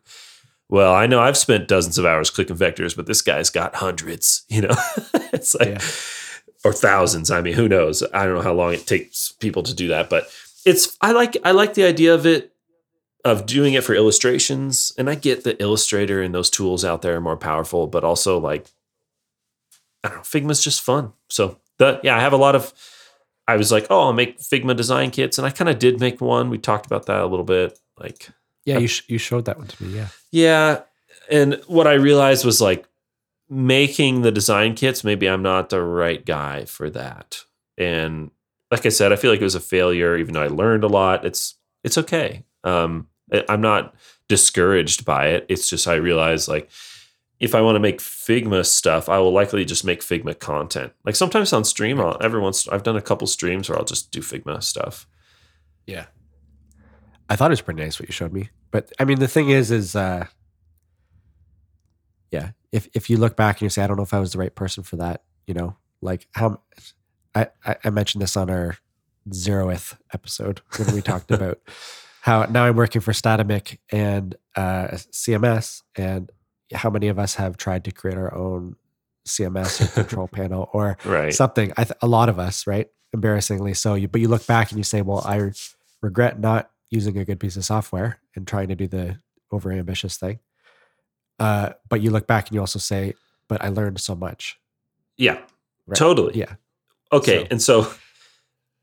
well, 0.69 0.95
I 0.95 1.07
know 1.07 1.21
I've 1.21 1.37
spent 1.37 1.69
dozens 1.69 1.99
of 1.99 2.05
hours 2.07 2.31
clicking 2.31 2.57
vectors, 2.57 2.95
but 2.97 3.07
this 3.07 3.23
guy's 3.23 3.51
got 3.51 3.75
hundreds, 3.77 4.45
you 4.49 4.63
know? 4.63 4.75
it's 5.33 5.55
like 5.55 5.69
Yeah. 5.69 5.81
or 6.65 6.73
thousands. 6.73 7.31
I 7.31 7.41
mean, 7.41 7.55
who 7.55 7.69
knows? 7.69 8.03
I 8.13 8.25
don't 8.27 8.35
know 8.35 8.43
how 8.43 8.55
long 8.55 8.75
it 8.75 8.87
takes 8.87 9.33
people 9.33 9.63
to 9.63 9.75
do 9.75 9.89
that, 9.89 10.11
but 10.11 10.31
it's 10.65 10.97
I 11.01 11.13
like 11.13 11.37
I 11.45 11.53
like 11.53 11.75
the 11.75 11.85
idea 11.85 12.15
of 12.15 12.27
it 12.27 12.53
of 13.25 13.47
doing 13.47 13.75
it 13.75 13.85
for 13.85 13.95
illustrations. 13.95 14.93
And 14.97 15.09
I 15.11 15.15
get 15.15 15.45
that 15.45 15.61
Illustrator 15.61 16.23
and 16.23 16.35
those 16.35 16.51
tools 16.51 16.85
out 16.85 17.03
there 17.03 17.17
are 17.17 17.21
more 17.21 17.37
powerful, 17.37 17.87
but 17.87 18.05
also 18.05 18.39
like 18.39 18.67
I 20.05 20.09
don't 20.09 20.19
know, 20.19 20.23
Figma's 20.23 20.63
just 20.63 20.81
fun. 20.83 21.13
So 21.29 21.59
the 21.79 22.01
yeah, 22.03 22.17
I 22.17 22.21
have 22.21 22.33
a 22.33 22.37
lot 22.37 22.55
of 22.55 22.73
I 23.47 23.57
was 23.57 23.73
like, 23.73 23.87
oh, 23.89 24.01
I'll 24.03 24.13
make 24.13 24.39
Figma 24.41 24.77
design 24.77 25.11
kits, 25.11 25.39
and 25.39 25.47
I 25.47 25.51
kind 25.51 25.71
of 25.71 25.79
did 25.79 26.01
make 26.01 26.21
one. 26.21 26.51
We 26.51 26.59
talked 26.59 26.85
about 26.85 27.07
that 27.07 27.23
a 27.23 27.27
little 27.27 27.47
bit. 27.47 27.79
Like, 27.99 28.29
Yeah, 28.65 28.79
you 28.79 28.89
sh- 28.89 29.05
you 29.09 29.19
showed 29.19 29.45
that 29.47 29.59
one 29.59 29.67
to 29.67 29.83
me. 29.83 29.97
Yeah. 29.97 30.09
yeah. 30.31 30.81
And 31.31 31.61
what 31.67 31.87
I 31.87 31.95
realized 31.95 32.45
was 32.45 32.61
like 32.61 32.87
making 33.49 34.23
the 34.23 34.33
design 34.33 34.75
kits, 34.75 35.05
maybe 35.05 35.29
I'm 35.29 35.43
not 35.43 35.71
the 35.71 35.83
right 35.83 36.25
guy 36.25 36.65
for 36.65 36.91
that. 36.91 37.45
And 37.77 38.31
like 38.71 38.85
I 38.85 38.91
said, 38.91 39.13
I 39.13 39.17
feel 39.17 39.31
like 39.31 39.41
it 39.41 39.45
was 39.45 39.55
a 39.55 39.61
failure, 39.61 40.17
even 40.17 40.35
though 40.35 40.43
I 40.43 40.49
learned 40.49 40.85
a 40.85 40.89
lot. 40.89 41.25
It's 41.25 41.55
it's 41.85 41.99
okay. 41.99 42.45
Um, 42.65 43.09
I'm 43.49 43.61
not 43.61 43.95
discouraged 44.29 45.05
by 45.05 45.29
it. 45.29 45.47
It's 45.49 45.69
just 45.69 45.89
I 45.89 45.95
realize 45.95 46.49
like 46.49 46.69
if 47.41 47.55
I 47.55 47.61
want 47.61 47.77
to 47.77 47.81
make 47.81 48.01
Figma 48.01 48.67
stuff, 48.67 49.09
I 49.09 49.19
will 49.19 49.33
likely 49.33 49.65
just 49.65 49.85
make 49.85 50.01
Figma 50.01 50.39
content. 50.39 50.93
Like 51.05 51.15
sometimes 51.17 51.53
on 51.53 51.65
stream, 51.65 52.01
I'll, 52.01 52.17
every 52.21 52.41
once 52.41 52.67
I've 52.69 52.83
done 52.83 52.97
a 52.97 53.03
couple 53.03 53.27
streams 53.27 53.69
where 53.69 53.79
I'll 53.79 53.85
just 53.85 54.11
do 54.11 54.21
Figma 54.21 54.63
stuff. 54.63 55.07
Yeah. 55.87 56.07
I 57.29 57.37
thought 57.37 57.51
it 57.51 57.53
was 57.53 57.61
pretty 57.61 57.83
nice 57.83 57.99
what 58.01 58.09
you 58.09 58.13
showed 58.13 58.33
me. 58.33 58.51
But 58.71 58.93
I 58.99 59.05
mean 59.05 59.19
the 59.19 59.29
thing 59.29 59.51
is 59.51 59.71
is 59.71 59.95
uh 59.97 60.27
yeah, 62.31 62.51
if 62.73 62.89
if 62.95 63.09
you 63.09 63.17
look 63.17 63.37
back 63.37 63.57
and 63.57 63.63
you 63.63 63.71
say 63.71 63.83
I 63.83 63.87
don't 63.87 63.97
know 63.97 64.03
if 64.03 64.15
I 64.15 64.21
was 64.21 64.33
the 64.33 64.39
right 64.39 64.55
person 64.55 64.83
for 64.83 64.97
that, 64.97 65.23
you 65.47 65.55
know, 65.55 65.77
like 66.03 66.29
how 66.33 66.61
I 67.35 67.49
I, 67.85 67.91
mentioned 67.91 68.23
this 68.23 68.37
on 68.37 68.51
our 68.51 68.77
zeroth 69.31 69.97
episode 70.13 70.61
when 70.77 70.95
we 70.95 71.01
talked 71.13 71.31
about 71.31 71.59
how 72.21 72.45
now 72.45 72.65
I'm 72.65 72.77
working 72.77 73.01
for 73.01 73.13
Statamic 73.13 73.79
and 73.91 74.35
uh 74.57 74.89
CMS 75.13 75.83
and 75.97 76.31
how 76.75 76.91
many 76.91 77.09
of 77.09 77.19
us 77.19 77.37
have 77.37 77.57
tried 77.57 77.85
to 77.85 77.91
create 77.93 78.19
our 78.19 78.35
own 78.35 78.77
CMS 79.27 79.81
or 79.81 79.87
control 80.03 80.29
panel 80.33 80.69
or 80.73 80.99
Right. 81.05 81.33
something. 81.35 81.73
I 81.79 81.85
th- 81.85 81.99
a 82.03 82.07
lot 82.07 82.29
of 82.29 82.39
us, 82.39 82.67
right? 82.67 82.89
Embarrassingly 83.15 83.73
so. 83.75 83.95
You 83.95 84.09
but 84.09 84.21
you 84.21 84.29
look 84.29 84.47
back 84.47 84.71
and 84.71 84.77
you 84.79 84.85
say, 84.85 85.01
"Well, 85.01 85.23
I 85.25 85.51
regret 86.03 86.39
not 86.39 86.71
using 86.91 87.17
a 87.19 87.25
good 87.25 87.41
piece 87.41 87.57
of 87.57 87.65
software 87.65 88.19
and 88.35 88.47
trying 88.47 88.69
to 88.69 88.75
do 88.75 88.87
the 88.87 89.19
over 89.51 89.71
ambitious 89.73 90.17
thing." 90.17 90.39
Uh, 91.39 91.71
but 91.89 92.01
you 92.01 92.11
look 92.11 92.27
back 92.27 92.49
and 92.49 92.55
you 92.55 92.61
also 92.61 92.79
say, 92.79 93.15
"But 93.49 93.63
I 93.63 93.69
learned 93.69 94.01
so 94.01 94.15
much." 94.15 94.59
yeah. 95.17 95.39
Right. 95.87 95.97
Totally. 95.97 96.39
Yeah, 96.39 96.55
Okay. 97.13 97.41
So- 97.45 97.47
And 97.51 97.63
so 97.63 97.95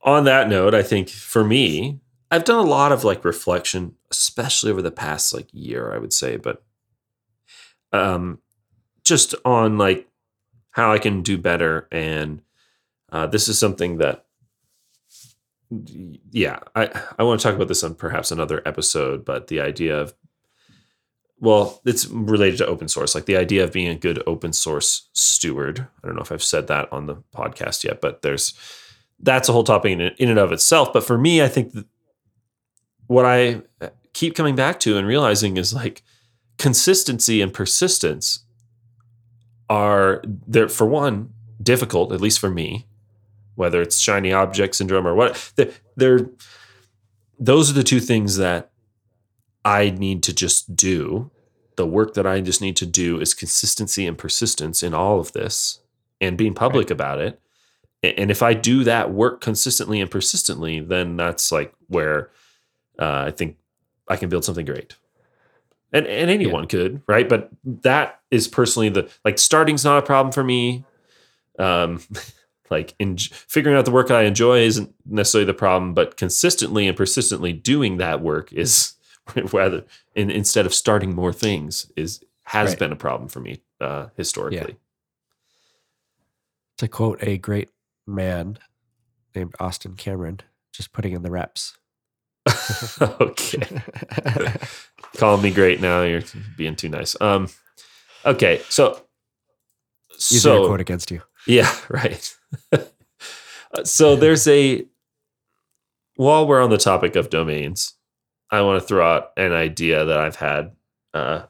on 0.02 0.24
that 0.24 0.50
note, 0.50 0.74
I 0.74 0.82
think 0.82 1.08
for 1.10 1.44
me, 1.44 2.00
I've 2.32 2.44
done 2.46 2.58
a 2.66 2.68
lot 2.68 2.92
of 2.92 3.04
like 3.04 3.24
reflection, 3.24 3.96
especially 4.10 4.72
over 4.72 4.82
the 4.82 4.90
past 4.92 5.32
like 5.34 5.48
year, 5.54 5.94
I 5.94 6.00
would 6.00 6.14
say, 6.14 6.38
but 6.38 6.64
um 7.92 8.40
just 9.04 9.36
on 9.46 9.78
like 9.78 10.08
how 10.72 10.92
I 10.92 10.98
can 10.98 11.22
do 11.22 11.38
better. 11.38 11.88
And 11.92 12.42
uh, 13.12 13.28
this 13.28 13.48
is 13.48 13.58
something 13.60 13.98
that 14.00 14.25
yeah, 15.70 16.60
I, 16.76 16.90
I 17.18 17.24
want 17.24 17.40
to 17.40 17.44
talk 17.44 17.56
about 17.56 17.68
this 17.68 17.84
on 17.84 17.96
perhaps 17.96 18.32
another 18.32 18.62
episode, 18.66 19.26
but 19.26 19.48
the 19.48 19.62
idea 19.62 20.00
of 20.00 20.14
well, 21.40 21.82
it's 21.86 22.08
related 22.08 22.58
to 22.60 22.68
open 22.68 22.88
source, 22.88 23.14
like 23.14 23.26
the 23.26 23.36
idea 23.36 23.64
of 23.64 23.74
being 23.74 23.90
a 23.90 23.96
good 23.96 24.24
open 24.26 24.54
source 24.54 25.10
steward. 25.14 25.86
I 26.02 26.08
don't 26.08 26.16
know 26.16 26.22
if 26.22 26.32
I've 26.32 26.42
said 26.44 26.68
that 26.68 26.92
on 26.94 27.08
the 27.08 27.18
podcast 27.36 27.84
yet, 27.84 28.00
but 28.02 28.22
there's 28.22 28.54
that's 29.20 29.50
a 29.50 29.54
whole 29.54 29.64
topic 29.64 29.92
in, 29.92 30.02
in 30.02 30.30
and 30.30 30.40
of 30.40 30.52
itself. 30.52 30.94
But 30.94 31.04
for 31.04 31.18
me, 31.18 31.42
I 31.42 31.48
think 31.48 31.76
what 33.08 33.26
I 33.26 33.62
uh, 33.82 33.90
keep 34.14 34.36
coming 34.36 34.56
back 34.56 34.80
to 34.82 34.98
and 34.98 35.08
realizing 35.08 35.58
is 35.58 35.74
like 35.74 36.04
consistency 36.58 37.42
and 37.42 37.54
persistence 37.54 38.46
are 39.70 40.24
there 40.48 40.70
for 40.70 40.86
one 40.88 41.34
difficult, 41.62 42.12
at 42.12 42.22
least 42.22 42.40
for 42.40 42.50
me, 42.50 42.88
whether 43.56 43.82
it's 43.82 44.00
shiny 44.00 44.32
object 44.32 44.76
syndrome 44.76 45.08
or 45.08 45.16
what. 45.16 45.52
They're, 45.56 45.72
they're 45.96 46.30
those 47.40 47.70
are 47.70 47.74
the 47.74 47.84
two 47.84 48.00
things 48.00 48.38
that 48.38 48.72
I 49.64 49.90
need 49.90 50.24
to 50.24 50.34
just 50.34 50.76
do. 50.76 51.32
The 51.76 51.86
work 51.86 52.14
that 52.14 52.26
I 52.26 52.40
just 52.40 52.62
need 52.62 52.78
to 52.78 52.86
do 52.86 53.20
is 53.20 53.34
consistency 53.34 54.06
and 54.08 54.18
persistence 54.18 54.84
in 54.84 54.94
all 54.94 55.20
of 55.20 55.34
this 55.34 55.80
and 56.22 56.38
being 56.38 56.54
public 56.54 56.90
about 56.90 57.20
it. 57.20 57.42
And 58.04 58.32
if 58.32 58.42
I 58.42 58.54
do 58.54 58.84
that 58.84 59.12
work 59.12 59.42
consistently 59.42 60.00
and 60.00 60.10
persistently, 60.10 60.80
then 60.80 61.18
that's 61.18 61.52
like 61.52 61.74
where 61.88 62.30
uh, 63.00 63.26
I 63.28 63.32
think 63.32 63.58
I 64.08 64.16
can 64.16 64.30
build 64.30 64.46
something 64.46 64.66
great. 64.66 64.96
And 65.92 66.06
and 66.08 66.30
anyone 66.30 66.68
could, 66.68 67.02
right? 67.08 67.28
But 67.28 67.50
that 67.64 68.20
is 68.30 68.48
personally 68.48 68.90
the 68.90 69.10
like 69.24 69.40
starting's 69.40 69.84
not 69.84 69.98
a 69.98 70.02
problem 70.06 70.32
for 70.32 70.44
me. 70.44 70.86
Um, 71.58 72.02
like 72.70 72.96
in 73.00 73.18
figuring 73.18 73.78
out 73.78 73.86
the 73.86 73.92
work 73.92 74.10
I 74.12 74.24
enjoy 74.24 74.60
isn't 74.62 74.94
necessarily 75.06 75.46
the 75.46 75.54
problem, 75.54 75.94
but 75.94 76.18
consistently 76.18 76.88
and 76.88 76.98
persistently 76.98 77.54
doing 77.54 77.98
that 77.98 78.22
work 78.22 78.52
is 78.54 78.94
rather 79.54 79.84
in, 80.16 80.30
instead 80.32 80.66
of 80.66 80.74
starting 80.74 81.14
more 81.16 81.34
things 81.34 81.92
is 81.96 82.24
has 82.44 82.70
Right. 82.72 82.80
been 82.80 82.92
a 82.92 82.96
problem 82.96 83.28
for 83.30 83.40
me 83.40 83.62
uh, 83.82 84.08
historically. 84.16 84.78
to 86.78 86.88
quote 86.88 87.20
a 87.22 87.38
great 87.38 87.70
man 88.06 88.58
named 89.34 89.56
Austen 89.60 89.96
Cameron, 89.96 90.42
just 90.74 90.92
putting 90.94 91.14
in 91.14 91.24
the 91.24 91.32
reps. 91.32 91.78
okay, 93.02 93.82
calling 95.18 95.42
me 95.42 95.50
great 95.52 95.82
now. 95.82 96.04
You're 96.04 96.22
being 96.56 96.76
too 96.76 96.90
nice. 96.90 97.16
Um, 97.20 97.48
okay, 98.26 98.62
so 98.70 99.02
Using 100.30 100.52
a 100.52 100.56
so 100.56 100.68
quote 100.68 100.82
against 100.82 101.10
you. 101.12 101.22
Yeah, 101.48 101.74
right. 101.90 102.36
So 103.84 104.16
there's 104.16 104.48
a 104.48 104.86
while 106.16 106.48
we're 106.48 106.62
on 106.64 106.70
the 106.70 106.78
topic 106.78 107.16
of 107.18 107.30
domains, 107.30 107.94
I 108.50 108.62
want 108.62 108.82
to 108.82 108.88
throw 108.88 109.06
out 109.06 109.32
an 109.36 109.52
idea 109.52 110.06
that 110.06 110.18
I've 110.18 110.38
had 110.38 110.72
uh, 111.14 111.44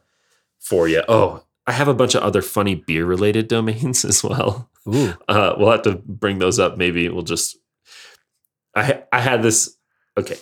for 0.60 0.88
you. 0.88 1.04
Oh, 1.08 1.44
I 1.68 1.72
have 1.74 1.88
a 1.88 1.94
bunch 1.94 2.16
of 2.16 2.24
other 2.24 2.42
funny 2.42 2.74
beer 2.76 3.06
related 3.06 3.48
domains 3.48 4.04
as 4.12 4.24
well. 4.24 4.70
Ooh, 4.88 5.14
Uh, 5.28 5.54
we'll 5.58 5.72
have 5.72 5.84
to 5.84 5.96
bring 5.96 6.40
those 6.40 6.58
up. 6.60 6.78
Maybe 6.78 7.08
we'll 7.10 7.22
just. 7.24 7.58
I 8.76 9.04
I 9.12 9.20
had 9.20 9.44
this. 9.44 9.78
Okay, 10.18 10.38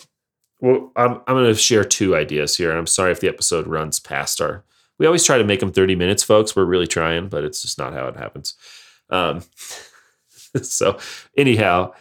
well, 0.60 0.90
I'm 0.96 1.20
I'm 1.26 1.34
going 1.34 1.46
to 1.46 1.54
share 1.54 1.84
two 1.84 2.16
ideas 2.16 2.56
here, 2.56 2.70
and 2.70 2.78
I'm 2.78 2.86
sorry 2.86 3.12
if 3.12 3.20
the 3.20 3.28
episode 3.28 3.66
runs 3.66 4.00
past 4.00 4.40
our. 4.40 4.64
We 4.98 5.06
always 5.06 5.24
try 5.24 5.38
to 5.38 5.44
make 5.44 5.58
them 5.60 5.72
30 5.72 5.96
minutes, 5.96 6.22
folks. 6.22 6.54
We're 6.54 6.64
really 6.64 6.86
trying, 6.86 7.28
but 7.28 7.42
it's 7.42 7.60
just 7.60 7.78
not 7.78 7.92
how 7.92 8.06
it 8.06 8.16
happens. 8.16 8.54
Um, 9.10 9.42
so 10.62 10.98
anyhow, 11.36 11.92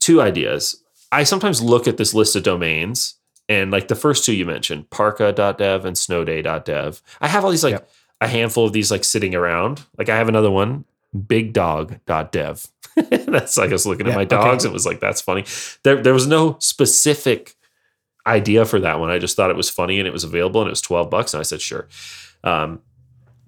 two 0.00 0.20
ideas. 0.20 0.82
I 1.10 1.24
sometimes 1.24 1.60
look 1.60 1.86
at 1.86 1.96
this 1.98 2.14
list 2.14 2.36
of 2.36 2.42
domains, 2.42 3.16
and 3.48 3.70
like 3.70 3.88
the 3.88 3.94
first 3.94 4.24
two 4.24 4.34
you 4.34 4.46
mentioned, 4.46 4.90
parka.dev 4.90 5.84
and 5.84 5.96
snowday.dev. 5.96 7.02
I 7.20 7.28
have 7.28 7.44
all 7.44 7.50
these 7.50 7.64
like 7.64 7.72
Yep. 7.72 7.90
a 8.20 8.28
handful 8.28 8.66
of 8.66 8.72
these 8.72 8.90
like 8.90 9.04
sitting 9.04 9.34
around. 9.34 9.84
Like 9.98 10.08
I 10.08 10.16
have 10.16 10.28
another 10.28 10.50
one, 10.50 10.84
bigdog.dev. 11.16 12.66
that's 12.96 13.56
like 13.56 13.70
I 13.70 13.72
was 13.72 13.86
looking 13.86 14.06
at 14.06 14.14
my 14.14 14.22
okay. 14.22 14.28
dogs 14.28 14.64
and 14.64 14.72
was 14.72 14.86
like, 14.86 15.00
that's 15.00 15.20
funny. 15.20 15.44
There, 15.82 16.02
there 16.02 16.14
was 16.14 16.26
no 16.26 16.56
specific 16.60 17.54
idea 18.26 18.64
for 18.64 18.80
that 18.80 19.00
one. 19.00 19.10
I 19.10 19.18
just 19.18 19.36
thought 19.36 19.50
it 19.50 19.56
was 19.56 19.70
funny 19.70 19.98
and 19.98 20.06
it 20.06 20.12
was 20.12 20.24
available 20.24 20.60
and 20.60 20.68
it 20.68 20.72
was 20.72 20.82
12 20.82 21.10
bucks. 21.10 21.34
And 21.34 21.40
I 21.40 21.44
said, 21.44 21.60
sure. 21.60 21.88
Um, 22.44 22.80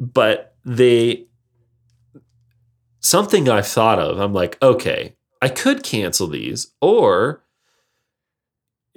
but 0.00 0.56
they, 0.64 1.26
something 3.04 3.48
I've 3.48 3.66
thought 3.66 3.98
of, 3.98 4.18
I'm 4.18 4.32
like, 4.32 4.60
okay, 4.62 5.14
I 5.40 5.48
could 5.48 5.82
cancel 5.82 6.26
these 6.26 6.72
or, 6.80 7.42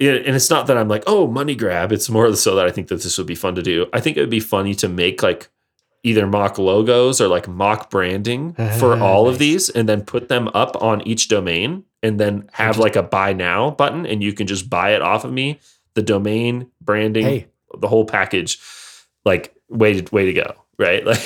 and 0.00 0.34
it's 0.34 0.50
not 0.50 0.66
that 0.68 0.78
I'm 0.78 0.88
like, 0.88 1.04
oh, 1.06 1.26
money 1.26 1.54
grab. 1.54 1.92
It's 1.92 2.08
more 2.08 2.34
so 2.34 2.54
that 2.54 2.66
I 2.66 2.70
think 2.70 2.88
that 2.88 3.02
this 3.02 3.18
would 3.18 3.26
be 3.26 3.34
fun 3.34 3.54
to 3.56 3.62
do. 3.62 3.86
I 3.92 4.00
think 4.00 4.16
it 4.16 4.20
would 4.20 4.30
be 4.30 4.40
funny 4.40 4.74
to 4.76 4.88
make 4.88 5.22
like 5.22 5.48
either 6.04 6.26
mock 6.26 6.56
logos 6.56 7.20
or 7.20 7.28
like 7.28 7.48
mock 7.48 7.90
branding 7.90 8.54
ah, 8.58 8.68
for 8.78 8.96
all 8.98 9.28
of 9.28 9.38
these 9.38 9.68
and 9.68 9.88
then 9.88 10.02
put 10.04 10.28
them 10.28 10.48
up 10.54 10.80
on 10.80 11.06
each 11.06 11.28
domain 11.28 11.84
and 12.02 12.20
then 12.20 12.48
have 12.52 12.78
like 12.78 12.94
a 12.94 13.02
buy 13.02 13.32
now 13.32 13.72
button 13.72 14.06
and 14.06 14.22
you 14.22 14.32
can 14.32 14.46
just 14.46 14.70
buy 14.70 14.90
it 14.94 15.02
off 15.02 15.24
of 15.24 15.32
me. 15.32 15.58
The 15.94 16.02
domain, 16.02 16.70
branding, 16.80 17.24
Hey, 17.24 17.46
the 17.76 17.88
whole 17.88 18.04
package. 18.04 18.60
Like 19.24 19.52
way 19.68 20.00
to 20.00 20.14
way 20.14 20.26
to 20.26 20.32
go, 20.32 20.54
right? 20.78 21.04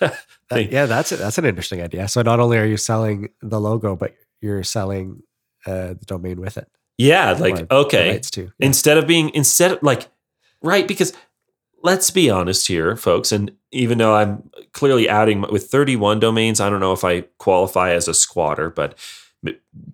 Like 0.00 0.16
that- 0.50 0.70
yeah, 0.72 0.86
that's 0.86 1.12
it. 1.12 1.18
That's 1.18 1.38
an 1.38 1.44
interesting 1.44 1.80
idea. 1.82 2.08
So 2.08 2.22
not 2.22 2.40
only 2.40 2.58
are 2.58 2.64
you 2.66 2.76
selling 2.76 3.30
the 3.42 3.60
logo, 3.60 3.96
but 3.96 4.14
you're 4.40 4.62
selling 4.62 5.22
uh, 5.66 5.94
the 5.94 6.04
domain 6.06 6.40
with 6.40 6.56
it. 6.56 6.68
yeah, 6.98 7.32
like 7.32 7.70
okay. 7.70 8.20
Yeah. 8.36 8.44
instead 8.60 8.98
of 8.98 9.06
being 9.06 9.30
instead 9.34 9.72
of 9.72 9.82
like 9.82 10.08
right 10.62 10.86
because 10.88 11.12
let's 11.82 12.10
be 12.10 12.30
honest 12.30 12.66
here 12.68 12.96
folks 12.96 13.30
and 13.32 13.52
even 13.70 13.98
though 13.98 14.14
i'm 14.16 14.48
clearly 14.72 15.08
adding 15.08 15.42
with 15.42 15.68
31 15.70 16.18
domains 16.20 16.58
i 16.60 16.70
don't 16.70 16.80
know 16.80 16.92
if 16.94 17.04
i 17.04 17.20
qualify 17.38 17.90
as 17.92 18.08
a 18.08 18.14
squatter 18.14 18.70
but 18.70 18.96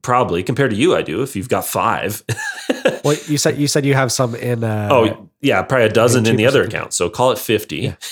probably 0.03 0.42
compared 0.42 0.70
to 0.70 0.76
you 0.76 0.94
i 0.94 1.03
do 1.03 1.22
if 1.22 1.34
you've 1.36 1.48
got 1.48 1.64
five 1.66 2.22
Well, 3.05 3.16
you 3.26 3.36
said 3.36 3.59
you 3.59 3.66
said 3.66 3.84
you 3.84 3.94
have 3.94 4.11
some 4.12 4.34
in. 4.36 4.62
Uh, 4.64 4.88
oh 4.90 5.28
yeah 5.40 5.62
probably 5.62 5.86
a 5.86 5.92
dozen 5.92 6.26
in 6.26 6.36
the 6.36 6.46
other 6.46 6.62
account 6.62 6.92
so 6.94 7.11
call 7.11 7.32
it 7.32 7.38
50 7.38 7.76
Yeah. 7.76 7.96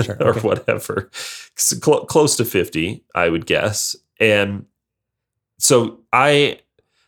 Sure, 0.00 0.16
or 0.20 0.28
okay. 0.30 0.40
whatever. 0.40 1.10
Cl- 1.56 2.06
close 2.06 2.36
to 2.36 2.44
50 2.44 3.02
i 3.14 3.28
would 3.28 3.46
guess. 3.46 3.96
And 4.20 4.66
so 5.58 6.00
i 6.12 6.60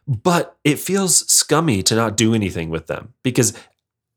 but 0.07 0.57
it 0.65 0.79
feels 0.79 1.19
scummy 1.33 1.83
to 1.85 1.95
not 1.95 2.17
do 2.17 2.35
anything 2.35 2.69
with 2.69 2.89
them 2.89 3.15
because 3.23 3.53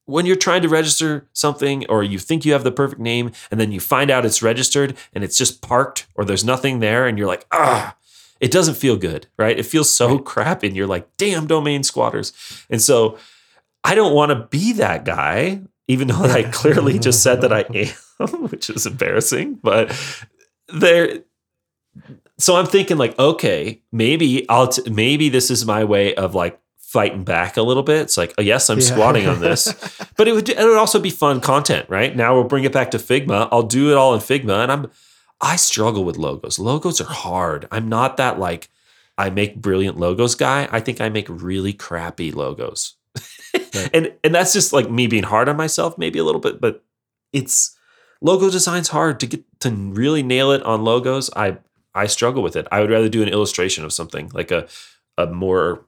when 0.05 0.25
you're 0.25 0.35
trying 0.35 0.61
to 0.63 0.67
register 0.67 1.27
something 1.33 1.85
or 1.87 2.03
you 2.03 2.17
think 2.19 2.43
you 2.43 2.51
have 2.53 2.63
the 2.63 2.71
perfect 2.71 2.99
name 2.99 3.31
and 3.51 3.59
then 3.59 3.71
you 3.71 3.79
find 3.79 4.09
out 4.09 4.25
it's 4.25 4.41
registered 4.41 4.97
and 5.13 5.23
it's 5.23 5.37
just 5.37 5.61
parked 5.61 6.07
or 6.15 6.25
there's 6.25 6.43
nothing 6.43 6.79
there 6.79 7.05
and 7.07 7.17
you're 7.17 7.27
like 7.27 7.45
ah 7.51 7.95
it 8.39 8.51
doesn't 8.51 8.75
feel 8.75 8.97
good 8.97 9.27
right? 9.37 9.57
It 9.57 9.65
feels 9.65 9.93
so 9.93 10.17
crap 10.19 10.63
and 10.63 10.75
you're 10.75 10.87
like 10.87 11.07
damn 11.17 11.47
domain 11.47 11.83
squatters. 11.83 12.33
And 12.69 12.81
so 12.81 13.17
i 13.83 13.95
don't 13.95 14.13
want 14.15 14.31
to 14.31 14.47
be 14.49 14.73
that 14.73 15.05
guy 15.05 15.61
even 15.87 16.07
though 16.07 16.23
i 16.23 16.43
clearly 16.51 16.97
just 16.99 17.21
said 17.23 17.41
that 17.41 17.51
i 17.53 17.61
am 18.19 18.41
which 18.49 18.69
is 18.69 18.85
embarrassing 18.85 19.55
but 19.61 19.91
there 20.69 21.19
so 22.37 22.55
i'm 22.55 22.65
thinking 22.65 22.97
like 22.97 23.17
okay 23.19 23.81
maybe 23.91 24.47
i'll 24.49 24.67
t- 24.67 24.89
maybe 24.89 25.29
this 25.29 25.51
is 25.51 25.65
my 25.65 25.83
way 25.83 26.13
of 26.15 26.33
like 26.35 26.59
fighting 26.79 27.23
back 27.23 27.57
a 27.57 27.61
little 27.63 27.81
bit. 27.81 28.01
It's 28.01 28.17
like 28.17 28.35
oh, 28.37 28.43
yes 28.43 28.69
i'm 28.69 28.77
Yeah. 28.77 28.85
squatting 28.85 29.27
on 29.27 29.39
this 29.41 29.65
but 30.15 30.27
it 30.27 30.33
would 30.33 30.47
it 30.47 30.59
would 30.59 30.77
also 30.77 30.99
be 30.99 31.09
fun 31.09 31.41
content 31.41 31.89
right? 31.89 32.15
Now 32.15 32.35
we'll 32.35 32.43
bring 32.43 32.65
it 32.65 32.71
back 32.71 32.91
to 32.91 32.99
figma. 32.99 33.49
I'll 33.51 33.63
do 33.63 33.89
it 33.89 33.95
all 33.97 34.13
in 34.13 34.19
figma 34.19 34.61
and 34.61 34.71
i'm 34.71 34.91
i 35.41 35.55
struggle 35.55 36.03
with 36.05 36.17
logos. 36.17 36.59
Logos 36.59 37.01
are 37.01 37.05
hard. 37.11 37.67
I'm 37.71 37.89
not 37.89 38.17
that 38.17 38.37
like 38.37 38.69
i 39.17 39.31
make 39.31 39.55
brilliant 39.59 39.97
logos 39.99 40.35
guy. 40.35 40.69
I 40.71 40.79
think 40.81 41.01
i 41.01 41.09
make 41.09 41.25
really 41.29 41.73
crappy 41.73 42.31
logos 42.31 42.93
Right. 43.53 43.89
and 43.93 44.13
and 44.23 44.33
that's 44.33 44.53
just 44.53 44.73
like 44.73 44.89
me 44.89 45.07
being 45.07 45.23
hard 45.23 45.49
on 45.49 45.57
myself 45.57 45.97
maybe 45.97 46.19
a 46.19 46.23
little 46.23 46.41
bit 46.41 46.59
but 46.61 46.83
it's 47.31 47.75
logo 48.21 48.49
design's 48.49 48.87
hard 48.89 49.19
to 49.19 49.27
get 49.27 49.43
to 49.59 49.69
really 49.69 50.23
nail 50.23 50.51
it 50.51 50.63
on 50.63 50.83
logos. 50.83 51.29
I 51.35 51.57
i 51.93 52.07
struggle 52.07 52.41
with 52.41 52.55
it. 52.55 52.67
I 52.71 52.79
would 52.81 52.89
rather 52.89 53.09
do 53.09 53.21
an 53.21 53.29
illustration 53.29 53.83
of 53.83 53.93
something 53.93 54.31
like 54.33 54.49
a 54.51 54.67
a 55.17 55.27
more 55.27 55.85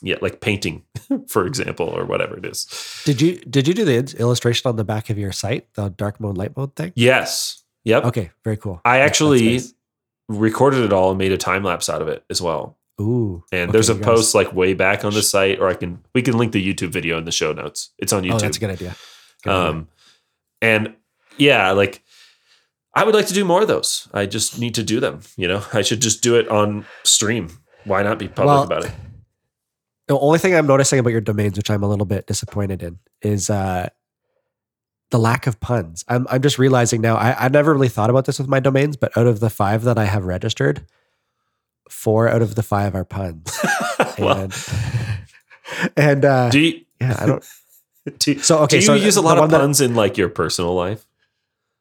yeah 0.00 0.16
like 0.22 0.40
painting 0.40 0.84
for 1.28 1.46
example 1.46 1.88
or 1.88 2.04
whatever 2.06 2.36
it 2.38 2.46
is. 2.46 2.66
Did 3.04 3.20
you 3.20 3.38
did 3.40 3.68
you 3.68 3.74
do 3.74 3.84
the 3.84 4.16
illustration 4.18 4.68
on 4.68 4.76
the 4.76 4.84
back 4.84 5.10
of 5.10 5.18
your 5.18 5.32
site, 5.32 5.72
the 5.74 5.90
dark 5.90 6.20
mode, 6.20 6.38
light 6.38 6.56
mode 6.56 6.74
thing? 6.76 6.92
yes. 6.94 7.60
Yep. 7.86 8.04
Okay, 8.06 8.30
very 8.44 8.56
cool. 8.56 8.80
I 8.86 9.00
actually 9.00 9.60
recorded 10.30 10.84
it 10.84 10.92
all 10.94 11.10
and 11.10 11.18
made 11.18 11.32
a 11.32 11.36
time 11.36 11.62
lapse 11.62 11.90
out 11.90 12.00
of 12.00 12.08
it 12.08 12.24
as 12.30 12.40
well 12.40 12.78
ooh, 13.00 13.44
and 13.52 13.62
okay, 13.68 13.72
there's 13.72 13.88
a 13.90 13.94
guys- 13.94 14.04
post 14.04 14.34
like 14.34 14.52
way 14.52 14.74
back 14.74 15.04
on 15.04 15.12
the 15.12 15.22
site 15.22 15.58
or 15.60 15.68
i 15.68 15.74
can 15.74 16.04
we 16.14 16.22
can 16.22 16.36
link 16.38 16.52
the 16.52 16.74
youtube 16.74 16.90
video 16.90 17.18
in 17.18 17.24
the 17.24 17.32
show 17.32 17.52
notes 17.52 17.90
it's 17.98 18.12
on 18.12 18.22
youtube 18.22 18.34
Oh, 18.34 18.38
that's 18.38 18.56
a 18.56 18.60
good 18.60 18.70
idea. 18.70 18.94
Good 19.42 19.50
idea. 19.50 19.68
Um, 19.70 19.88
and 20.62 20.94
yeah, 21.36 21.72
like 21.72 22.02
I 22.94 23.04
would 23.04 23.14
like 23.14 23.26
to 23.26 23.34
do 23.34 23.44
more 23.44 23.60
of 23.60 23.68
those. 23.68 24.08
I 24.14 24.24
just 24.26 24.58
need 24.58 24.74
to 24.76 24.82
do 24.84 25.00
them. 25.00 25.20
You 25.36 25.48
know, 25.48 25.64
I 25.72 25.82
should 25.82 26.00
just 26.00 26.22
do 26.22 26.36
it 26.36 26.48
on 26.48 26.86
stream. 27.02 27.50
Why 27.84 28.02
not 28.04 28.18
be 28.20 28.28
public 28.28 28.46
Well, 28.46 28.62
about 28.62 28.84
it? 28.86 28.92
The 30.06 30.18
only 30.18 30.38
thing 30.38 30.54
I'm 30.54 30.66
noticing 30.66 30.98
about 31.00 31.10
your 31.10 31.20
domains, 31.20 31.56
which 31.56 31.70
I'm 31.70 31.82
a 31.82 31.88
little 31.88 32.06
bit 32.06 32.26
disappointed 32.26 32.82
in, 32.82 32.98
is 33.20 33.50
uh, 33.50 33.88
the 35.10 35.18
lack 35.18 35.46
of 35.46 35.58
puns. 35.60 36.04
I'm 36.08 36.26
I'm 36.30 36.40
just 36.40 36.58
realizing 36.58 37.00
now. 37.00 37.16
I 37.16 37.46
I 37.46 37.48
never 37.48 37.72
really 37.74 37.88
thought 37.88 38.10
about 38.10 38.24
this 38.26 38.38
with 38.38 38.48
my 38.48 38.60
domains, 38.60 38.96
but 38.96 39.16
out 39.18 39.26
of 39.26 39.40
the 39.40 39.50
five 39.50 39.82
that 39.84 39.98
I 39.98 40.04
have 40.04 40.24
registered, 40.24 40.86
four 41.88 42.28
out 42.28 42.42
of 42.42 42.54
the 42.54 42.62
five 42.62 42.94
are 42.94 43.04
puns. 43.04 43.58
well, 44.18 44.38
and 44.42 44.54
and 45.96 46.24
uh, 46.24 46.50
do 46.50 46.58
you, 46.60 46.80
yeah, 47.00 47.16
I 47.18 47.26
don't. 47.26 47.44
do, 48.18 48.38
So 48.38 48.58
okay, 48.60 48.76
do 48.76 48.80
you 48.80 48.82
so 48.86 48.94
use 48.94 49.16
a 49.16 49.22
lot 49.22 49.36
of 49.38 49.42
one 49.42 49.50
that- 49.50 49.60
puns 49.60 49.80
in 49.80 49.94
like 49.94 50.16
your 50.16 50.28
personal 50.28 50.74
life? 50.74 51.04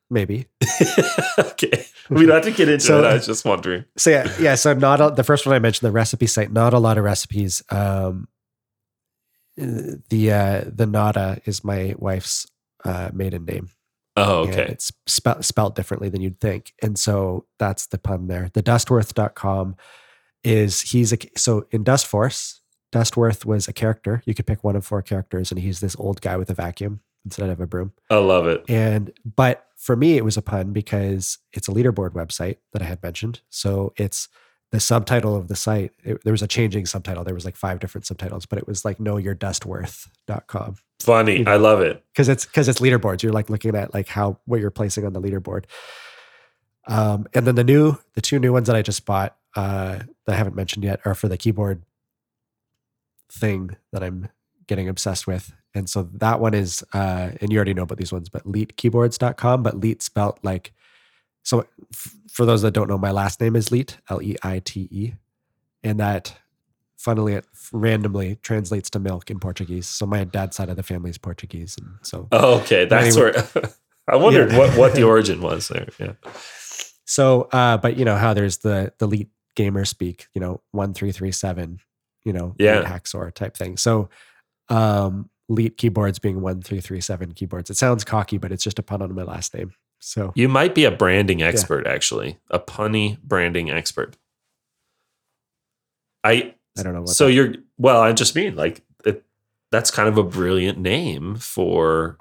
maybe. 0.10 0.46
okay, 1.40 1.86
we 2.10 2.28
don't 2.28 2.36
have 2.36 2.44
to 2.44 2.52
get 2.52 2.70
into 2.70 2.86
So- 2.86 3.00
it. 3.00 3.06
I 3.06 3.14
was 3.16 3.26
just 3.26 3.44
wondering. 3.46 3.84
So 3.98 4.12
yeah, 4.12 4.32
yeah. 4.40 4.54
So 4.56 4.74
not 4.74 5.02
a, 5.02 5.10
the 5.10 5.24
first 5.24 5.46
one 5.48 5.56
I 5.56 5.60
mentioned, 5.60 5.88
the 5.88 5.92
recipe 5.92 6.28
site. 6.28 6.52
Not 6.52 6.74
a 6.74 6.78
lot 6.80 7.00
of 7.00 7.04
recipes. 7.04 7.64
Um, 7.72 8.28
the 9.58 10.32
uh, 10.32 10.62
the 10.68 10.86
Nada 10.86 11.40
is 11.46 11.64
my 11.64 11.96
wife's 11.98 12.46
uh, 12.86 13.10
maiden 13.14 13.46
name. 13.46 13.70
Oh, 14.16 14.42
okay. 14.48 14.68
it's 14.70 14.92
spelt 15.08 15.44
spelled 15.44 15.76
differently 15.76 16.10
than 16.10 16.22
you'd 16.22 16.40
think, 16.40 16.74
and 16.82 16.98
so 16.98 17.46
that's 17.58 17.88
the 17.88 17.98
pun 17.98 18.28
there. 18.28 18.50
The 18.54 18.62
Dustworth.com 18.62 19.76
is 20.44 20.82
he's 20.82 21.14
a 21.14 21.18
so 21.36 21.66
in 21.72 21.84
Dustforce. 21.84 22.60
Dustworth 22.92 23.44
was 23.44 23.68
a 23.68 23.74
character. 23.74 24.22
You 24.26 24.36
could 24.36 24.46
pick 24.46 24.64
one 24.64 24.76
of 24.76 24.86
four 24.86 25.02
characters, 25.02 25.52
and 25.52 25.60
he's 25.60 25.80
this 25.80 25.96
old 25.98 26.22
guy 26.22 26.38
with 26.38 26.50
a 26.52 26.54
vacuum 26.54 27.02
instead 27.26 27.50
of 27.50 27.60
a 27.60 27.66
broom. 27.66 27.94
I 28.10 28.18
love 28.18 28.48
it. 28.48 28.64
And 28.70 29.12
but 29.26 29.66
for 29.78 29.96
me, 29.96 30.18
it 30.18 30.24
was 30.24 30.38
a 30.38 30.42
pun 30.42 30.74
because 30.74 31.40
it's 31.52 31.68
a 31.68 31.72
leaderboard 31.72 32.12
website 32.12 32.58
that 32.72 32.82
I 32.82 32.86
had 32.86 33.02
mentioned. 33.02 33.42
So 33.50 33.94
it's 33.98 34.30
the 34.72 34.80
subtitle 34.80 35.36
of 35.36 35.48
the 35.48 35.56
site. 35.56 35.92
It, 36.04 36.24
there 36.24 36.34
was 36.34 36.42
a 36.42 36.48
changing 36.48 36.86
subtitle. 36.86 37.24
There 37.24 37.34
was 37.34 37.46
like 37.46 37.56
five 37.56 37.80
different 37.80 38.06
subtitles, 38.06 38.46
but 38.46 38.60
it 38.60 38.68
was 38.68 38.86
like 38.86 39.00
know 39.00 39.18
your 39.18 39.36
dustworth.com 39.36 40.76
Funny. 41.06 41.40
You 41.40 41.44
know. 41.46 41.52
I 41.54 41.58
love 41.58 41.82
it. 41.82 42.04
because 42.14 42.30
it's 42.30 42.46
because 42.46 42.68
it's 42.68 42.80
leaderboards. 42.80 43.24
You're 43.24 43.34
like 43.34 43.50
looking 43.50 43.76
at 43.76 43.94
like 43.94 44.08
how 44.08 44.40
what 44.46 44.60
you're 44.60 44.72
placing 44.72 45.06
on 45.06 45.14
the 45.14 45.22
leaderboard. 45.22 45.66
Um, 46.88 47.28
and 47.34 47.48
then 47.48 47.56
the 47.56 47.64
new 47.64 47.98
the 48.14 48.22
two 48.22 48.40
new 48.40 48.52
ones 48.52 48.68
that 48.68 48.76
I 48.76 48.82
just 48.82 49.06
bought 49.06 49.36
uh, 49.56 50.00
that 50.26 50.34
I 50.34 50.36
haven't 50.36 50.56
mentioned 50.56 50.84
yet 50.84 51.00
are 51.06 51.16
for 51.16 51.28
the 51.28 51.38
keyboard 51.38 51.84
thing 53.32 53.76
that 53.92 54.04
I'm 54.04 54.30
getting 54.68 54.88
obsessed 54.90 55.28
with. 55.28 55.54
And 55.76 55.90
so 55.90 56.04
that 56.14 56.40
one 56.40 56.54
is, 56.54 56.84
uh, 56.94 57.32
and 57.42 57.52
you 57.52 57.58
already 57.58 57.74
know 57.74 57.82
about 57.84 57.98
these 57.98 58.14
ones, 58.14 58.30
but 58.30 58.44
leitekeyboards.com, 58.46 59.64
but 59.64 59.80
leet 59.80 60.04
spelt 60.04 60.38
like, 60.44 60.72
so 61.42 61.66
f- 61.92 62.14
for 62.32 62.46
those 62.46 62.62
that 62.62 62.72
don't 62.72 62.88
know, 62.88 62.98
my 62.98 63.12
last 63.12 63.42
name 63.42 63.56
is 63.56 63.72
Leite, 63.72 63.98
L 64.10 64.22
E 64.22 64.36
I 64.44 64.60
T 64.60 64.88
E. 64.92 65.14
And 65.84 66.00
that, 66.00 66.38
funnily, 67.04 67.34
it 67.34 67.46
randomly 67.74 68.38
translates 68.44 68.90
to 68.92 69.00
milk 69.00 69.30
in 69.30 69.40
Portuguese. 69.40 69.88
So 69.88 70.06
my 70.06 70.24
dad's 70.24 70.56
side 70.56 70.70
of 70.70 70.78
the 70.78 70.84
family 70.84 71.10
is 71.10 71.18
Portuguese. 71.18 71.76
And 71.78 71.98
so, 72.02 72.28
Oh, 72.32 72.60
okay. 72.62 72.86
That's 72.86 73.18
Anyway. 73.18 73.34
where 73.54 73.70
I 74.08 74.16
wondered 74.16 74.52
Yeah. 74.52 74.58
what, 74.58 74.78
what 74.78 74.96
the 74.96 75.04
origin 75.04 75.42
was 75.42 75.68
there. 75.68 75.88
Yeah. 76.00 76.14
so, 77.06 77.44
uh, 77.52 77.78
but 77.78 77.98
you 77.98 78.06
know 78.06 78.16
how 78.16 78.34
there's 78.34 78.60
the, 78.60 78.94
the 79.00 79.06
elite 79.06 79.30
gamer 79.56 79.84
speak, 79.86 80.28
you 80.34 80.40
know, 80.42 80.62
1337, 80.72 81.80
you 82.24 82.32
know, 82.34 82.56
Yeah. 82.58 82.84
Hacksaw 82.84 83.34
type 83.34 83.58
thing. 83.58 83.76
So, 83.78 84.10
um, 84.70 85.30
Leet 85.50 85.76
keyboards 85.78 86.20
being 86.20 86.40
1337 86.42 87.34
keyboards. 87.34 87.70
It 87.70 87.76
sounds 87.76 88.06
cocky, 88.06 88.38
but 88.38 88.54
it's 88.54 88.64
just 88.64 88.80
a 88.80 88.84
pun 88.84 89.02
on 89.02 89.14
my 89.14 89.24
last 89.24 89.54
name. 89.54 89.74
So, 90.00 90.32
You 90.36 90.48
might 90.48 90.74
be 90.74 90.86
a 90.86 90.92
branding 90.92 91.42
expert, 91.42 91.86
actually, 91.86 92.38
a 92.50 92.60
punny 92.60 93.22
branding 93.22 93.70
expert. 93.70 94.16
I 96.24 96.56
I 96.78 96.84
don't 96.84 96.94
know 96.94 97.02
what 97.02 97.10
so 97.10 97.26
that- 97.28 97.34
you're 97.34 97.54
well. 97.78 98.02
I 98.02 98.12
just 98.14 98.36
mean 98.36 98.56
like 98.56 98.82
it, 99.06 99.24
that's 99.72 99.92
kind 99.92 100.08
of 100.10 100.18
a 100.18 100.24
brilliant 100.24 100.78
name 100.80 101.36
for 101.36 102.18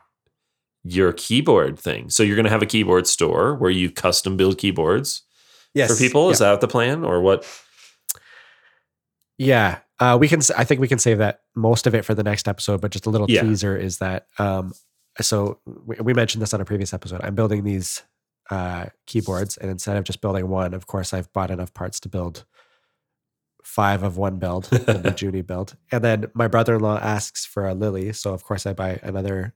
your 0.84 1.12
keyboard 1.12 1.78
thing. 1.78 2.11
So 2.11 2.22
you're 2.22 2.36
going 2.36 2.44
to 2.44 2.50
have 2.50 2.62
a 2.62 2.66
keyboard 2.66 3.07
store 3.07 3.55
where 3.55 3.70
you 3.70 3.90
custom 3.90 4.36
build 4.36 4.59
keyboards 4.59 5.22
for 5.76 5.94
people. 5.96 6.30
Is 6.30 6.40
that 6.40 6.61
the 6.61 6.68
plan, 6.68 7.05
or 7.05 7.20
what? 7.20 7.46
Yeah, 9.38 9.78
uh, 9.98 10.16
we 10.20 10.28
can. 10.28 10.40
I 10.57 10.64
think 10.64 10.80
we 10.80 10.88
can 10.88 10.98
save 10.98 11.18
that 11.18 11.40
most 11.55 11.86
of 11.86 11.94
it 11.94 12.05
for 12.05 12.14
the 12.14 12.22
next 12.22 12.48
episode. 12.48 12.80
But 12.80 12.90
just 12.90 13.07
a 13.07 13.11
little 13.11 13.30
Yeah. 13.30 13.42
teaser 13.42 13.76
is 13.76 13.98
that. 13.98 14.26
Um, 14.38 14.72
so 15.20 15.59
we, 15.64 15.96
we 16.03 16.14
mentioned 16.14 16.42
this 16.42 16.55
on 16.55 16.61
a 16.61 16.64
previous 16.64 16.92
episode. 16.92 17.20
I'm 17.22 17.34
building 17.34 17.64
these 17.64 18.03
uh, 18.50 18.86
keyboards, 19.07 19.57
and 19.57 19.70
instead 19.70 19.96
of 19.96 20.05
just 20.05 20.20
building 20.20 20.48
one, 20.48 20.74
of 20.74 20.86
course, 20.86 21.12
I've 21.14 21.32
bought 21.32 21.50
enough 21.50 21.72
parts 21.74 22.00
to 22.00 22.09
build 22.09 22.44
five 23.73 24.03
of 24.03 24.18
one 24.18 24.37
build, 24.37 24.64
the 24.70 25.14
Junie 25.18 25.41
build. 25.41 25.77
And 25.91 26.05
then 26.05 26.27
my 26.35 26.47
brother-in-law 26.47 26.99
asks 26.99 27.47
for 27.47 27.66
a 27.66 27.73
Lily, 27.75 28.12
so 28.12 28.35
of 28.35 28.45
course 28.45 28.66
I 28.66 28.75
buy 28.75 29.01
another 29.03 29.55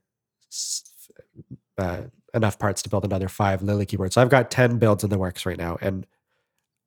uh, 1.77 2.01
enough 2.33 2.57
parts 2.57 2.81
to 2.81 2.89
build 2.89 3.05
another 3.05 3.27
five 3.27 3.61
Lily 3.61 3.85
keyboards. 3.85 4.15
So 4.15 4.21
I've 4.21 4.29
got 4.29 4.49
ten 4.49 4.79
builds 4.79 5.03
in 5.03 5.11
the 5.11 5.19
works 5.19 5.45
right 5.45 5.57
now, 5.57 5.77
and 5.81 6.07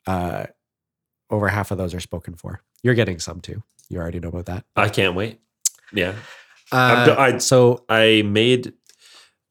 uh, 0.09 0.47
over 1.31 1.49
half 1.49 1.71
of 1.71 1.79
those 1.79 1.95
are 1.95 2.01
spoken 2.01 2.35
for. 2.35 2.63
You're 2.83 2.95
getting 2.95 3.21
some 3.21 3.41
too. 3.41 3.63
You 3.89 3.99
already 3.99 4.19
know 4.21 4.29
about 4.31 4.47
that. 4.47 4.65
I 4.75 4.89
can't 4.89 5.15
wait. 5.15 5.39
Yeah. 5.93 6.15
Uh, 6.73 7.15
I- 7.19 7.39
so 7.39 7.85
I 7.89 8.23
made 8.27 8.73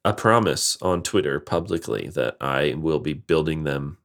a 0.06 0.14
promise 0.14 0.78
on 0.82 1.04
Twitter 1.04 1.40
publicly 1.40 2.10
that 2.10 2.36
I 2.42 2.74
will 2.78 3.00
be 3.00 3.14
building 3.14 3.64
them 3.64 3.98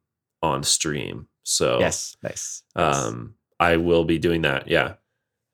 on 0.42 0.62
stream. 0.62 1.28
So 1.42 1.78
yes, 1.80 2.16
nice. 2.22 2.62
nice. 2.76 2.96
I 3.60 3.76
will 3.76 4.04
be 4.04 4.18
doing 4.18 4.42
that. 4.42 4.68
Yeah. 4.68 4.94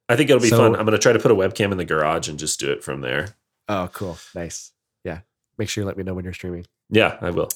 I 0.08 0.16
think 0.16 0.30
it'll 0.30 0.42
be 0.42 0.48
So- 0.48 0.56
fun. 0.58 0.74
I'm 0.76 0.84
going 0.86 0.92
to 0.92 0.98
try 0.98 1.12
to 1.12 1.18
put 1.18 1.30
a 1.30 1.34
webcam 1.34 1.70
in 1.72 1.78
the 1.78 1.84
garage 1.84 2.28
and 2.28 2.38
just 2.38 2.58
do 2.60 2.70
it 2.72 2.82
from 2.82 3.00
there. 3.00 3.36
oh, 3.68 3.88
cool, 3.92 4.18
nice. 4.34 4.72
Yeah, 5.04 5.20
make 5.58 5.68
sure 5.68 5.82
you 5.82 5.86
let 5.86 5.96
me 5.96 6.02
know 6.02 6.14
when 6.14 6.24
you're 6.24 6.34
streaming. 6.34 6.66
Yeah, 6.90 7.16
I 7.20 7.30
will. 7.30 7.48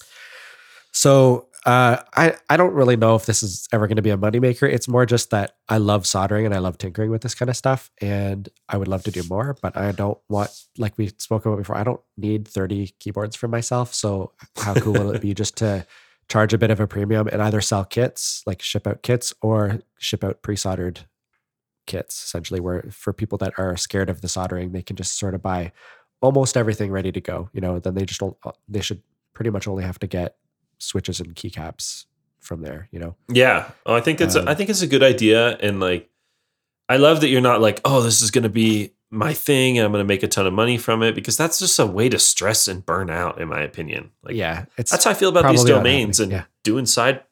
So 0.93 1.49
uh, 1.67 1.97
I 2.15 2.37
I 2.49 2.57
don't 2.57 2.73
really 2.75 2.97
know 2.97 3.17
if 3.17 3.27
this 3.27 3.43
is 3.43 3.67
ever 3.73 3.87
going 3.89 3.97
to 3.97 4.03
be 4.03 4.11
a 4.11 4.17
moneymaker. 4.17 4.71
It's 4.71 4.87
more 4.87 5.07
just 5.07 5.31
that 5.31 5.57
I 5.69 5.79
love 5.79 6.07
soldering 6.07 6.47
and 6.47 6.55
I 6.55 6.59
love 6.59 6.79
tinkering 6.79 7.11
with 7.11 7.23
this 7.23 7.35
kind 7.35 7.49
of 7.51 7.57
stuff, 7.57 7.91
and 8.01 8.49
I 8.69 8.77
would 8.77 8.87
love 8.89 9.03
to 9.05 9.11
do 9.11 9.23
more, 9.29 9.57
but 9.61 9.77
I 9.77 9.91
don't 9.93 10.19
want 10.29 10.51
like 10.79 10.97
we 10.97 11.09
spoke 11.19 11.47
about 11.47 11.57
before. 11.59 11.77
I 11.77 11.83
don't 11.85 12.01
need 12.17 12.47
thirty 12.47 12.95
keyboards 13.01 13.35
for 13.35 13.49
myself. 13.49 13.93
So 13.93 14.33
how 14.57 14.75
cool 14.75 14.93
will 14.93 15.11
it 15.15 15.23
be 15.23 15.35
just 15.35 15.57
to 15.59 15.85
charge 16.29 16.53
a 16.55 16.59
bit 16.59 16.71
of 16.71 16.81
a 16.81 16.87
premium 16.87 17.29
and 17.29 17.43
either 17.43 17.61
sell 17.61 17.85
kits 17.85 18.43
like 18.47 18.63
ship 18.63 18.87
out 18.87 19.03
kits 19.03 19.33
or 19.43 19.81
ship 19.99 20.25
out 20.25 20.43
pre-soldered 20.43 21.01
kits 21.87 22.25
essentially 22.25 22.61
where 22.61 22.83
for 22.91 23.13
people 23.13 23.37
that 23.39 23.53
are 23.59 23.77
scared 23.77 24.09
of 24.09 24.21
the 24.23 24.29
soldering 24.29 24.73
they 24.73 24.83
can 24.83 24.97
just 24.97 25.19
sort 25.19 25.35
of 25.35 25.43
buy 25.43 25.71
almost 26.23 26.57
everything 26.57 26.91
ready 26.91 27.13
to 27.13 27.21
go 27.21 27.51
you 27.53 27.61
know 27.61 27.79
then 27.79 27.95
they 27.95 28.05
just 28.07 28.21
don't 28.21 28.37
they 28.69 28.81
should 28.81 29.03
pretty 29.35 29.51
much 29.51 29.69
only 29.69 29.85
have 29.85 29.99
to 29.99 30.07
get 30.07 30.37
switches 30.79 31.21
and 31.21 31.35
keycaps 31.35 32.07
from 32.41 32.63
there 32.63 32.89
you 32.91 32.99
know 32.99 33.15
Yeah. 33.29 33.71
Oh, 33.85 33.95
I 33.95 34.01
think 34.01 34.19
that's 34.19 34.35
Um, 34.37 34.49
a, 34.49 34.51
I 34.51 34.55
think 34.55 34.71
it's 34.71 34.83
a 34.83 34.87
good 34.87 35.03
idea 35.03 35.57
and 35.59 35.79
like 35.81 36.09
I 36.89 36.97
love 36.99 37.21
that 37.23 37.29
you're 37.29 37.41
not 37.41 37.63
like, 37.63 37.81
"Oh, 37.87 38.03
this 38.03 38.21
is 38.21 38.31
going 38.31 38.43
to 38.43 38.51
be 38.51 38.93
my 39.15 39.33
thing 39.33 39.79
and 39.79 39.87
I'm 39.87 39.93
going 39.93 40.05
to 40.05 40.09
make 40.09 40.23
a 40.23 40.29
ton 40.29 40.47
of 40.47 40.53
money 40.53 40.77
from 40.77 41.03
it" 41.03 41.15
because 41.15 41.37
that's 41.37 41.59
just 41.59 41.79
a 41.79 41.87
way 41.87 42.09
to 42.09 42.19
stress 42.19 42.69
and 42.69 42.85
burn 42.85 43.11
out 43.11 43.41
in 43.41 43.49
my 43.49 43.63
opinion. 43.63 44.11
Like 44.23 44.35
yeah 44.35 44.67
it's 44.77 44.91
That's 44.91 45.05
how 45.05 45.11
I 45.11 45.15
feel 45.15 45.31
about 45.31 45.51
these 45.51 45.65
domains 45.65 46.21
and 46.21 46.33
happening, 46.33 46.51
doing 46.63 46.87
side. 46.87 47.23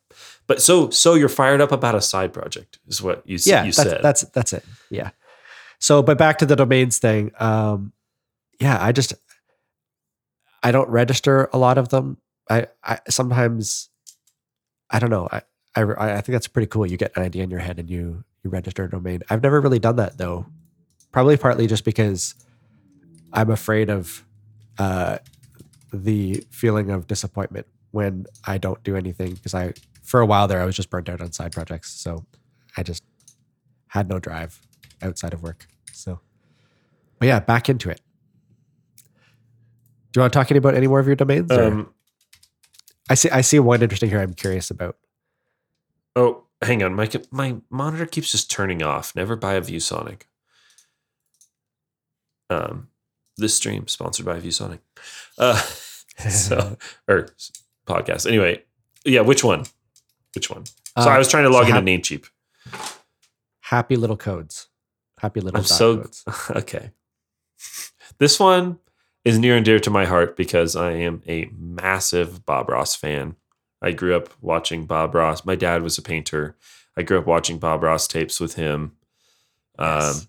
But 0.46 0.60
so 0.60 0.90
so 0.90 1.14
you're 1.14 1.28
fired 1.28 1.60
up 1.60 1.72
about 1.72 1.94
a 1.94 2.00
side 2.00 2.32
project 2.32 2.78
is 2.86 3.00
what 3.00 3.22
you 3.26 3.38
yeah 3.44 3.64
you 3.64 3.72
that's, 3.72 3.90
said. 3.90 4.02
that's 4.02 4.22
that's 4.30 4.52
it 4.52 4.64
yeah 4.90 5.10
so 5.78 6.02
but 6.02 6.18
back 6.18 6.38
to 6.38 6.46
the 6.46 6.56
domains 6.56 6.98
thing 6.98 7.32
um 7.38 7.92
yeah 8.60 8.76
i 8.80 8.92
just 8.92 9.14
i 10.62 10.70
don't 10.70 10.88
register 10.88 11.48
a 11.52 11.58
lot 11.58 11.78
of 11.78 11.88
them 11.88 12.18
i 12.50 12.66
i 12.84 12.98
sometimes 13.08 13.88
i 14.90 14.98
don't 14.98 15.10
know 15.10 15.28
i 15.32 15.42
i, 15.76 15.82
I 15.82 16.20
think 16.20 16.34
that's 16.34 16.48
pretty 16.48 16.66
cool 16.66 16.86
you 16.86 16.96
get 16.96 17.16
an 17.16 17.22
idea 17.22 17.44
in 17.44 17.50
your 17.50 17.60
head 17.60 17.78
and 17.78 17.88
you 17.88 18.24
you 18.44 18.50
register 18.50 18.84
a 18.84 18.90
domain 18.90 19.22
i've 19.30 19.42
never 19.42 19.60
really 19.60 19.78
done 19.78 19.96
that 19.96 20.18
though 20.18 20.46
probably 21.12 21.36
partly 21.36 21.66
just 21.66 21.84
because 21.84 22.34
i'm 23.32 23.50
afraid 23.50 23.88
of 23.90 24.24
uh 24.78 25.18
the 25.92 26.42
feeling 26.50 26.90
of 26.90 27.06
disappointment 27.06 27.66
when 27.90 28.26
i 28.44 28.58
don't 28.58 28.82
do 28.82 28.96
anything 28.96 29.34
because 29.34 29.54
i 29.54 29.72
for 30.02 30.20
a 30.20 30.26
while 30.26 30.48
there 30.48 30.60
i 30.60 30.64
was 30.64 30.74
just 30.74 30.90
burnt 30.90 31.08
out 31.08 31.20
on 31.20 31.30
side 31.30 31.52
projects 31.52 31.90
so 31.92 32.24
i 32.76 32.82
just 32.82 33.04
had 33.88 34.08
no 34.08 34.18
drive 34.18 34.58
outside 35.02 35.34
of 35.34 35.42
work. 35.42 35.66
So, 35.92 36.20
but 37.18 37.26
yeah, 37.26 37.40
back 37.40 37.68
into 37.68 37.90
it. 37.90 38.00
Do 40.12 40.18
you 40.18 40.22
want 40.22 40.32
to 40.32 40.38
talk 40.38 40.50
any 40.50 40.58
about 40.58 40.74
any 40.74 40.86
more 40.86 40.98
of 40.98 41.06
your 41.06 41.16
domains? 41.16 41.50
um 41.50 41.92
I 43.10 43.14
see. 43.14 43.28
I 43.30 43.42
see 43.42 43.58
one 43.58 43.82
interesting 43.82 44.08
here. 44.08 44.20
I'm 44.20 44.32
curious 44.32 44.70
about. 44.70 44.96
oh, 46.16 46.44
hang 46.62 46.82
on. 46.82 46.94
My 46.94 47.10
my 47.30 47.56
monitor 47.68 48.06
keeps 48.06 48.32
just 48.32 48.50
turning 48.50 48.82
off. 48.82 49.14
Never 49.14 49.36
buy 49.36 49.54
a 49.54 49.60
ViewSonic. 49.60 50.22
Um 52.52 52.88
this 53.38 53.56
stream 53.56 53.88
sponsored 53.88 54.26
by 54.26 54.38
ViewSonic. 54.40 54.80
Uh 55.38 55.56
so 56.30 56.76
or 57.08 57.28
podcast. 57.86 58.26
Anyway, 58.26 58.62
yeah, 59.04 59.22
which 59.22 59.42
one? 59.42 59.64
Which 60.34 60.50
one? 60.50 60.66
So 60.66 61.08
I 61.08 61.18
was 61.18 61.28
trying 61.28 61.44
to 61.44 61.48
Uh, 61.48 61.52
so 61.52 61.58
log 61.58 61.68
into 61.68 61.80
Namecheap. 61.80 62.26
happy 63.60 63.96
little 63.96 64.16
codes. 64.16 64.68
Happy 65.18 65.40
little. 65.40 65.58
I'm 65.58 65.64
so 65.64 65.98
codes. 65.98 66.24
okay. 66.50 66.90
This 68.18 68.38
one 68.38 68.78
is 69.24 69.38
near 69.38 69.56
and 69.56 69.64
dear 69.64 69.78
to 69.80 69.90
my 69.90 70.04
heart 70.04 70.36
because 70.36 70.76
I 70.76 70.92
am 70.92 71.22
a 71.26 71.48
massive 71.56 72.44
Bob 72.44 72.68
Ross 72.68 72.94
fan. 72.94 73.36
I 73.80 73.92
grew 73.92 74.14
up 74.14 74.28
watching 74.40 74.84
Bob 74.86 75.14
Ross. 75.14 75.44
My 75.44 75.54
dad 75.56 75.82
was 75.82 75.96
a 75.98 76.02
painter. 76.02 76.56
I 76.96 77.02
grew 77.02 77.18
up 77.18 77.26
watching 77.26 77.58
Bob 77.58 77.82
Ross 77.82 78.06
tapes 78.06 78.38
with 78.40 78.54
him. 78.54 78.92
Um, 79.78 80.00
Yes. 80.00 80.28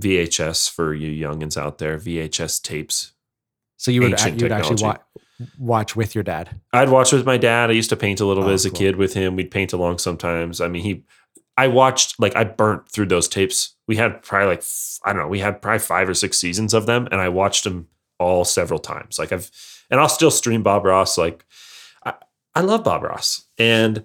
VHS 0.00 0.70
for 0.70 0.94
you 0.94 1.10
youngins 1.28 1.56
out 1.56 1.78
there, 1.78 1.98
VHS 1.98 2.62
tapes. 2.62 3.12
So 3.76 3.90
you 3.90 4.00
would 4.02 4.20
you 4.24 4.32
would 4.44 4.52
actually 4.52 4.76
technology. 4.76 4.84
watch 4.84 5.00
watch 5.58 5.96
with 5.96 6.14
your 6.14 6.24
dad. 6.24 6.60
I'd 6.72 6.88
watch 6.88 7.12
with 7.12 7.26
my 7.26 7.36
dad. 7.36 7.70
I 7.70 7.72
used 7.74 7.90
to 7.90 7.96
paint 7.96 8.20
a 8.20 8.24
little 8.26 8.44
Oh, 8.44 8.46
bit 8.46 8.54
as 8.54 8.64
a 8.64 8.70
cool. 8.70 8.78
kid 8.78 8.96
with 8.96 9.14
him. 9.14 9.36
We'd 9.36 9.50
paint 9.50 9.72
along 9.72 9.98
sometimes. 9.98 10.60
I 10.60 10.68
mean, 10.68 10.82
he, 10.82 11.04
I 11.56 11.66
watched 11.68 12.18
like 12.20 12.34
I 12.36 12.44
burnt 12.44 12.88
through 12.88 13.06
those 13.06 13.28
tapes. 13.28 13.74
We 13.86 13.96
had 13.96 14.22
probably 14.22 14.48
like 14.48 14.64
I 15.04 15.12
don't 15.12 15.22
know. 15.22 15.28
We 15.28 15.40
had 15.40 15.60
probably 15.60 15.80
five 15.80 16.08
or 16.08 16.14
six 16.14 16.38
seasons 16.38 16.72
of 16.74 16.86
them, 16.86 17.08
and 17.10 17.20
I 17.20 17.28
watched 17.28 17.64
them 17.64 17.88
all 18.18 18.44
several 18.44 18.78
times. 18.78 19.18
Like 19.18 19.32
I've, 19.32 19.50
and 19.90 20.00
I'll 20.00 20.08
still 20.08 20.30
stream 20.30 20.62
Bob 20.62 20.84
Ross. 20.84 21.18
Like 21.18 21.44
I, 22.04 22.14
I 22.54 22.60
love 22.60 22.84
Bob 22.84 23.02
Ross, 23.02 23.44
and 23.58 24.04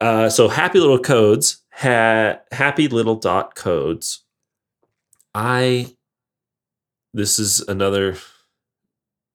uh, 0.00 0.28
so 0.30 0.48
Happy 0.48 0.80
Little 0.80 0.98
Codes 0.98 1.58
had 1.70 2.40
Happy 2.52 2.88
Little 2.88 3.16
Dot 3.16 3.54
Codes. 3.54 4.24
I, 5.38 5.94
this 7.14 7.38
is 7.38 7.60
another 7.60 8.16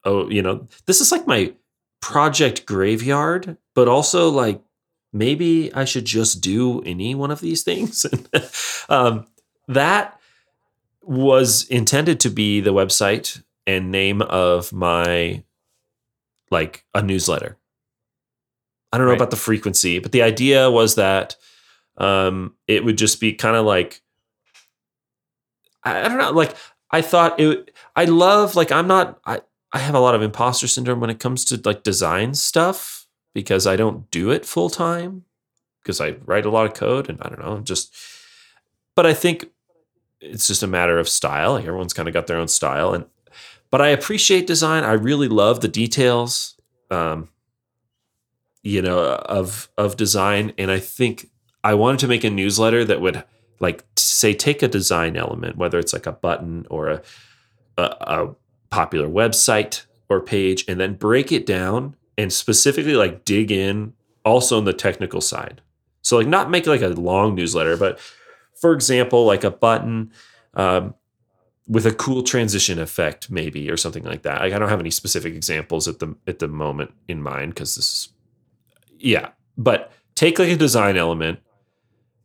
oh, 0.03 0.29
you 0.29 0.41
know, 0.41 0.67
this 0.85 0.99
is 0.99 1.13
like 1.13 1.25
my 1.25 1.53
project 2.01 2.65
graveyard, 2.65 3.55
but 3.73 3.87
also 3.87 4.27
like 4.29 4.61
maybe 5.13 5.73
I 5.73 5.85
should 5.85 6.03
just 6.03 6.41
do 6.41 6.81
any 6.81 7.15
one 7.15 7.31
of 7.31 7.39
these 7.39 7.63
things. 7.63 8.05
um, 8.89 9.25
that 9.69 10.19
was 11.01 11.65
intended 11.69 12.19
to 12.21 12.29
be 12.29 12.59
the 12.59 12.73
website 12.73 13.41
and 13.65 13.89
name 13.91 14.21
of 14.21 14.73
my 14.73 15.43
like 16.51 16.83
a 16.93 17.01
newsletter. 17.01 17.57
I 18.91 18.97
don't 18.97 19.07
know 19.07 19.11
Right. 19.13 19.17
about 19.19 19.31
the 19.31 19.37
frequency, 19.37 19.99
but 19.99 20.11
the 20.11 20.21
idea 20.21 20.69
was 20.69 20.95
that 20.95 21.37
um, 21.97 22.55
it 22.67 22.83
would 22.83 22.97
just 22.97 23.21
be 23.21 23.33
kind 23.33 23.55
of 23.55 23.65
like 23.65 24.01
I, 25.83 26.05
I 26.05 26.07
don't 26.07 26.17
know, 26.17 26.31
like 26.31 26.55
I 26.91 27.01
thought 27.01 27.39
it. 27.39 27.71
I 27.95 28.05
love 28.05 28.55
like 28.55 28.71
I'm 28.71 28.87
not. 28.87 29.19
I 29.25 29.41
I 29.71 29.79
have 29.79 29.95
a 29.95 29.99
lot 29.99 30.15
of 30.15 30.21
imposter 30.21 30.67
syndrome 30.67 30.99
when 30.99 31.09
it 31.09 31.19
comes 31.19 31.45
to 31.45 31.61
like 31.63 31.83
design 31.83 32.33
stuff 32.35 33.07
because 33.33 33.65
I 33.65 33.75
don't 33.75 34.09
do 34.11 34.29
it 34.29 34.45
full 34.45 34.69
time 34.69 35.25
because 35.81 35.99
I 35.99 36.15
write 36.25 36.45
a 36.45 36.51
lot 36.51 36.65
of 36.65 36.73
code 36.73 37.09
and 37.09 37.19
I 37.21 37.29
don't 37.29 37.39
know 37.39 37.59
just. 37.59 37.95
But 38.95 39.07
I 39.07 39.13
think 39.13 39.49
it's 40.21 40.47
just 40.47 40.61
a 40.61 40.67
matter 40.67 40.99
of 40.99 41.09
style. 41.09 41.53
Like 41.53 41.65
everyone's 41.65 41.93
kind 41.93 42.07
of 42.07 42.13
got 42.13 42.27
their 42.27 42.37
own 42.37 42.47
style, 42.47 42.93
and 42.93 43.05
but 43.71 43.81
I 43.81 43.87
appreciate 43.87 44.47
design. 44.47 44.83
I 44.83 44.93
really 44.93 45.27
love 45.27 45.61
the 45.61 45.67
details. 45.67 46.55
Um, 46.91 47.29
you 48.63 48.81
know 48.81 49.03
of 49.15 49.69
of 49.77 49.97
design 49.97 50.53
and 50.57 50.71
i 50.71 50.79
think 50.79 51.29
i 51.63 51.73
wanted 51.73 51.99
to 51.99 52.07
make 52.07 52.23
a 52.23 52.29
newsletter 52.29 52.83
that 52.83 53.01
would 53.01 53.23
like 53.63 53.83
say 53.97 54.33
take 54.33 54.61
a 54.61 54.67
design 54.67 55.15
element 55.15 55.57
whether 55.57 55.79
it's 55.79 55.93
like 55.93 56.05
a 56.05 56.11
button 56.11 56.67
or 56.69 56.89
a 56.89 57.01
a, 57.77 57.83
a 57.83 58.35
popular 58.69 59.07
website 59.07 59.85
or 60.09 60.19
page 60.19 60.63
and 60.67 60.79
then 60.79 60.93
break 60.93 61.31
it 61.31 61.45
down 61.45 61.95
and 62.17 62.31
specifically 62.31 62.93
like 62.93 63.25
dig 63.25 63.51
in 63.51 63.93
also 64.25 64.57
on 64.57 64.65
the 64.65 64.73
technical 64.73 65.21
side. 65.21 65.61
So 66.01 66.17
like 66.17 66.27
not 66.27 66.51
make 66.51 66.67
like 66.67 66.81
a 66.81 66.89
long 66.89 67.33
newsletter 67.33 67.77
but 67.77 67.99
for 68.61 68.73
example 68.73 69.25
like 69.25 69.43
a 69.43 69.51
button 69.51 70.11
um, 70.53 70.93
with 71.67 71.85
a 71.85 71.93
cool 71.93 72.21
transition 72.21 72.77
effect 72.77 73.31
maybe 73.31 73.71
or 73.71 73.77
something 73.77 74.03
like 74.03 74.23
that. 74.23 74.41
Like 74.41 74.53
i 74.53 74.59
don't 74.59 74.69
have 74.69 74.81
any 74.81 74.91
specific 74.91 75.33
examples 75.33 75.87
at 75.87 75.99
the 75.99 76.15
at 76.27 76.39
the 76.39 76.47
moment 76.47 76.91
in 77.07 77.23
mind 77.23 77.55
because 77.55 77.75
this 77.75 77.89
is 77.89 78.09
yeah. 78.99 79.29
But 79.57 79.91
take 80.15 80.37
like 80.37 80.49
a 80.49 80.55
design 80.55 80.97
element 80.97 81.39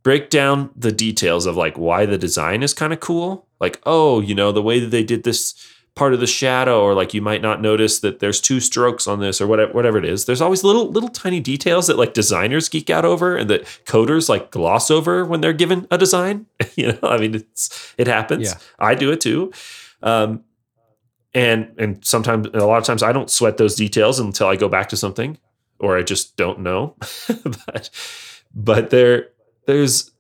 break 0.09 0.31
down 0.31 0.71
the 0.75 0.91
details 0.91 1.45
of 1.45 1.55
like 1.55 1.77
why 1.77 2.07
the 2.07 2.17
design 2.17 2.63
is 2.63 2.73
kind 2.73 2.95
of 2.95 2.99
cool. 2.99 3.47
Like 3.61 3.79
oh 3.85 4.21
you 4.21 4.35
know 4.35 4.53
the 4.53 4.63
way 4.63 4.81
that 4.81 4.87
they 4.87 5.05
did 5.05 5.23
this 5.23 5.55
part 5.95 6.15
of 6.15 6.21
the 6.21 6.27
shadow 6.27 6.81
or 6.81 6.95
like 6.95 7.13
you 7.13 7.21
might 7.21 7.43
not 7.43 7.61
notice 7.61 8.01
that 8.01 8.19
there's 8.19 8.41
two 8.41 8.59
strokes 8.59 9.07
on 9.07 9.21
this 9.21 9.39
or 9.39 9.47
whatever 9.47 9.71
whatever 9.75 9.99
it 9.99 10.07
is. 10.07 10.25
There's 10.25 10.41
always 10.41 10.65
little 10.65 10.91
little 10.91 11.11
tiny 11.11 11.41
details 11.41 11.89
that 11.89 11.99
like 11.99 12.15
designers 12.15 12.71
geek 12.71 12.89
out 12.89 13.05
over 13.05 13.37
and 13.37 13.51
that 13.51 13.65
coders 13.85 14.31
like 14.31 14.51
gloss 14.51 14.91
over 14.91 15.27
when 15.27 15.43
they're 15.43 15.53
given 15.53 15.87
a 15.91 15.99
design. 15.99 16.47
You 16.77 16.93
know 16.93 16.99
i 17.03 17.19
mean 17.19 17.35
it's 17.35 17.95
it 17.99 18.07
happens. 18.07 18.47
Yeah. 18.47 18.59
i 18.79 18.95
do 18.95 19.13
it 19.13 19.21
too. 19.21 19.53
Um 20.03 20.43
and 21.35 21.75
and 21.77 22.03
sometimes 22.03 22.47
a 22.55 22.65
lot 22.65 22.79
of 22.79 22.85
times 22.85 23.03
i 23.03 23.13
don't 23.13 23.29
sweat 23.29 23.59
those 23.59 23.75
details 23.75 24.19
until 24.19 24.47
i 24.47 24.57
go 24.57 24.71
back 24.71 24.89
to 24.89 24.97
something 24.97 25.37
or 25.81 25.99
I 25.99 26.03
just 26.03 26.37
don't 26.37 26.61
know. 26.61 26.97
but 27.67 27.91
but 28.55 28.91
they're 28.91 29.29
there's 29.69 30.11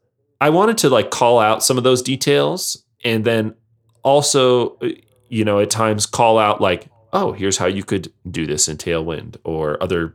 I 0.40 0.51
wanted 0.51 0.78
to 0.78 0.90
like 0.90 1.11
call 1.11 1.40
out 1.40 1.64
some 1.64 1.78
of 1.78 1.84
those 1.84 2.03
details 2.03 2.84
and 3.03 3.24
then 3.24 3.55
also 4.05 4.78
you 5.28 5.44
know 5.44 5.59
at 5.59 5.70
times 5.70 6.07
call 6.07 6.38
out 6.38 6.61
like 6.61 6.88
oh 7.14 7.32
here's 7.32 7.57
how 7.57 7.66
you 7.66 7.82
could 7.82 8.12
do 8.30 8.46
this 8.46 8.68
in 8.68 8.76
tailwind 8.76 9.36
or 9.44 9.82
other 9.82 10.14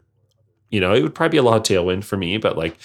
you 0.70 0.80
know 0.80 0.94
it 0.94 1.02
would 1.02 1.16
probably 1.16 1.36
be 1.36 1.40
a 1.40 1.44
lot 1.44 1.58
of 1.58 1.64
tailwind 1.64 2.04
for 2.04 2.16
me 2.16 2.38
but 2.38 2.58
like 2.58 2.78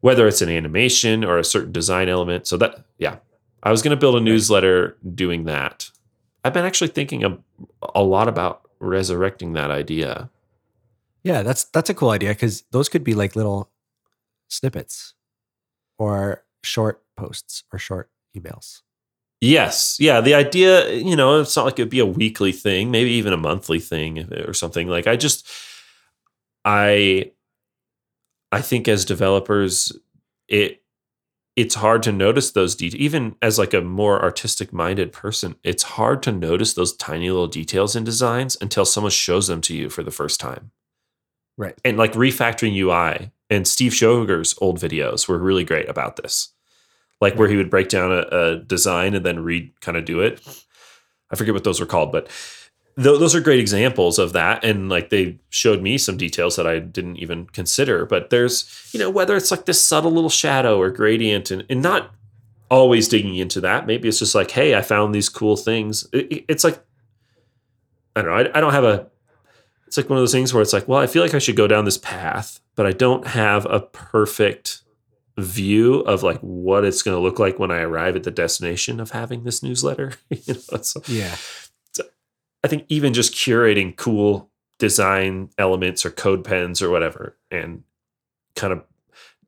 whether 0.00 0.28
it's 0.28 0.42
an 0.42 0.50
animation 0.50 1.24
or 1.24 1.38
a 1.38 1.44
certain 1.44 1.72
design 1.72 2.08
element 2.08 2.46
so 2.46 2.56
that 2.58 2.84
yeah. 2.98 3.16
I 3.62 3.70
was 3.70 3.82
going 3.82 3.90
to 3.90 4.00
build 4.00 4.16
a 4.16 4.20
newsletter 4.20 4.96
doing 5.14 5.44
that. 5.44 5.90
I've 6.44 6.54
been 6.54 6.64
actually 6.64 6.88
thinking 6.88 7.24
a, 7.24 7.36
a 7.94 8.02
lot 8.02 8.26
about 8.26 8.62
resurrecting 8.78 9.52
that 9.52 9.70
idea. 9.70 10.30
Yeah, 11.22 11.42
that's 11.42 11.64
that's 11.64 11.90
a 11.90 11.94
cool 11.94 12.08
idea 12.08 12.30
because 12.30 12.62
those 12.70 12.88
could 12.88 13.04
be 13.04 13.12
like 13.12 13.36
little 13.36 13.68
snippets 14.48 15.12
or 16.00 16.42
short 16.64 17.02
posts 17.16 17.62
or 17.72 17.78
short 17.78 18.10
emails. 18.36 18.80
Yes. 19.42 19.98
Yeah. 20.00 20.20
The 20.20 20.34
idea, 20.34 20.92
you 20.94 21.14
know, 21.14 21.40
it's 21.40 21.56
not 21.56 21.66
like 21.66 21.78
it'd 21.78 21.90
be 21.90 22.00
a 22.00 22.06
weekly 22.06 22.52
thing, 22.52 22.90
maybe 22.90 23.10
even 23.10 23.32
a 23.32 23.38
monthly 23.38 23.78
thing 23.78 24.32
or 24.32 24.52
something. 24.52 24.88
Like 24.88 25.06
I 25.06 25.16
just 25.16 25.46
I 26.64 27.32
I 28.50 28.60
think 28.60 28.88
as 28.88 29.04
developers, 29.04 29.92
it 30.48 30.82
it's 31.56 31.74
hard 31.74 32.02
to 32.04 32.12
notice 32.12 32.52
those 32.52 32.74
details. 32.74 33.00
Even 33.00 33.36
as 33.42 33.58
like 33.58 33.74
a 33.74 33.80
more 33.80 34.22
artistic 34.22 34.72
minded 34.72 35.12
person, 35.12 35.56
it's 35.64 35.82
hard 35.82 36.22
to 36.22 36.32
notice 36.32 36.74
those 36.74 36.96
tiny 36.96 37.30
little 37.30 37.46
details 37.46 37.94
in 37.94 38.04
designs 38.04 38.56
until 38.60 38.84
someone 38.84 39.10
shows 39.10 39.48
them 39.48 39.60
to 39.62 39.74
you 39.74 39.90
for 39.90 40.02
the 40.02 40.10
first 40.10 40.40
time. 40.40 40.70
Right. 41.58 41.78
And 41.84 41.98
like 41.98 42.12
refactoring 42.12 42.74
UI 42.74 43.32
and 43.50 43.68
Steve 43.68 43.92
Schoger's 43.92 44.54
old 44.60 44.78
videos 44.78 45.28
were 45.28 45.38
really 45.38 45.64
great 45.64 45.88
about 45.88 46.16
this 46.16 46.52
like 47.20 47.34
where 47.36 47.48
he 47.48 47.56
would 47.56 47.70
break 47.70 47.88
down 47.88 48.12
a, 48.12 48.24
a 48.30 48.56
design 48.56 49.14
and 49.14 49.24
then 49.24 49.40
read 49.40 49.72
kind 49.80 49.96
of 49.96 50.04
do 50.04 50.20
it. 50.20 50.40
I 51.30 51.36
forget 51.36 51.54
what 51.54 51.64
those 51.64 51.80
were 51.80 51.86
called, 51.86 52.12
but 52.12 52.26
th- 52.96 53.18
those 53.18 53.34
are 53.34 53.40
great 53.40 53.60
examples 53.60 54.18
of 54.18 54.32
that. 54.32 54.64
And 54.64 54.88
like 54.88 55.10
they 55.10 55.38
showed 55.50 55.82
me 55.82 55.98
some 55.98 56.16
details 56.16 56.56
that 56.56 56.66
I 56.66 56.78
didn't 56.78 57.16
even 57.16 57.46
consider. 57.46 58.06
But 58.06 58.30
there's, 58.30 58.90
you 58.92 58.98
know, 58.98 59.10
whether 59.10 59.36
it's 59.36 59.50
like 59.50 59.66
this 59.66 59.84
subtle 59.84 60.10
little 60.10 60.30
shadow 60.30 60.78
or 60.78 60.90
gradient 60.90 61.50
and, 61.50 61.64
and 61.68 61.82
not 61.82 62.10
always 62.70 63.08
digging 63.08 63.36
into 63.36 63.60
that. 63.60 63.86
Maybe 63.86 64.08
it's 64.08 64.18
just 64.18 64.34
like, 64.34 64.50
hey, 64.50 64.74
I 64.74 64.82
found 64.82 65.14
these 65.14 65.28
cool 65.28 65.56
things. 65.56 66.06
It, 66.12 66.44
it's 66.48 66.64
like, 66.64 66.82
I 68.16 68.22
don't 68.22 68.30
know, 68.30 68.50
I, 68.50 68.58
I 68.58 68.60
don't 68.60 68.72
have 68.72 68.84
a, 68.84 69.06
it's 69.90 69.96
like 69.96 70.08
one 70.08 70.18
of 70.18 70.22
those 70.22 70.30
things 70.30 70.54
where 70.54 70.62
it's 70.62 70.72
like, 70.72 70.86
well, 70.86 71.00
I 71.00 71.08
feel 71.08 71.20
like 71.20 71.34
I 71.34 71.40
should 71.40 71.56
go 71.56 71.66
down 71.66 71.84
this 71.84 71.98
path, 71.98 72.60
but 72.76 72.86
I 72.86 72.92
don't 72.92 73.26
have 73.26 73.66
a 73.66 73.80
perfect 73.80 74.82
view 75.36 75.96
of 76.02 76.22
like 76.22 76.38
what 76.38 76.84
it's 76.84 77.02
going 77.02 77.16
to 77.16 77.20
look 77.20 77.40
like 77.40 77.58
when 77.58 77.72
I 77.72 77.80
arrive 77.80 78.14
at 78.14 78.22
the 78.22 78.30
destination 78.30 79.00
of 79.00 79.10
having 79.10 79.42
this 79.42 79.64
newsletter. 79.64 80.12
you 80.30 80.54
know, 80.54 80.80
so 80.80 81.02
Yeah. 81.08 81.34
I 82.62 82.68
think 82.68 82.84
even 82.88 83.12
just 83.12 83.34
curating 83.34 83.96
cool 83.96 84.48
design 84.78 85.50
elements 85.58 86.06
or 86.06 86.10
code 86.10 86.44
pens 86.44 86.80
or 86.80 86.90
whatever, 86.90 87.36
and 87.50 87.82
kind 88.54 88.72
of 88.72 88.84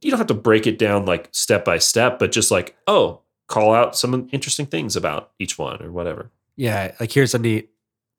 you 0.00 0.10
don't 0.10 0.18
have 0.18 0.26
to 0.26 0.34
break 0.34 0.66
it 0.66 0.76
down 0.76 1.06
like 1.06 1.28
step 1.30 1.64
by 1.64 1.78
step, 1.78 2.18
but 2.18 2.32
just 2.32 2.50
like 2.50 2.76
oh, 2.88 3.20
call 3.46 3.72
out 3.72 3.96
some 3.96 4.28
interesting 4.32 4.66
things 4.66 4.96
about 4.96 5.30
each 5.38 5.56
one 5.56 5.80
or 5.80 5.92
whatever. 5.92 6.32
Yeah. 6.56 6.96
Like 6.98 7.12
here's 7.12 7.32
a 7.32 7.38
neat 7.38 7.70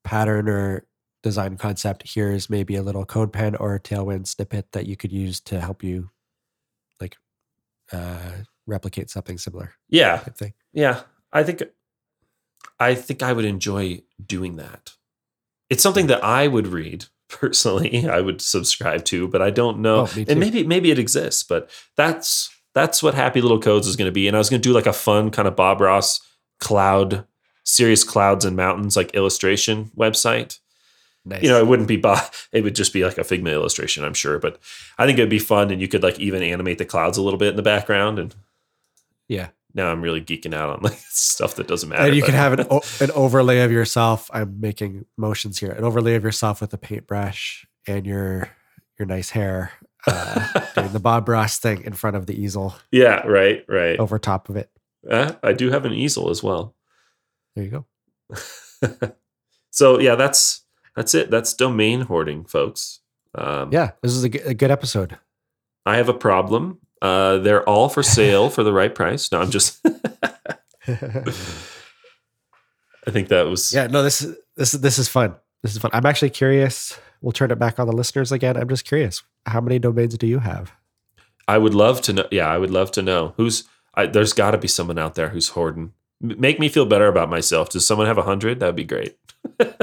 pattern 0.06 0.48
or 0.48 0.86
design 1.24 1.58
concept. 1.58 2.04
Here's 2.14 2.50
maybe 2.50 2.76
a 2.76 2.84
little 2.84 3.06
code 3.06 3.34
pen 3.34 3.56
or 3.56 3.74
a 3.76 3.80
tailwind 3.80 4.28
snippet 4.28 4.72
that 4.74 4.86
you 4.86 4.96
could 4.96 5.12
use 5.12 5.40
to 5.42 5.60
help 5.60 5.82
you 5.84 6.10
like 7.02 7.18
uh 7.92 8.44
replicate 8.68 9.10
something 9.10 9.38
similar 9.38 9.74
Yeah, 9.90 10.18
type 10.18 10.38
thing. 10.38 10.54
yeah. 10.74 11.02
I 11.32 11.44
think 11.44 11.64
I 12.80 12.94
think 12.96 13.24
I 13.24 13.34
would 13.34 13.46
enjoy 13.46 14.02
doing 14.24 14.58
that. 14.58 14.94
It's 15.70 15.82
something 15.84 16.08
that 16.08 16.24
I 16.24 16.48
would 16.48 16.68
read 16.68 17.06
personally. 17.30 18.08
I 18.08 18.22
would 18.22 18.42
subscribe 18.42 19.06
to, 19.06 19.28
but 19.28 19.42
I 19.42 19.50
don't 19.50 19.80
know. 19.80 20.08
Oh, 20.08 20.24
and 20.28 20.40
maybe 20.40 20.64
maybe 20.64 20.92
it 20.92 21.00
exists, 21.00 21.44
but 21.44 21.70
that's 21.98 22.50
that's 22.76 23.02
what 23.04 23.14
Happy 23.14 23.40
Little 23.42 23.60
Codes 23.62 23.88
is 23.88 23.96
going 23.96 24.08
to 24.08 24.12
be. 24.12 24.28
And 24.28 24.36
I 24.36 24.40
was 24.40 24.50
going 24.50 24.62
to 24.62 24.68
do 24.68 24.74
like 24.74 24.88
a 24.88 24.94
fun 24.94 25.30
kind 25.32 25.48
of 25.48 25.56
Bob 25.56 25.80
Ross 25.80 26.20
cloud, 26.60 27.26
serious 27.64 28.04
clouds 28.04 28.46
and 28.46 28.56
mountains 28.56 28.96
like 28.98 29.14
illustration 29.16 29.92
website. 29.98 30.60
Nice. 31.26 31.42
You 31.44 31.50
know, 31.50 31.60
it 31.60 31.68
wouldn't 31.68 31.88
be 31.88 31.98
Bob. 31.98 32.24
It 32.52 32.64
would 32.64 32.76
just 32.76 32.94
be 32.94 33.04
like 33.04 33.18
a 33.18 33.22
Figma 33.24 33.52
illustration, 33.52 34.04
I'm 34.04 34.14
sure. 34.14 34.38
But 34.40 34.60
I 34.98 35.06
think 35.06 35.18
it'd 35.18 35.30
be 35.30 35.40
fun, 35.40 35.72
and 35.72 35.82
you 35.82 35.88
could 35.88 36.04
like 36.04 36.20
even 36.20 36.44
animate 36.44 36.78
the 36.78 36.86
clouds 36.86 37.18
a 37.18 37.22
little 37.22 37.40
bit 37.40 37.50
in 37.50 37.56
the 37.56 37.64
background. 37.64 38.20
And 38.20 38.36
yeah. 39.28 39.50
now 39.74 39.88
I'm 39.92 40.02
really 40.02 40.22
geeking 40.22 40.54
out 40.54 40.70
on 40.70 40.80
like 40.82 40.98
stuff 41.10 41.56
that 41.56 41.68
doesn't 41.68 41.90
matter. 41.90 42.04
And 42.04 42.16
you 42.16 42.22
but- 42.22 42.28
can 42.28 42.36
have 42.36 42.54
an, 42.54 42.68
an 43.00 43.12
overlay 43.12 43.62
of 43.62 43.72
yourself. 43.72 44.30
I'm 44.34 44.60
making 44.60 45.06
motions 45.18 45.60
here. 45.60 45.72
An 45.72 45.84
overlay 45.84 46.16
of 46.16 46.24
yourself 46.24 46.62
with 46.62 46.74
a 46.74 46.78
paintbrush 46.78 47.66
and 47.88 48.06
your 48.06 48.50
your 49.00 49.08
nice 49.08 49.32
hair 49.32 49.72
uh, 50.06 50.62
doing 50.76 50.92
the 50.94 51.00
Bob 51.00 51.28
Ross 51.28 51.58
thing 51.58 51.84
in 51.84 51.94
front 51.94 52.16
of 52.16 52.28
the 52.28 52.40
easel 52.40 52.76
Yeah, 52.92 53.26
right, 53.26 53.64
right. 53.68 53.98
over 54.00 54.20
top 54.20 54.50
of 54.50 54.56
it. 54.58 54.70
Uh, 55.10 55.34
I 55.42 55.54
do 55.54 55.72
have 55.72 55.86
an 55.86 55.94
easel 55.94 56.30
as 56.30 56.44
well. 56.44 56.76
There 57.56 57.66
you 57.66 57.86
go. 58.32 59.12
so 59.72 60.00
yeah, 60.00 60.16
that's 60.16 60.63
that's 60.96 61.14
it. 61.16 61.30
That's 61.32 61.54
domain 61.54 62.02
hoarding, 62.02 62.46
folks. 62.46 63.00
Um, 63.36 63.72
Yeah, 63.72 63.92
this 64.02 64.12
is 64.14 64.24
a 64.24 64.30
g- 64.30 64.40
a 64.40 64.54
good 64.54 64.72
episode. 64.72 65.18
I 65.86 65.98
have 65.98 66.10
a 66.10 66.14
problem. 66.14 66.80
Uh, 67.02 67.40
they're 67.40 67.68
all 67.68 67.90
for 67.90 68.04
sale 68.04 68.50
for 68.50 68.64
the 68.64 68.72
right 68.74 68.94
price. 68.96 69.32
No, 69.32 69.42
I'm 69.42 69.50
just. 69.52 69.86
I 73.06 73.12
think 73.12 73.28
that 73.30 73.44
was. 73.48 73.74
yeah, 73.74 73.88
no, 73.88 74.04
this 74.04 74.22
is 74.22 74.38
this 74.56 74.74
is 74.74 74.82
this 74.82 74.98
is 74.98 75.08
fun. 75.10 75.36
This 75.62 75.74
is 75.76 75.80
fun. 75.82 75.92
I'm 75.94 76.06
actually 76.06 76.30
curious. 76.30 76.98
We'll 77.22 77.32
turn 77.32 77.52
it 77.52 77.60
back 77.60 77.80
on 77.80 77.88
the 77.88 77.94
listeners 77.94 78.32
again. 78.32 78.58
I'm 78.58 78.68
just 78.70 78.86
curious. 78.86 79.24
How 79.46 79.62
many 79.62 79.80
domains 79.80 80.18
do 80.18 80.28
you 80.28 80.40
have? 80.40 80.72
I 81.48 81.58
would 81.58 81.74
love 81.74 82.02
to 82.04 82.14
know. 82.14 82.28
Yeah, 82.32 82.48
I 82.48 82.58
would 82.58 82.72
love 82.72 82.92
to 82.92 83.02
know 83.02 83.34
who's. 83.38 83.64
I, 83.96 84.06
there's 84.08 84.34
got 84.34 84.52
to 84.52 84.58
be 84.58 84.68
someone 84.68 84.98
out 84.98 85.16
there 85.16 85.30
who's 85.30 85.50
hoarding. 85.50 85.94
M- 86.24 86.40
Make 86.40 86.60
me 86.60 86.68
feel 86.70 86.86
better 86.86 87.08
about 87.08 87.30
myself. 87.30 87.70
Does 87.70 87.86
someone 87.86 88.08
have 88.08 88.18
a 88.18 88.24
hundred? 88.24 88.60
That'd 88.60 88.76
be 88.76 88.84
great. 88.86 89.18
Oh, 89.60 89.76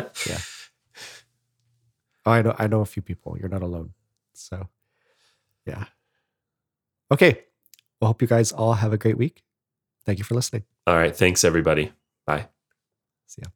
I 2.31 2.43
know 2.43 2.55
I 2.59 2.67
know 2.67 2.81
a 2.81 2.87
few 2.87 3.03
people. 3.03 3.37
You're 3.39 3.49
not 3.49 3.63
alone. 3.63 3.93
So, 4.35 4.69
yeah. 5.67 5.85
Okay. 7.11 7.45
Well, 8.01 8.09
hope 8.09 8.23
you 8.23 8.29
guys 8.29 8.53
all 8.53 8.75
have 8.75 8.93
a 8.93 8.99
great 8.99 9.19
week. 9.19 9.43
Thank 10.07 10.19
you 10.19 10.25
for 10.25 10.35
listening. 10.35 10.65
All 10.87 10.95
right. 10.95 11.15
Thanks, 11.15 11.45
everybody. 11.45 11.93
Bye. 12.27 12.49
See 13.27 13.43
ya. 13.45 13.51